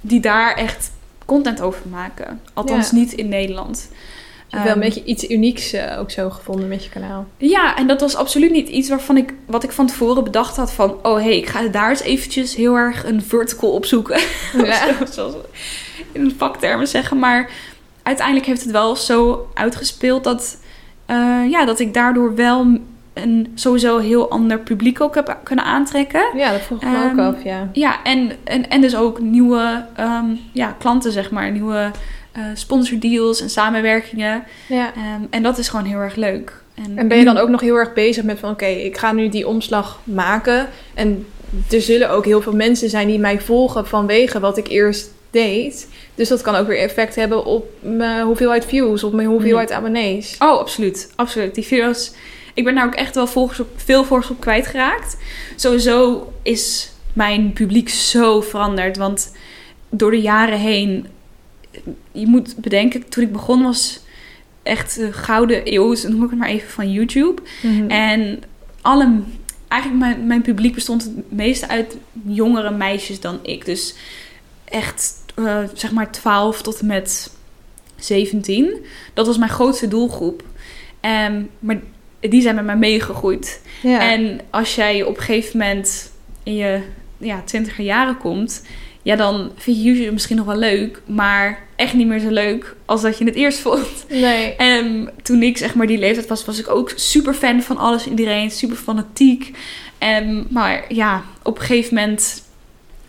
[0.00, 0.90] die daar echt
[1.24, 2.40] content over maken.
[2.54, 2.96] Althans Ja.
[2.96, 3.88] niet in Nederland.
[3.90, 7.26] Je hebt wel een Ehm, beetje iets unieks eh, ook zo gevonden met je kanaal.
[7.36, 10.72] Ja, en dat was absoluut niet iets waarvan ik, wat ik van tevoren bedacht had
[10.72, 14.20] van, oh hé, hey, ik ga daar eens eventjes heel erg een vertical opzoeken.
[14.64, 14.96] Ja.
[15.12, 15.42] Zoals we
[16.12, 17.18] in vaktermen zeggen.
[17.18, 17.50] Maar
[18.02, 20.56] uiteindelijk heeft het wel zo uitgespeeld dat,
[21.06, 22.78] eh, ja, dat ik daardoor wel
[23.12, 26.22] een sowieso heel ander publiek ook heb kunnen aantrekken.
[26.36, 27.68] Ja, dat vroeg ik me Ehm, ook af, ja.
[27.72, 31.50] Ja, en, en, en dus ook nieuwe ehm, ja, klanten, zeg maar.
[31.50, 31.90] Nieuwe
[32.32, 34.42] eh sponsordeals en samenwerkingen.
[34.66, 34.92] ja.
[34.94, 36.62] Ehm, en dat is gewoon heel erg leuk.
[36.94, 38.50] En ben je dan ook nog heel erg bezig met van...
[38.50, 40.68] oké, ik ga nu die omslag maken...
[40.94, 41.26] en
[41.70, 43.86] er zullen ook heel veel mensen zijn die mij volgen...
[43.86, 45.88] vanwege wat ik eerst deed.
[46.14, 49.04] Dus dat kan ook weer effect hebben op mijn hoeveelheid views...
[49.04, 50.36] op mijn hoeveelheid abonnees.
[50.38, 51.12] Oh, absoluut.
[51.16, 51.54] Absoluut.
[51.54, 52.12] Die video's...
[52.60, 55.16] Ik ben daar ook echt wel op, veel volgers op kwijtgeraakt.
[55.56, 58.96] Sowieso is mijn publiek zo veranderd.
[58.96, 59.32] Want
[59.90, 61.06] door de jaren heen...
[62.12, 64.00] Je moet bedenken, toen ik begon was
[64.62, 67.42] echt de gouden eeuw, noem ik het maar even, van YouTube.
[67.62, 67.90] Mhm.
[67.90, 68.42] En
[68.80, 69.20] alle,
[69.68, 71.96] eigenlijk mijn, mijn publiek bestond het meeste uit
[72.26, 73.64] jongere meisjes dan ik.
[73.64, 73.94] Dus
[74.64, 77.30] echt, eh, zeg maar 12 tot en met
[77.96, 78.84] 17.
[79.14, 80.42] Dat was mijn grootste doelgroep.
[81.00, 81.80] Ehm, maar
[82.20, 83.60] die zijn met mij meegegroeid.
[83.82, 84.10] ja.
[84.10, 86.10] En als jij op een gegeven moment
[86.42, 86.80] in je
[87.18, 88.62] ja, twintiger jaren komt...
[89.02, 92.76] Ja, dan vind je YouTube misschien nog wel leuk, maar echt niet meer zo leuk
[92.84, 94.04] als dat je het eerst vond.
[94.08, 94.54] nee.
[94.56, 98.04] En toen ik zeg maar die leeftijd was, was ik ook super fan van alles
[98.04, 99.56] en iedereen, super fanatiek.
[99.98, 102.42] En, maar ja, op een gegeven moment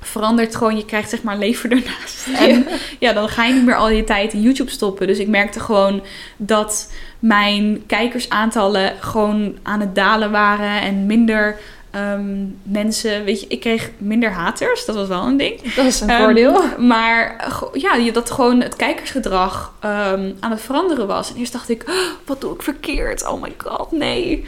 [0.02, 2.28] verandert gewoon, je krijgt zeg maar leven ernaast.
[2.48, 2.68] En
[2.99, 5.07] ja, dan ga je niet meer al je tijd in YouTube stoppen.
[5.07, 6.03] Dus ik merkte gewoon
[6.38, 11.57] dat mijn kijkersaantallen gewoon aan het dalen waren en minder
[11.91, 15.73] ehm, mensen, weet je, ik kreeg minder haters, dat was wel een ding.
[15.73, 16.64] Dat is een Ehm, voordeel.
[16.78, 21.30] Maar ja, dat gewoon het kijkersgedrag ehm, aan het veranderen was.
[21.30, 21.95] En eerst dacht ik, "Oh,
[22.26, 23.28] wat doe ik verkeerd?
[23.28, 24.45] Oh my god, nee.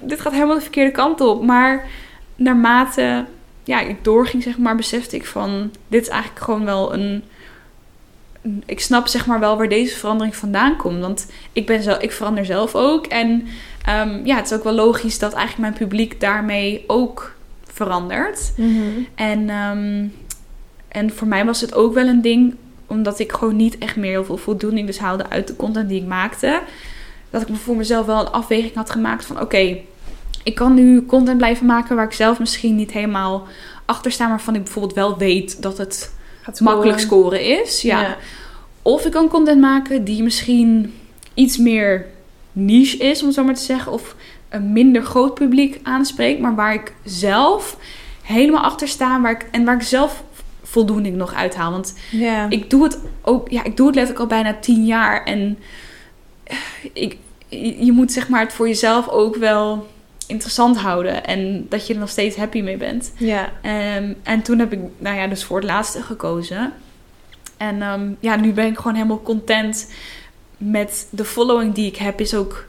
[0.00, 1.42] Dit gaat helemaal de verkeerde kant op.
[1.44, 1.86] Maar
[2.36, 3.24] naarmate
[3.64, 5.70] ja, ik doorging, zeg maar, besefte ik van...
[5.88, 7.24] Dit is eigenlijk gewoon wel een...
[8.66, 11.00] Ik snap zeg maar wel waar deze verandering vandaan komt.
[11.00, 13.06] Want ik, ben zelf, ik verander zelf ook.
[13.06, 13.46] En
[13.84, 17.34] ehm, ja, het is ook wel logisch dat eigenlijk mijn publiek daarmee ook
[17.64, 18.52] verandert.
[18.56, 18.80] Mhm.
[19.14, 20.06] En, ehm,
[20.88, 22.54] en voor mij was het ook wel een ding,
[22.86, 26.00] omdat ik gewoon niet echt meer heel veel voldoening dus haalde uit de content die
[26.00, 26.60] ik maakte.
[27.30, 29.76] Dat ik voor mezelf wel een afweging had gemaakt van oké,
[30.44, 33.46] ik kan nu content blijven maken waar ik zelf misschien niet helemaal
[33.84, 36.12] achter sta, maar van ik bijvoorbeeld wel weet dat het
[36.42, 37.60] Gaat makkelijk scoren.
[37.62, 37.82] is.
[37.82, 38.00] Ja.
[38.00, 38.16] Ja.
[38.82, 40.94] Of ik kan content maken die misschien
[41.34, 42.06] iets meer
[42.52, 44.14] niche is, om het zo maar te zeggen, of
[44.48, 47.76] een minder groot publiek aanspreekt, maar waar ik zelf
[48.22, 50.22] helemaal achter sta waar ik, en waar ik zelf
[50.62, 51.70] voldoening nog uithaal.
[51.70, 52.46] Want Ja.
[52.48, 55.58] ik doe het ook, ja, ik doe het letterlijk al bijna tien jaar en
[56.92, 57.16] ik,
[57.78, 59.86] je moet zeg maar het voor jezelf ook wel
[60.26, 63.12] interessant houden en dat je er nog steeds happy mee bent.
[63.18, 63.52] ja.
[63.62, 66.72] Ehm, en toen heb ik, nou ja, dus voor het laatste gekozen.
[67.56, 69.92] En ehm, ja, nu ben ik gewoon helemaal content
[70.56, 72.20] met de following die ik heb.
[72.20, 72.66] Is ook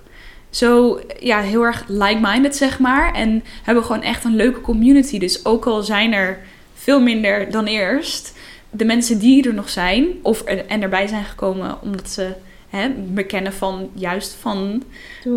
[0.49, 3.13] zo, ja, heel erg like-minded, zeg maar.
[3.13, 5.19] En hebben gewoon echt een leuke community.
[5.19, 6.39] Dus ook al zijn er
[6.73, 8.33] veel minder dan eerst,
[8.69, 12.33] de mensen die er nog zijn, of er, en erbij zijn gekomen omdat ze
[12.75, 14.83] hè, me kennen van juist van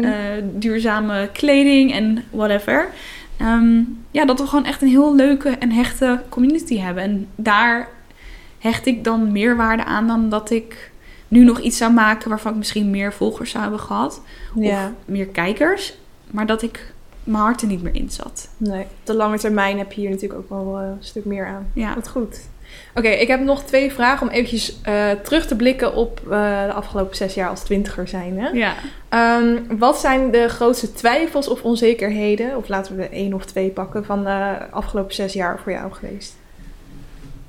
[0.01, 0.11] eh,
[0.43, 2.89] duurzame kleding en whatever.
[3.37, 7.03] Ehm, ja, dat we gewoon echt een heel leuke en hechte community hebben.
[7.03, 7.89] En daar
[8.59, 10.91] hecht ik dan meer waarde aan dan dat ik
[11.29, 14.23] nu nog iets zou maken waarvan ik misschien meer volgers zou hebben gehad.
[14.55, 14.85] ja.
[14.87, 15.97] Of meer kijkers.
[16.31, 16.93] Maar dat ik
[17.25, 18.49] mijn hart er niet meer in zat.
[18.57, 21.47] Nee, op de lange termijn heb je hier natuurlijk ook wel eh, een stuk meer
[21.47, 21.67] aan.
[21.73, 21.95] Ja.
[21.95, 22.49] Wat goed.
[22.99, 26.73] Oké, ik heb nog twee vragen om eventjes eh, terug te blikken op eh, de
[26.73, 28.39] afgelopen zes jaar als twintiger zijn.
[28.39, 28.49] Hè?
[28.49, 28.75] Ja.
[29.09, 33.71] Ehm, wat zijn de grootste twijfels of onzekerheden, of laten we er één of twee
[33.71, 36.37] pakken, van de afgelopen zes jaar voor jou geweest?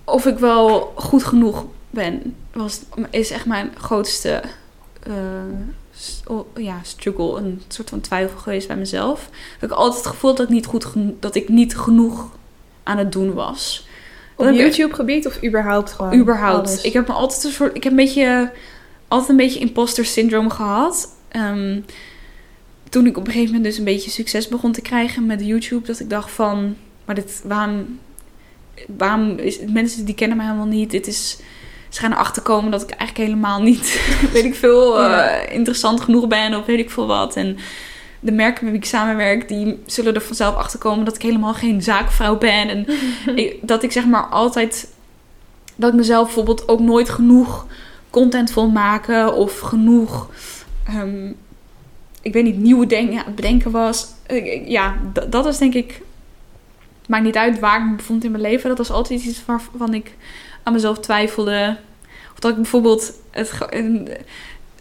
[0.04, 4.42] Of ik wel goed genoeg ben, was, is echt mijn grootste
[5.04, 5.14] eh,
[6.56, 7.38] ja, struggle.
[7.38, 9.30] Een soort van twijfel geweest bij mezelf.
[9.62, 10.88] Ik altijd het gevoel dat ik niet, goed
[11.20, 12.30] dat ik niet genoeg
[12.84, 13.88] aan het doen was.
[14.40, 16.14] Op YouTube-gebied of überhaupt gewoon?
[16.14, 16.68] überhaupt.
[16.68, 16.82] alles?
[16.82, 17.76] Ik heb me altijd een soort.
[17.76, 18.52] Ik heb een beetje.
[19.08, 21.16] Altijd een beetje imposter syndroom gehad.
[21.28, 21.80] Ehm,
[22.90, 25.88] toen ik op een gegeven moment dus een beetje succes begon te krijgen met YouTube,
[25.88, 26.76] dat ik dacht van.
[27.06, 28.00] Maar dit, waarom.
[28.98, 30.92] Waarom is mensen die kennen mij helemaal niet?
[30.92, 31.40] Dit is.
[31.90, 34.02] Ze gaan erachter komen dat ik eigenlijk helemaal niet,
[34.34, 37.36] weet ik veel, eh, interessant genoeg ben of weet ik veel wat.
[37.36, 37.58] En
[38.20, 41.54] de merken met wie ik samenwerk, die zullen er vanzelf achter komen dat ik helemaal
[41.54, 42.70] geen zaakvrouw ben.
[42.70, 42.86] En
[43.44, 44.94] ik- dat ik zeg maar altijd
[45.76, 47.66] dat ik mezelf bijvoorbeeld ook nooit genoeg
[48.10, 50.30] content wil maken of genoeg
[50.86, 51.32] ehm,
[52.22, 54.08] ik weet niet nieuwe dingen aan het bedenken was
[54.66, 54.96] ja
[55.30, 56.02] dat is denk ik
[57.08, 59.94] maakt niet uit waar ik me bevond in mijn leven dat was altijd iets waarvan
[59.94, 60.16] ik
[60.64, 61.78] aan mezelf twijfelde
[62.34, 63.54] of dat ik bijvoorbeeld het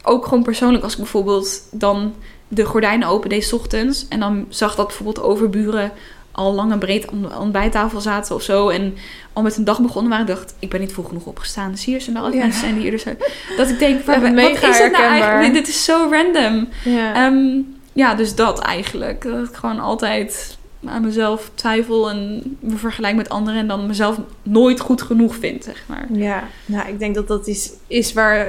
[0.03, 2.15] ook gewoon persoonlijk als ik bijvoorbeeld dan
[2.49, 5.93] de gordijnen open deed ochtends en dan zag dat bijvoorbeeld overburen
[6.33, 8.69] al lang en breed aan de ontbijttafel zaten of zo.
[8.69, 8.95] En
[9.33, 10.27] al met een dag begonnen waren.
[10.27, 11.77] dacht, ik ben niet vroeg genoeg opgestaan.
[11.77, 12.43] Zie je, er al die Ja.
[12.43, 13.17] mensen zijn die eerder zijn.
[13.57, 15.11] Dat ik denk, wat, is het nou herkenbaar.
[15.11, 15.53] eigenlijk?
[15.55, 16.69] Dit is zo random.
[16.85, 17.15] ja.
[17.15, 17.61] Ehm,
[17.93, 19.23] ja, dus dat eigenlijk.
[19.23, 23.61] Dat ik gewoon altijd aan mezelf twijfel en me vergelijk met anderen.
[23.61, 26.07] En dan mezelf nooit goed genoeg vind, zeg maar.
[26.13, 28.47] Ja, nou, ik denk dat dat is, is waar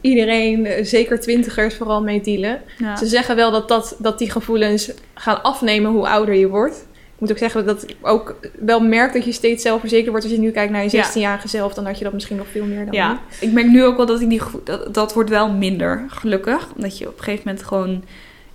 [0.00, 2.62] iedereen, eh, zeker twintigers, vooral mee dealen.
[2.78, 2.96] Ja.
[2.96, 6.86] Ze zeggen wel dat, dat, dat die gevoelens gaan afnemen hoe ouder je wordt.
[7.14, 10.24] Ik moet ook zeggen dat ik ook wel merk dat je steeds zelfverzekerd wordt.
[10.24, 11.10] Als je nu kijkt naar je Ja.
[11.10, 13.18] 16-jarige zelf, dan had je dat misschien nog veel meer dan Ja, nu.
[13.48, 16.68] ik merk nu ook wel dat ik die dat, dat wordt wel minder gelukkig.
[16.76, 18.04] Omdat je op een gegeven moment gewoon.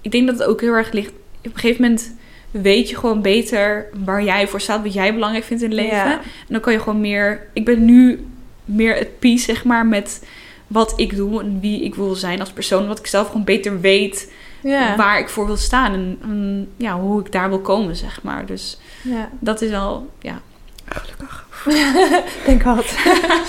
[0.02, 1.10] Ik denk dat het ook heel erg ligt.
[1.10, 2.16] Op een gegeven moment
[2.52, 5.96] weet je gewoon beter waar jij voor staat, wat jij belangrijk vindt in het leven.
[5.98, 6.14] Ja.
[6.20, 7.48] En dan kan je gewoon meer.
[7.54, 8.26] Ik ben nu
[8.66, 10.24] meer het peace, zeg maar, met
[10.68, 12.88] wat ik doe en wie ik wil zijn als persoon.
[12.88, 14.32] Wat ik zelf gewoon beter weet
[14.62, 18.24] Ja, waar ik voor wil staan en, en, ja, hoe ik daar wil komen, zeg
[18.24, 18.46] maar.
[18.46, 19.30] Dus ja.
[19.40, 20.42] dat is al, ja,
[20.86, 21.44] gelukkig.
[22.46, 22.96] denk wat.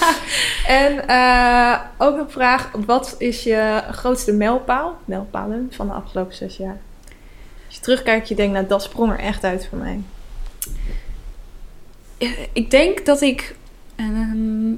[0.82, 6.56] en eh, ook een vraag, wat is je grootste mijlpaal, mijlpalen van de afgelopen zes
[6.56, 6.78] jaar?
[7.66, 10.00] Als je terugkijkt, je denkt, nou dat sprong er echt uit voor mij.
[12.18, 13.54] Eh, Ik denk dat ik
[13.96, 14.72] ehm,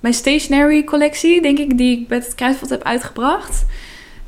[0.00, 3.64] mijn stationery collectie, denk ik, die ik met het Kruidvat heb uitgebracht.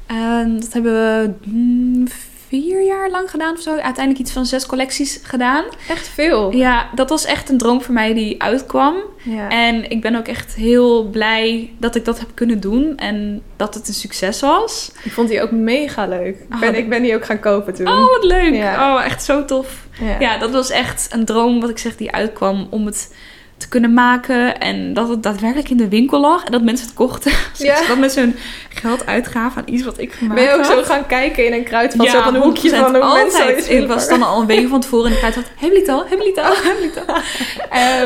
[0.06, 2.04] ehm, dat hebben we mm,
[2.48, 3.70] vier jaar lang gedaan of zo.
[3.70, 5.64] Uiteindelijk iets van zes collecties gedaan.
[5.88, 6.52] Echt veel.
[6.56, 8.94] Ja, dat was echt een droom voor mij die uitkwam.
[9.22, 9.48] Ja.
[9.48, 12.96] En ik ben ook echt heel blij dat ik dat heb kunnen doen.
[12.96, 14.92] En dat het een succes was.
[15.04, 16.36] Ik vond die ook mega leuk.
[16.36, 17.88] Ik Oh, ben, dat- ik ben die ook gaan kopen toen.
[17.88, 18.54] Oh, wat leuk.
[18.54, 18.94] Ja.
[18.96, 19.86] Oh, echt zo tof.
[20.00, 20.16] ja.
[20.20, 23.14] Ja, dat was echt een droom, wat ik zeg, die uitkwam om het
[23.62, 24.58] te kunnen maken.
[24.58, 27.32] En dat het daadwerkelijk in de winkel lag en dat mensen het kochten.
[27.58, 27.86] Ja.
[27.86, 28.36] Dat mensen hun
[28.68, 30.76] geld uitgaven aan iets wat ik gemaakt Ben je ook had.
[30.76, 32.06] zo gaan kijken in een kruidvat?
[32.06, 33.70] Ja, van een hoekje 100% van hoe altijd.
[33.70, 35.44] Ik was dan al een week van tevoren in de kruidvat.
[35.56, 35.98] Hebben jullie het al?
[36.08, 37.14] Hebben jullie het al?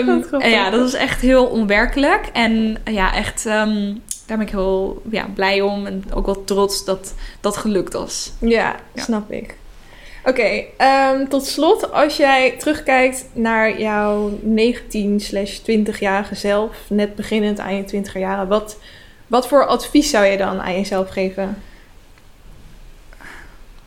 [0.04, 0.30] Grappig.
[0.40, 2.26] en ja, dat was echt heel onwerkelijk.
[2.32, 3.94] En ja, echt, ehm,
[4.26, 5.86] daar ben ik heel ja, blij om.
[5.86, 8.32] En ook wel trots dat dat gelukt was.
[8.40, 9.02] Ja, Ja.
[9.02, 9.54] snap ik.
[10.26, 17.58] Oké, ehm, tot slot, als jij terugkijkt naar jouw 19 slash 20-jarige zelf, net beginnend
[17.60, 18.78] aan je 20 jaren, wat,
[19.26, 21.62] wat voor advies zou je dan aan jezelf geven?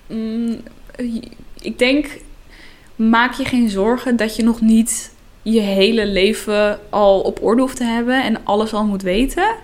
[0.08, 0.62] mm,
[1.62, 2.08] ik denk,
[2.96, 7.78] maak je geen zorgen dat je nog niet je hele leven al op orde hoeft
[7.78, 9.56] te hebben en alles al moet weten.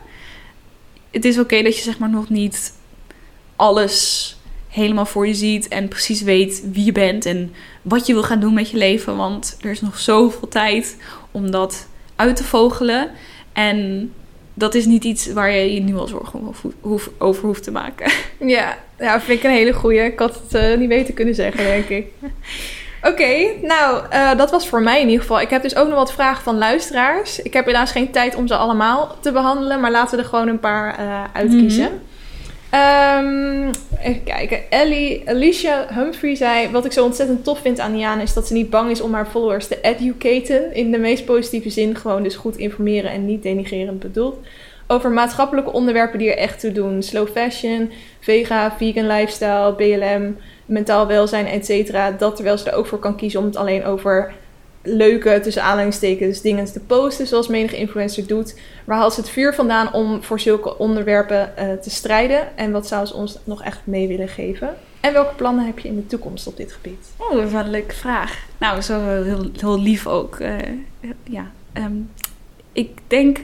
[1.11, 2.73] Het is oké dat je zeg maar nog niet
[3.56, 4.30] alles
[4.76, 8.39] helemaal voor je ziet en precies weet wie je bent en wat je wil gaan
[8.39, 9.18] doen met je leven.
[9.18, 10.97] Want er is nog zoveel tijd
[11.31, 13.10] om dat uit te vogelen.
[13.53, 14.11] En
[14.53, 16.53] dat is niet iets waar je je nu al zorgen
[17.18, 18.11] over hoeft te maken.
[18.39, 19.99] Ja, ja vind ik een hele goeie.
[19.99, 22.07] Ik had het uh, niet weten kunnen zeggen, denk ik.
[23.11, 25.41] Oké, nou, uh, dat was voor mij in ieder geval.
[25.41, 27.41] Ik heb dus ook nog wat vragen van luisteraars.
[27.41, 30.47] Ik heb helaas geen tijd om ze allemaal te behandelen, maar laten we er gewoon
[30.47, 31.91] een paar uh, uitkiezen.
[31.91, 32.14] Mm
[32.73, 33.69] Um,
[34.01, 34.71] even kijken.
[34.71, 38.53] Ellie, Alicia Humphrey zei: Wat ik zo ontzettend tof vind aan Niana is dat ze
[38.53, 40.73] niet bang is om haar followers te educaten.
[40.73, 44.37] In de meest positieve zin, gewoon dus goed informeren en niet denigerend bedoeld.
[44.87, 51.07] Over maatschappelijke onderwerpen die er echt toe doen: slow fashion, vega, vegan lifestyle, BLM, mentaal
[51.07, 51.97] welzijn, etc.
[52.19, 54.33] Dat terwijl ze er ook voor kan kiezen om het alleen over
[54.85, 58.59] leuke, tussen aanhalingstekens, dingen te posten, zoals menige influencer doet.
[58.83, 62.57] Waar haalt ze het vuur vandaan om voor zulke onderwerpen uh, te strijden?
[62.57, 64.75] En wat zou ze ons nog echt mee willen geven?
[64.99, 67.07] En welke plannen heb je in de toekomst op dit gebied?
[67.17, 68.45] Oh, een leuke vraag.
[68.57, 70.39] Nou, zo heel, heel lief ook.
[70.39, 70.55] Uh,
[71.23, 72.11] ja, um,
[72.71, 73.39] ik denk...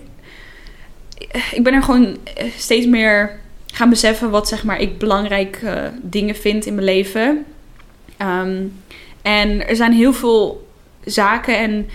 [1.31, 2.17] Eh, ik ben er gewoon
[2.57, 3.39] steeds meer
[3.71, 7.45] gaan beseffen wat zeg maar, ik belangrijke dingen vind in mijn leven.
[8.21, 8.73] Um,
[9.21, 10.67] en er zijn heel veel
[11.05, 11.89] zaken en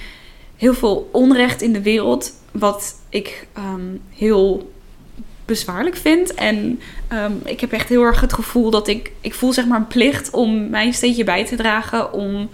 [0.56, 2.32] heel veel onrecht in de wereld.
[2.50, 4.72] Wat ik um, heel
[5.44, 6.34] bezwaarlijk vind.
[6.34, 6.80] En
[7.12, 9.12] um, ik heb echt heel erg het gevoel dat ik...
[9.20, 12.12] Ik voel zeg maar een plicht om mijn steentje bij te dragen...
[12.12, 12.50] om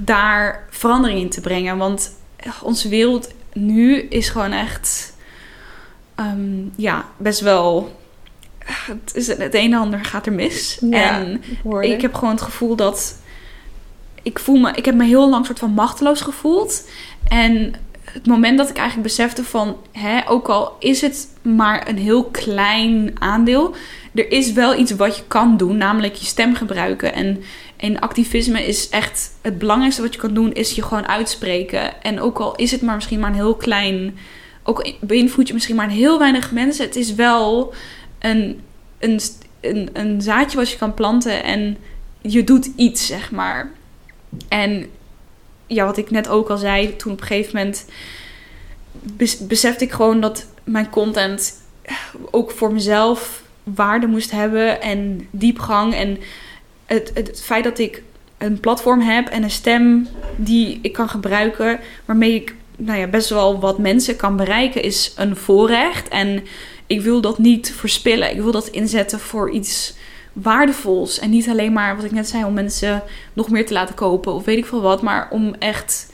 [0.00, 1.76] daar verandering in te brengen.
[1.76, 2.16] Want
[2.62, 5.14] onze wereld nu is gewoon echt...
[6.20, 8.00] Um, ja, best wel...
[8.58, 10.78] Het, is, het een en ander gaat er mis.
[10.80, 11.42] Ja, en
[11.80, 13.18] ik heb gewoon het gevoel dat
[14.26, 16.88] ik, voel me, ik heb me heel lang soort van machteloos gevoeld.
[17.28, 17.74] En
[18.04, 22.24] het moment dat ik eigenlijk besefte van, hè, ook al is het maar een heel
[22.24, 23.74] klein aandeel,
[24.14, 27.14] er is wel iets wat je kan doen, namelijk je stem gebruiken.
[27.14, 27.42] En,
[27.76, 32.02] en activisme is echt het belangrijkste wat je kan doen, is je gewoon uitspreken.
[32.02, 34.18] En ook al is het maar misschien maar een heel klein,
[34.62, 37.74] ook beïnvloed je misschien maar een heel weinig mensen, het is wel
[38.18, 38.60] een,
[38.98, 39.20] een,
[39.92, 41.76] een zaadje wat je kan planten en
[42.20, 43.75] je doet iets, zeg maar.
[44.48, 44.86] En
[45.66, 47.84] ja, wat ik net ook al zei, toen op een gegeven moment
[49.40, 51.62] besefte ik gewoon dat mijn content
[52.30, 55.94] ook voor mezelf waarde moest hebben en diepgang.
[55.94, 56.18] En
[56.86, 58.02] het, het, feit dat ik
[58.38, 63.28] een platform heb en een stem die ik kan gebruiken, waarmee ik nou ja, best
[63.28, 66.08] wel wat mensen kan bereiken, is een voorrecht.
[66.08, 66.44] En
[66.86, 68.30] ik wil dat niet verspillen.
[68.30, 69.94] Ik wil dat inzetten voor iets
[70.42, 71.18] waardevols.
[71.18, 73.02] En niet alleen maar, wat ik net zei, om mensen
[73.32, 75.02] nog meer te laten kopen of weet ik veel wat.
[75.02, 76.12] Maar om echt,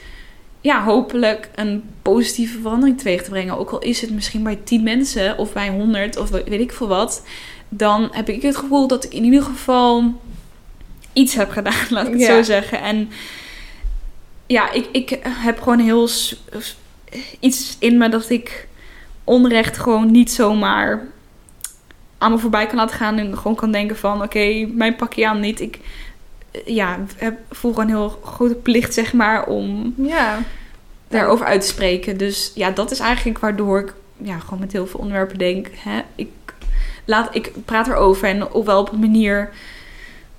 [0.60, 3.58] ja, hopelijk een positieve verandering teweeg te brengen.
[3.58, 6.88] Ook al is het misschien bij 10 mensen of bij 100 of weet ik veel
[6.88, 7.22] wat.
[7.68, 10.20] Dan heb ik het gevoel dat ik in ieder geval
[11.12, 12.80] iets heb gedaan, laat ik het zo zeggen.
[12.80, 13.10] En
[14.46, 16.08] ja, ik, ik heb gewoon heel
[17.40, 18.68] iets in me dat ik
[19.24, 21.06] onrecht gewoon niet zomaar
[22.22, 25.40] aan me voorbij kan laten gaan en gewoon kan denken van oké, mijn pakje aan
[25.40, 25.60] niet.
[25.60, 25.78] Ik
[26.64, 30.38] ja, heb, voel gewoon een heel grote plicht zeg maar om ja.
[31.08, 32.16] daarover uit te spreken.
[32.16, 35.68] Dus ja, dat is eigenlijk waardoor ik ja, gewoon met heel veel onderwerpen denk.
[35.76, 36.28] Hè, ik,
[37.04, 39.50] laat, ik praat erover en ofwel op een manier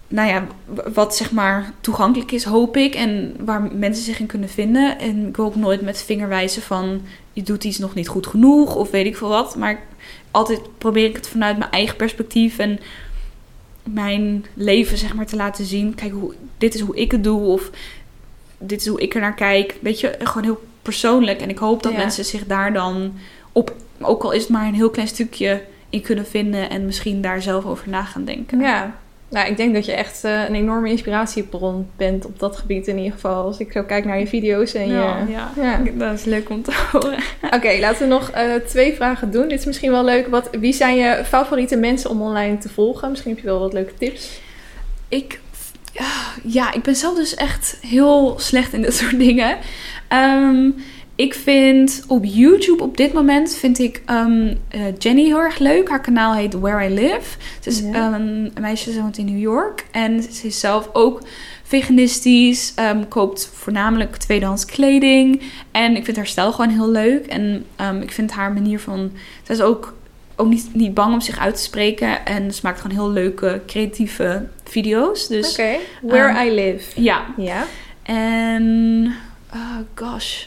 [0.07, 0.47] nou ja,
[0.93, 2.95] wat zeg maar toegankelijk is, hoop ik.
[2.95, 4.99] En waar mensen zich in kunnen vinden.
[4.99, 7.01] En ik wil ook nooit met vingerwijzen van
[7.33, 9.55] je doet iets nog niet goed genoeg of weet ik veel wat.
[9.55, 9.79] Maar
[10.31, 12.79] altijd probeer ik het vanuit mijn eigen perspectief en
[13.83, 15.95] mijn leven zeg maar te laten zien.
[15.95, 17.69] Kijk, hoe, dit is hoe ik het doe of
[18.57, 19.75] dit is hoe ik er naar kijk.
[19.81, 21.41] Weet je, gewoon heel persoonlijk.
[21.41, 23.13] En ik hoop dat mensen zich daar dan
[23.51, 27.21] op, ook al is het maar een heel klein stukje in kunnen vinden en misschien
[27.21, 28.59] daar zelf over na gaan denken.
[28.59, 28.99] Ja,
[29.33, 32.97] nou, ik denk dat je echt uh, een enorme inspiratiebron bent op dat gebied in
[32.97, 33.43] ieder geval.
[33.43, 35.31] Als ik zo kijk naar je video's en ja, je...
[35.31, 35.81] Ja, ja.
[35.93, 37.17] dat is leuk om te horen.
[37.55, 39.47] Oké, laten we nog uh, twee vragen doen.
[39.47, 40.27] Dit is misschien wel leuk.
[40.27, 43.09] Wat, wie zijn je favoriete mensen om online te volgen?
[43.09, 44.39] Misschien heb je wel wat leuke tips.
[45.07, 45.41] Ik...
[46.43, 49.57] Ja, ik ben zelf dus echt heel slecht in dit soort dingen.
[50.09, 50.75] Um,
[51.15, 55.89] ik vind op YouTube op dit moment vind ik um, uh, Jenny heel erg leuk.
[55.89, 57.37] Haar kanaal heet Where I Live.
[57.59, 58.13] Ze is ja.
[58.13, 59.85] um, een meisje ze woont in New York.
[59.91, 61.21] En ze is zelf ook
[61.63, 62.73] veganistisch.
[62.79, 65.41] Um, koopt voornamelijk tweedehands kleding.
[65.71, 67.25] En ik vind haar stijl gewoon heel leuk.
[67.25, 67.65] En
[68.01, 69.11] ik vind haar manier van...
[69.43, 69.93] Ze is ook
[70.35, 72.25] ook niet, niet bang om zich uit te spreken.
[72.25, 75.27] En ze maakt gewoon heel leuke, creatieve video's.
[75.27, 75.75] Dus Oké.
[76.01, 77.01] Where Ehm, I live.
[77.01, 77.25] ja.
[77.37, 77.65] Ja.
[78.03, 79.15] En,
[79.53, 80.45] oh gosh.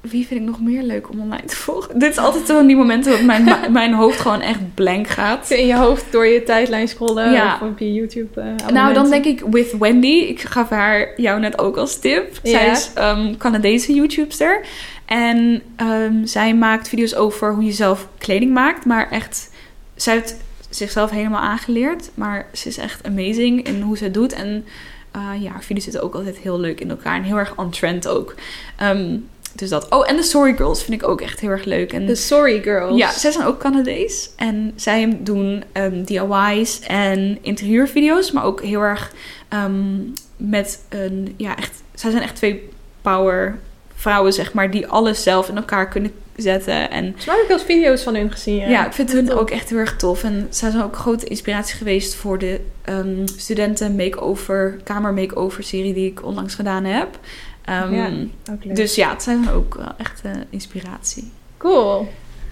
[0.00, 1.98] Wie vind ik nog meer leuk om online te volgen?
[1.98, 5.50] Dit is altijd zo die momenten dat mijn, mijn hoofd gewoon echt blank gaat.
[5.50, 7.54] In je hoofd door je tijdlijn scrollen Ja.
[7.54, 8.40] of op je YouTube.
[8.40, 10.06] eh, Nou, dan denk ik With Wendy.
[10.28, 12.38] Ik gaf haar jou net ook als tip.
[12.42, 12.70] Zij Ja.
[12.72, 14.60] is um, Canadese YouTuber.
[15.04, 18.84] En ehm, zij maakt video's over hoe je zelf kleding maakt.
[18.84, 19.50] Maar echt,
[19.94, 20.36] zij heeft
[20.70, 22.10] zichzelf helemaal aangeleerd.
[22.14, 24.32] Maar ze is echt amazing in hoe ze het doet.
[24.32, 24.64] En
[25.12, 27.16] eh, ja, haar video's zitten ook altijd heel leuk in elkaar.
[27.16, 28.34] En heel erg on trend ook.
[28.76, 29.16] Ehm,
[29.60, 29.88] dus dat.
[29.88, 31.92] Oh, en de Story Girls vind ik ook echt heel erg leuk.
[31.92, 32.96] En De Sorry Girls.
[32.96, 34.30] ja, zij zijn ook Canadees.
[34.36, 38.30] En zij doen ehm, DIY's en interieurvideo's.
[38.30, 39.12] Maar ook heel erg
[39.48, 39.98] ehm,
[40.36, 41.34] met een...
[41.36, 41.82] Ja, echt...
[41.94, 42.68] Zij zijn echt twee
[43.02, 43.58] power
[43.94, 44.70] vrouwen, zeg maar.
[44.70, 46.90] Die alles zelf in elkaar kunnen zetten.
[46.90, 48.56] En heb ik wel eens video's van hun gezien.
[48.56, 49.38] ja, ik vind hun Tof.
[49.38, 50.24] ook echt heel erg tof.
[50.24, 55.94] En zij zijn ook grote inspiratie geweest voor de ehm, studenten makeover, kamer makeover serie
[55.94, 57.18] die ik onlangs gedaan heb.
[57.64, 58.06] Ehm, Ja,
[58.52, 58.76] Ook leuk.
[58.76, 61.30] dus ja, het zijn ook wel echt eh, inspiratie.
[61.56, 62.08] Cool.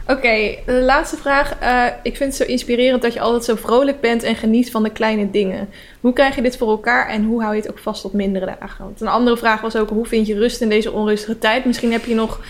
[0.07, 1.57] Oké, de laatste vraag.
[1.61, 4.83] Eh, ik vind het zo inspirerend dat je altijd zo vrolijk bent en geniet van
[4.83, 5.69] de kleine dingen.
[6.01, 8.57] Hoe krijg je dit voor elkaar en hoe hou je het ook vast op mindere
[8.61, 8.85] dagen?
[8.85, 11.65] Want een andere vraag was ook, hoe vind je rust in deze onrustige tijd?
[11.65, 12.41] Misschien heb je nog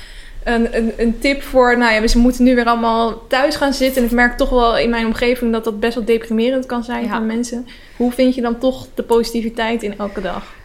[0.45, 4.03] een, een, een tip voor, nou ja, we moeten nu weer allemaal thuis gaan zitten.
[4.03, 7.05] En ik merk toch wel in mijn omgeving dat dat best wel deprimerend kan zijn
[7.05, 7.17] Ja.
[7.17, 7.67] voor mensen.
[7.97, 10.57] Hoe vind je dan toch de positiviteit in elke dag?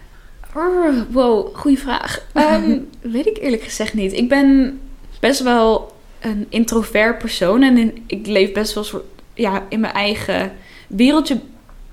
[0.56, 2.26] Oh, wow, goede vraag.
[2.34, 4.14] Ehm, weet ik eerlijk gezegd niet.
[4.14, 4.80] Ik ben
[5.20, 9.04] best wel een introvert persoon en in- ik leef best wel soort,
[9.34, 10.52] ja, in mijn eigen
[10.88, 11.40] wereldje.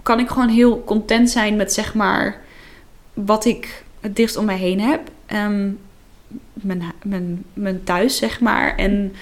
[0.03, 2.41] Kan ik gewoon heel content zijn met zeg maar
[3.15, 5.01] wat ik het dichtst om mij heen heb.
[5.27, 5.69] Ehm,
[6.53, 8.77] mijn, mijn, mijn thuis, zeg maar.
[8.77, 9.13] En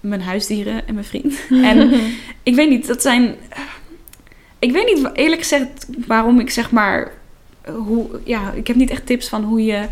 [0.00, 1.34] mijn huisdieren en mijn vriend.
[1.70, 2.00] En
[2.42, 3.34] ik weet niet, dat zijn.
[4.58, 7.12] Ik weet niet eerlijk gezegd waarom ik zeg maar.
[7.76, 9.84] Hoe, ja, ik heb niet echt tips van hoe je.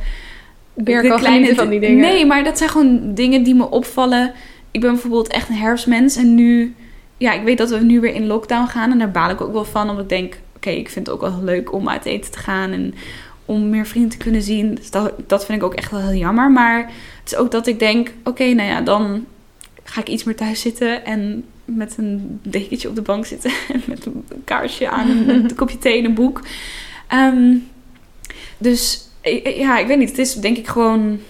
[0.74, 1.96] Weer kan genieten van die dingen.
[1.96, 4.32] Nee, maar dat zijn gewoon dingen die me opvallen.
[4.70, 6.74] Ik ben bijvoorbeeld echt een herfstmens en nu.
[7.16, 9.52] Ja, ik weet dat we nu weer in lockdown gaan en daar baal ik ook
[9.52, 9.90] wel van.
[9.90, 12.70] Omdat ik denk, oké, ik vind het ook wel leuk om uit eten te gaan
[12.70, 12.94] en
[13.44, 14.74] om meer vrienden te kunnen zien.
[14.74, 16.50] Dus dat, dat vind ik ook echt wel heel jammer.
[16.50, 16.78] Maar
[17.20, 19.24] het is ook dat ik denk, oké, nou ja, dan
[19.84, 23.50] ga ik iets meer thuis zitten en met een dekentje op de bank zitten.
[23.72, 26.40] En met een kaarsje aan, een kopje thee en een boek.
[27.06, 27.54] Ehm,
[28.58, 29.08] dus
[29.44, 30.08] ja, ik weet niet.
[30.08, 31.20] Het is denk ik gewoon...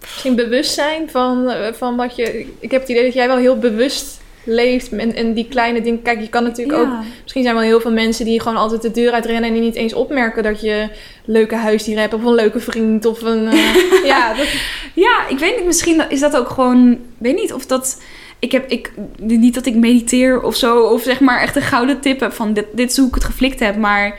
[0.00, 2.46] Misschien bewustzijn van, eh, van wat je...
[2.58, 6.02] Ik heb het idee dat jij wel heel bewust leeft en, en die kleine dingen...
[6.02, 6.88] Kijk, je kan natuurlijk ook...
[7.22, 9.44] Misschien zijn wel heel veel mensen die gewoon altijd de deur uitrennen...
[9.44, 10.88] en die niet eens opmerken dat je
[11.24, 12.14] leuke huisdieren hebt...
[12.14, 13.46] of een leuke vriend of een...
[13.46, 14.46] eh, ja, dat,
[14.94, 15.66] Ja, ik weet niet.
[15.66, 16.92] Misschien is dat ook gewoon.
[16.92, 18.02] Ik weet niet of dat.
[18.38, 18.70] Ik heb.
[18.70, 20.80] Ik, niet dat ik mediteer of zo.
[20.80, 23.24] Of zeg maar echt een gouden tip heb van dit, dit is hoe ik het
[23.24, 23.76] geflikt heb.
[23.76, 24.18] Maar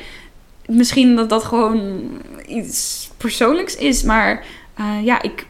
[0.68, 2.10] misschien dat dat gewoon
[2.48, 4.04] iets persoonlijks is.
[4.04, 5.48] Maar eh, ja, ik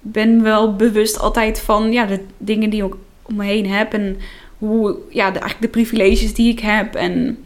[0.00, 3.92] ben wel bewust altijd van ja, de dingen die ik om me heen heb.
[3.92, 4.16] En
[4.58, 6.94] hoe, ja, de, eigenlijk de privileges die ik heb.
[6.94, 7.38] En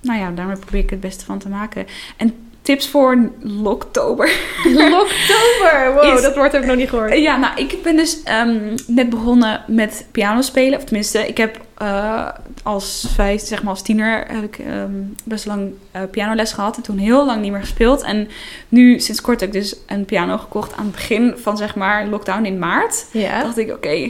[0.00, 1.86] nou ja, daarmee probeer ik het beste van te maken.
[2.16, 4.30] En tips voor Loktober.
[4.66, 5.92] Oktober!
[5.94, 7.18] Wow, Is- dat woord heb ik nog niet gehoord.
[7.18, 10.78] Ja, nou, ik ben dus ehm, net begonnen met piano spelen.
[10.78, 12.28] Of tenminste, ik heb eh,
[12.62, 14.90] als vijf, zeg maar als tiener, heb ik ehm,
[15.24, 16.76] best lang eh, pianoles gehad.
[16.76, 18.02] En toen heel lang niet meer gespeeld.
[18.02, 18.28] En
[18.68, 22.06] nu, sinds kort, heb ik dus een piano gekocht aan het begin van, zeg maar,
[22.06, 23.06] lockdown in maart.
[23.10, 23.42] Ja.
[23.42, 24.08] dacht ik, oké,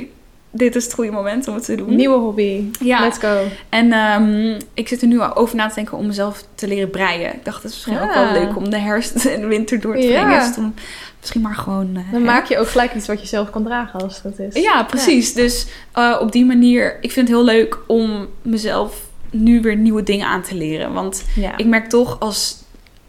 [0.57, 1.95] dit is het goede moment om het te doen.
[1.97, 2.65] Nieuwe hobby.
[2.81, 3.01] Ja.
[3.01, 3.43] Let's go.
[3.69, 6.91] En ehm, ik zit er nu al over na te denken om mezelf te leren
[6.91, 7.35] breien.
[7.35, 8.33] Ik dacht, het is misschien ook Ja.
[8.33, 10.23] wel leuk om de herfst en de winter door te Ja.
[10.25, 10.41] brengen.
[10.45, 10.75] Dus toen
[11.21, 11.89] misschien maar gewoon...
[11.97, 12.27] eh, Dan hè.
[12.27, 14.63] maak je ook gelijk iets wat je zelf kan dragen als dat is.
[14.63, 15.33] Ja, precies.
[15.35, 19.01] Dus eh, op die manier, ik vind het heel leuk om mezelf
[19.31, 20.93] nu weer nieuwe dingen aan te leren.
[20.93, 21.57] Want Ja.
[21.57, 22.63] ik merk toch als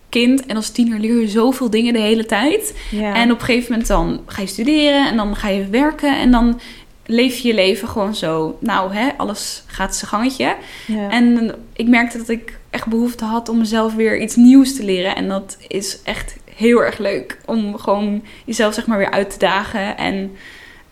[0.10, 2.76] kind en als tiener leer je zoveel dingen de hele tijd.
[2.92, 3.14] ja.
[3.16, 6.32] En op een gegeven moment dan ga je studeren en dan ga je werken en
[6.32, 6.60] dan
[7.06, 8.58] leef je je leven gewoon zo.
[8.60, 10.56] Nou, hè, alles gaat zijn gangetje.
[10.88, 11.10] ja.
[11.10, 15.16] En ik merkte dat ik echt behoefte had om mezelf weer iets nieuws te leren.
[15.16, 17.38] En dat is echt heel erg leuk.
[17.46, 19.98] Om gewoon jezelf zeg maar weer uit te dagen.
[19.98, 20.32] En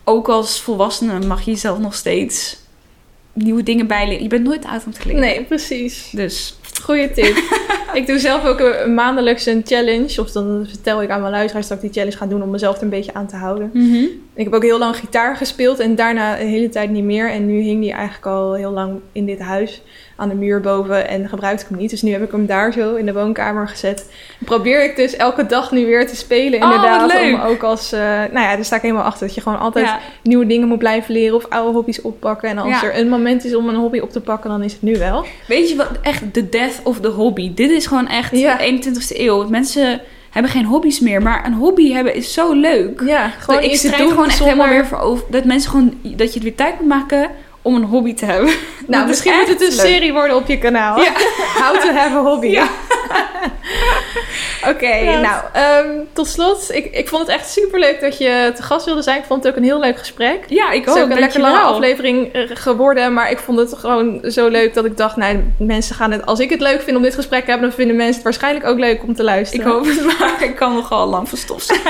[0.04, 2.56] ook als volwassene mag je jezelf nog steeds
[3.32, 4.22] nieuwe dingen bijleren.
[4.22, 5.20] Je bent nooit uit om te leren.
[5.20, 6.08] Nee, precies.
[6.12, 7.36] Dus Goeie tip.
[8.00, 10.20] ik doe zelf ook een, een maandelijks een challenge.
[10.20, 12.76] Of dan vertel ik aan mijn luisteraars dat ik die challenge ga doen om mezelf
[12.76, 13.70] er een beetje aan te houden.
[14.34, 17.30] Ik heb ook heel lang gitaar gespeeld en daarna de hele tijd niet meer.
[17.30, 19.82] En nu hing die eigenlijk al heel lang in dit huis
[20.16, 21.90] aan de muur boven en gebruikte ik hem niet.
[21.90, 24.10] Dus nu heb ik hem daar zo in de woonkamer gezet.
[24.40, 27.20] En probeer ik dus elke dag nu weer te spelen Oh, inderdaad.
[27.20, 29.26] om ook als, eh, nou ja, daar sta ik helemaal achter.
[29.26, 29.98] Dat je gewoon altijd Ja.
[30.22, 32.48] nieuwe dingen moet blijven leren of oude hobby's oppakken.
[32.48, 32.84] En als Ja.
[32.84, 35.24] er een moment is om een hobby op te pakken, dan is het nu wel.
[35.48, 35.90] Weet je wat?
[36.02, 37.54] Echt de death of the hobby.
[37.54, 38.56] Dit is gewoon echt Ja.
[38.56, 39.48] de 21ste eeuw.
[39.48, 40.00] Mensen
[40.30, 41.22] hebben geen hobby's meer.
[41.22, 43.02] Maar een hobby hebben is zo leuk.
[43.06, 45.24] Ja, gewoon ik strijd gewoon echt zonder- helemaal weer voor over.
[45.30, 45.94] Dat mensen gewoon...
[46.02, 47.28] Dat je het weer tijd moet maken
[47.64, 48.52] om een hobby te hebben.
[48.86, 49.86] Nou, misschien moet het een leuk.
[49.86, 51.00] serie worden op je kanaal.
[51.00, 51.12] Ja.
[51.62, 52.46] How to have a hobby.
[52.46, 52.68] Ja.
[54.70, 56.70] Oké, nou, ehm, tot slot.
[56.74, 59.18] Ik, ik vond het echt super leuk dat je te gast wilde zijn.
[59.18, 60.44] Ik vond het ook een heel leuk gesprek.
[60.48, 61.06] Ja, ik Het is ook.
[61.06, 63.12] ook een lekker lange aflevering eh, geworden.
[63.12, 65.16] Maar ik vond het gewoon zo leuk dat ik dacht...
[65.16, 66.26] Nou, mensen gaan het...
[66.26, 67.68] Als ik het leuk vind om dit gesprek te hebben...
[67.68, 69.66] dan vinden mensen het waarschijnlijk ook leuk om te Ik luisteren.
[69.66, 70.42] hoop het maar.
[70.42, 71.80] Ik kan nogal lang van stof zijn.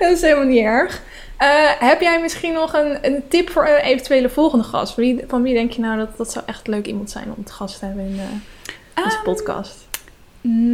[0.00, 1.00] dat is helemaal niet erg.
[1.42, 4.94] Eh, heb jij misschien nog een, een tip voor een eventuele volgende gast?
[4.94, 7.44] Van wie, van wie denk je nou dat dat zou echt leuk iemand zijn om
[7.44, 9.88] te gast te hebben in eh, onze Ehm, podcast?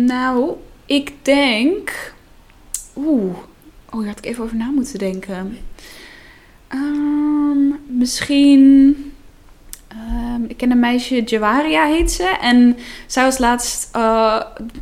[0.06, 0.52] Nou,
[0.86, 2.14] ik denk...
[2.96, 3.36] Oeh.
[3.90, 5.58] Oh, hier had ik even over na moeten denken.
[6.68, 8.96] Ehm, misschien...
[9.88, 12.36] ehm, ik ken een meisje, Jawaria heet ze.
[12.40, 12.76] En
[13.06, 14.40] zij was laatst eh,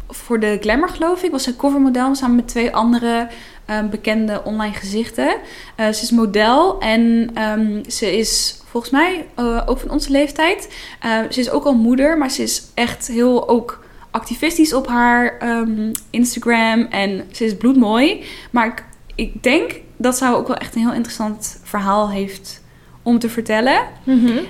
[0.09, 1.31] voor de Glamour, geloof ik.
[1.31, 3.29] Was zij covermodel samen met twee andere
[3.67, 5.37] ehm, bekende online gezichten.
[5.77, 10.75] Eh, ze is model en ehm, ze is volgens mij eh, ook van onze leeftijd.
[11.01, 15.39] Eh, ze is ook al moeder, maar ze is echt heel ook activistisch op haar
[15.39, 16.87] ehm, Instagram.
[16.91, 18.25] En ze is bloedmooi.
[18.51, 18.85] Maar ik,
[19.15, 22.65] ik denk dat zij ook wel echt een heel interessant verhaal heeft
[23.03, 23.81] om te vertellen.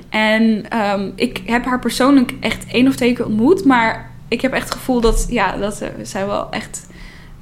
[0.09, 3.64] En ehm, ik heb haar persoonlijk echt één of twee keer ontmoet.
[3.64, 6.85] Maar ik heb echt het gevoel dat, ja, dat eh, zij wel echt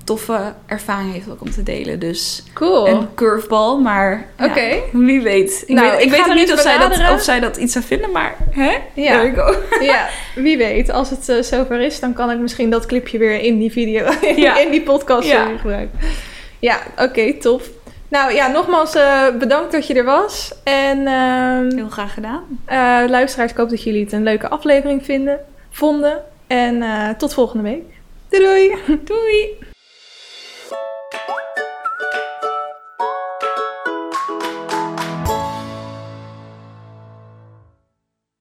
[0.04, 1.98] toffe ervaring heeft ook om te delen.
[1.98, 2.88] Dus Cool.
[2.88, 4.54] een curveball, maar ja,
[4.92, 5.62] wie weet.
[5.66, 7.84] Ik Nou, weet, ik weet nog niet of zij, dat, of zij dat iets zou
[7.84, 8.76] vinden, maar hè?
[8.94, 9.22] Ja.
[9.80, 10.90] Ja, wie weet.
[10.90, 14.06] Als het eh, zover is, dan kan ik misschien dat clipje weer in die video,
[14.36, 14.58] Ja.
[14.58, 15.56] in die podcast Ja.
[15.56, 15.98] gebruiken.
[16.58, 17.68] Ja, oké, tof.
[18.08, 20.52] Nou ja, nogmaals eh, bedankt dat je er was.
[20.64, 22.42] En ehm, Heel graag gedaan.
[22.64, 22.76] eh,
[23.08, 25.38] luisteraars, ik hoop dat jullie het een leuke aflevering vinden,
[25.70, 26.22] vonden.
[26.46, 26.84] En
[27.18, 27.82] tot volgende week.
[28.28, 28.42] Doei
[28.86, 28.98] doei!
[29.04, 29.72] Doei!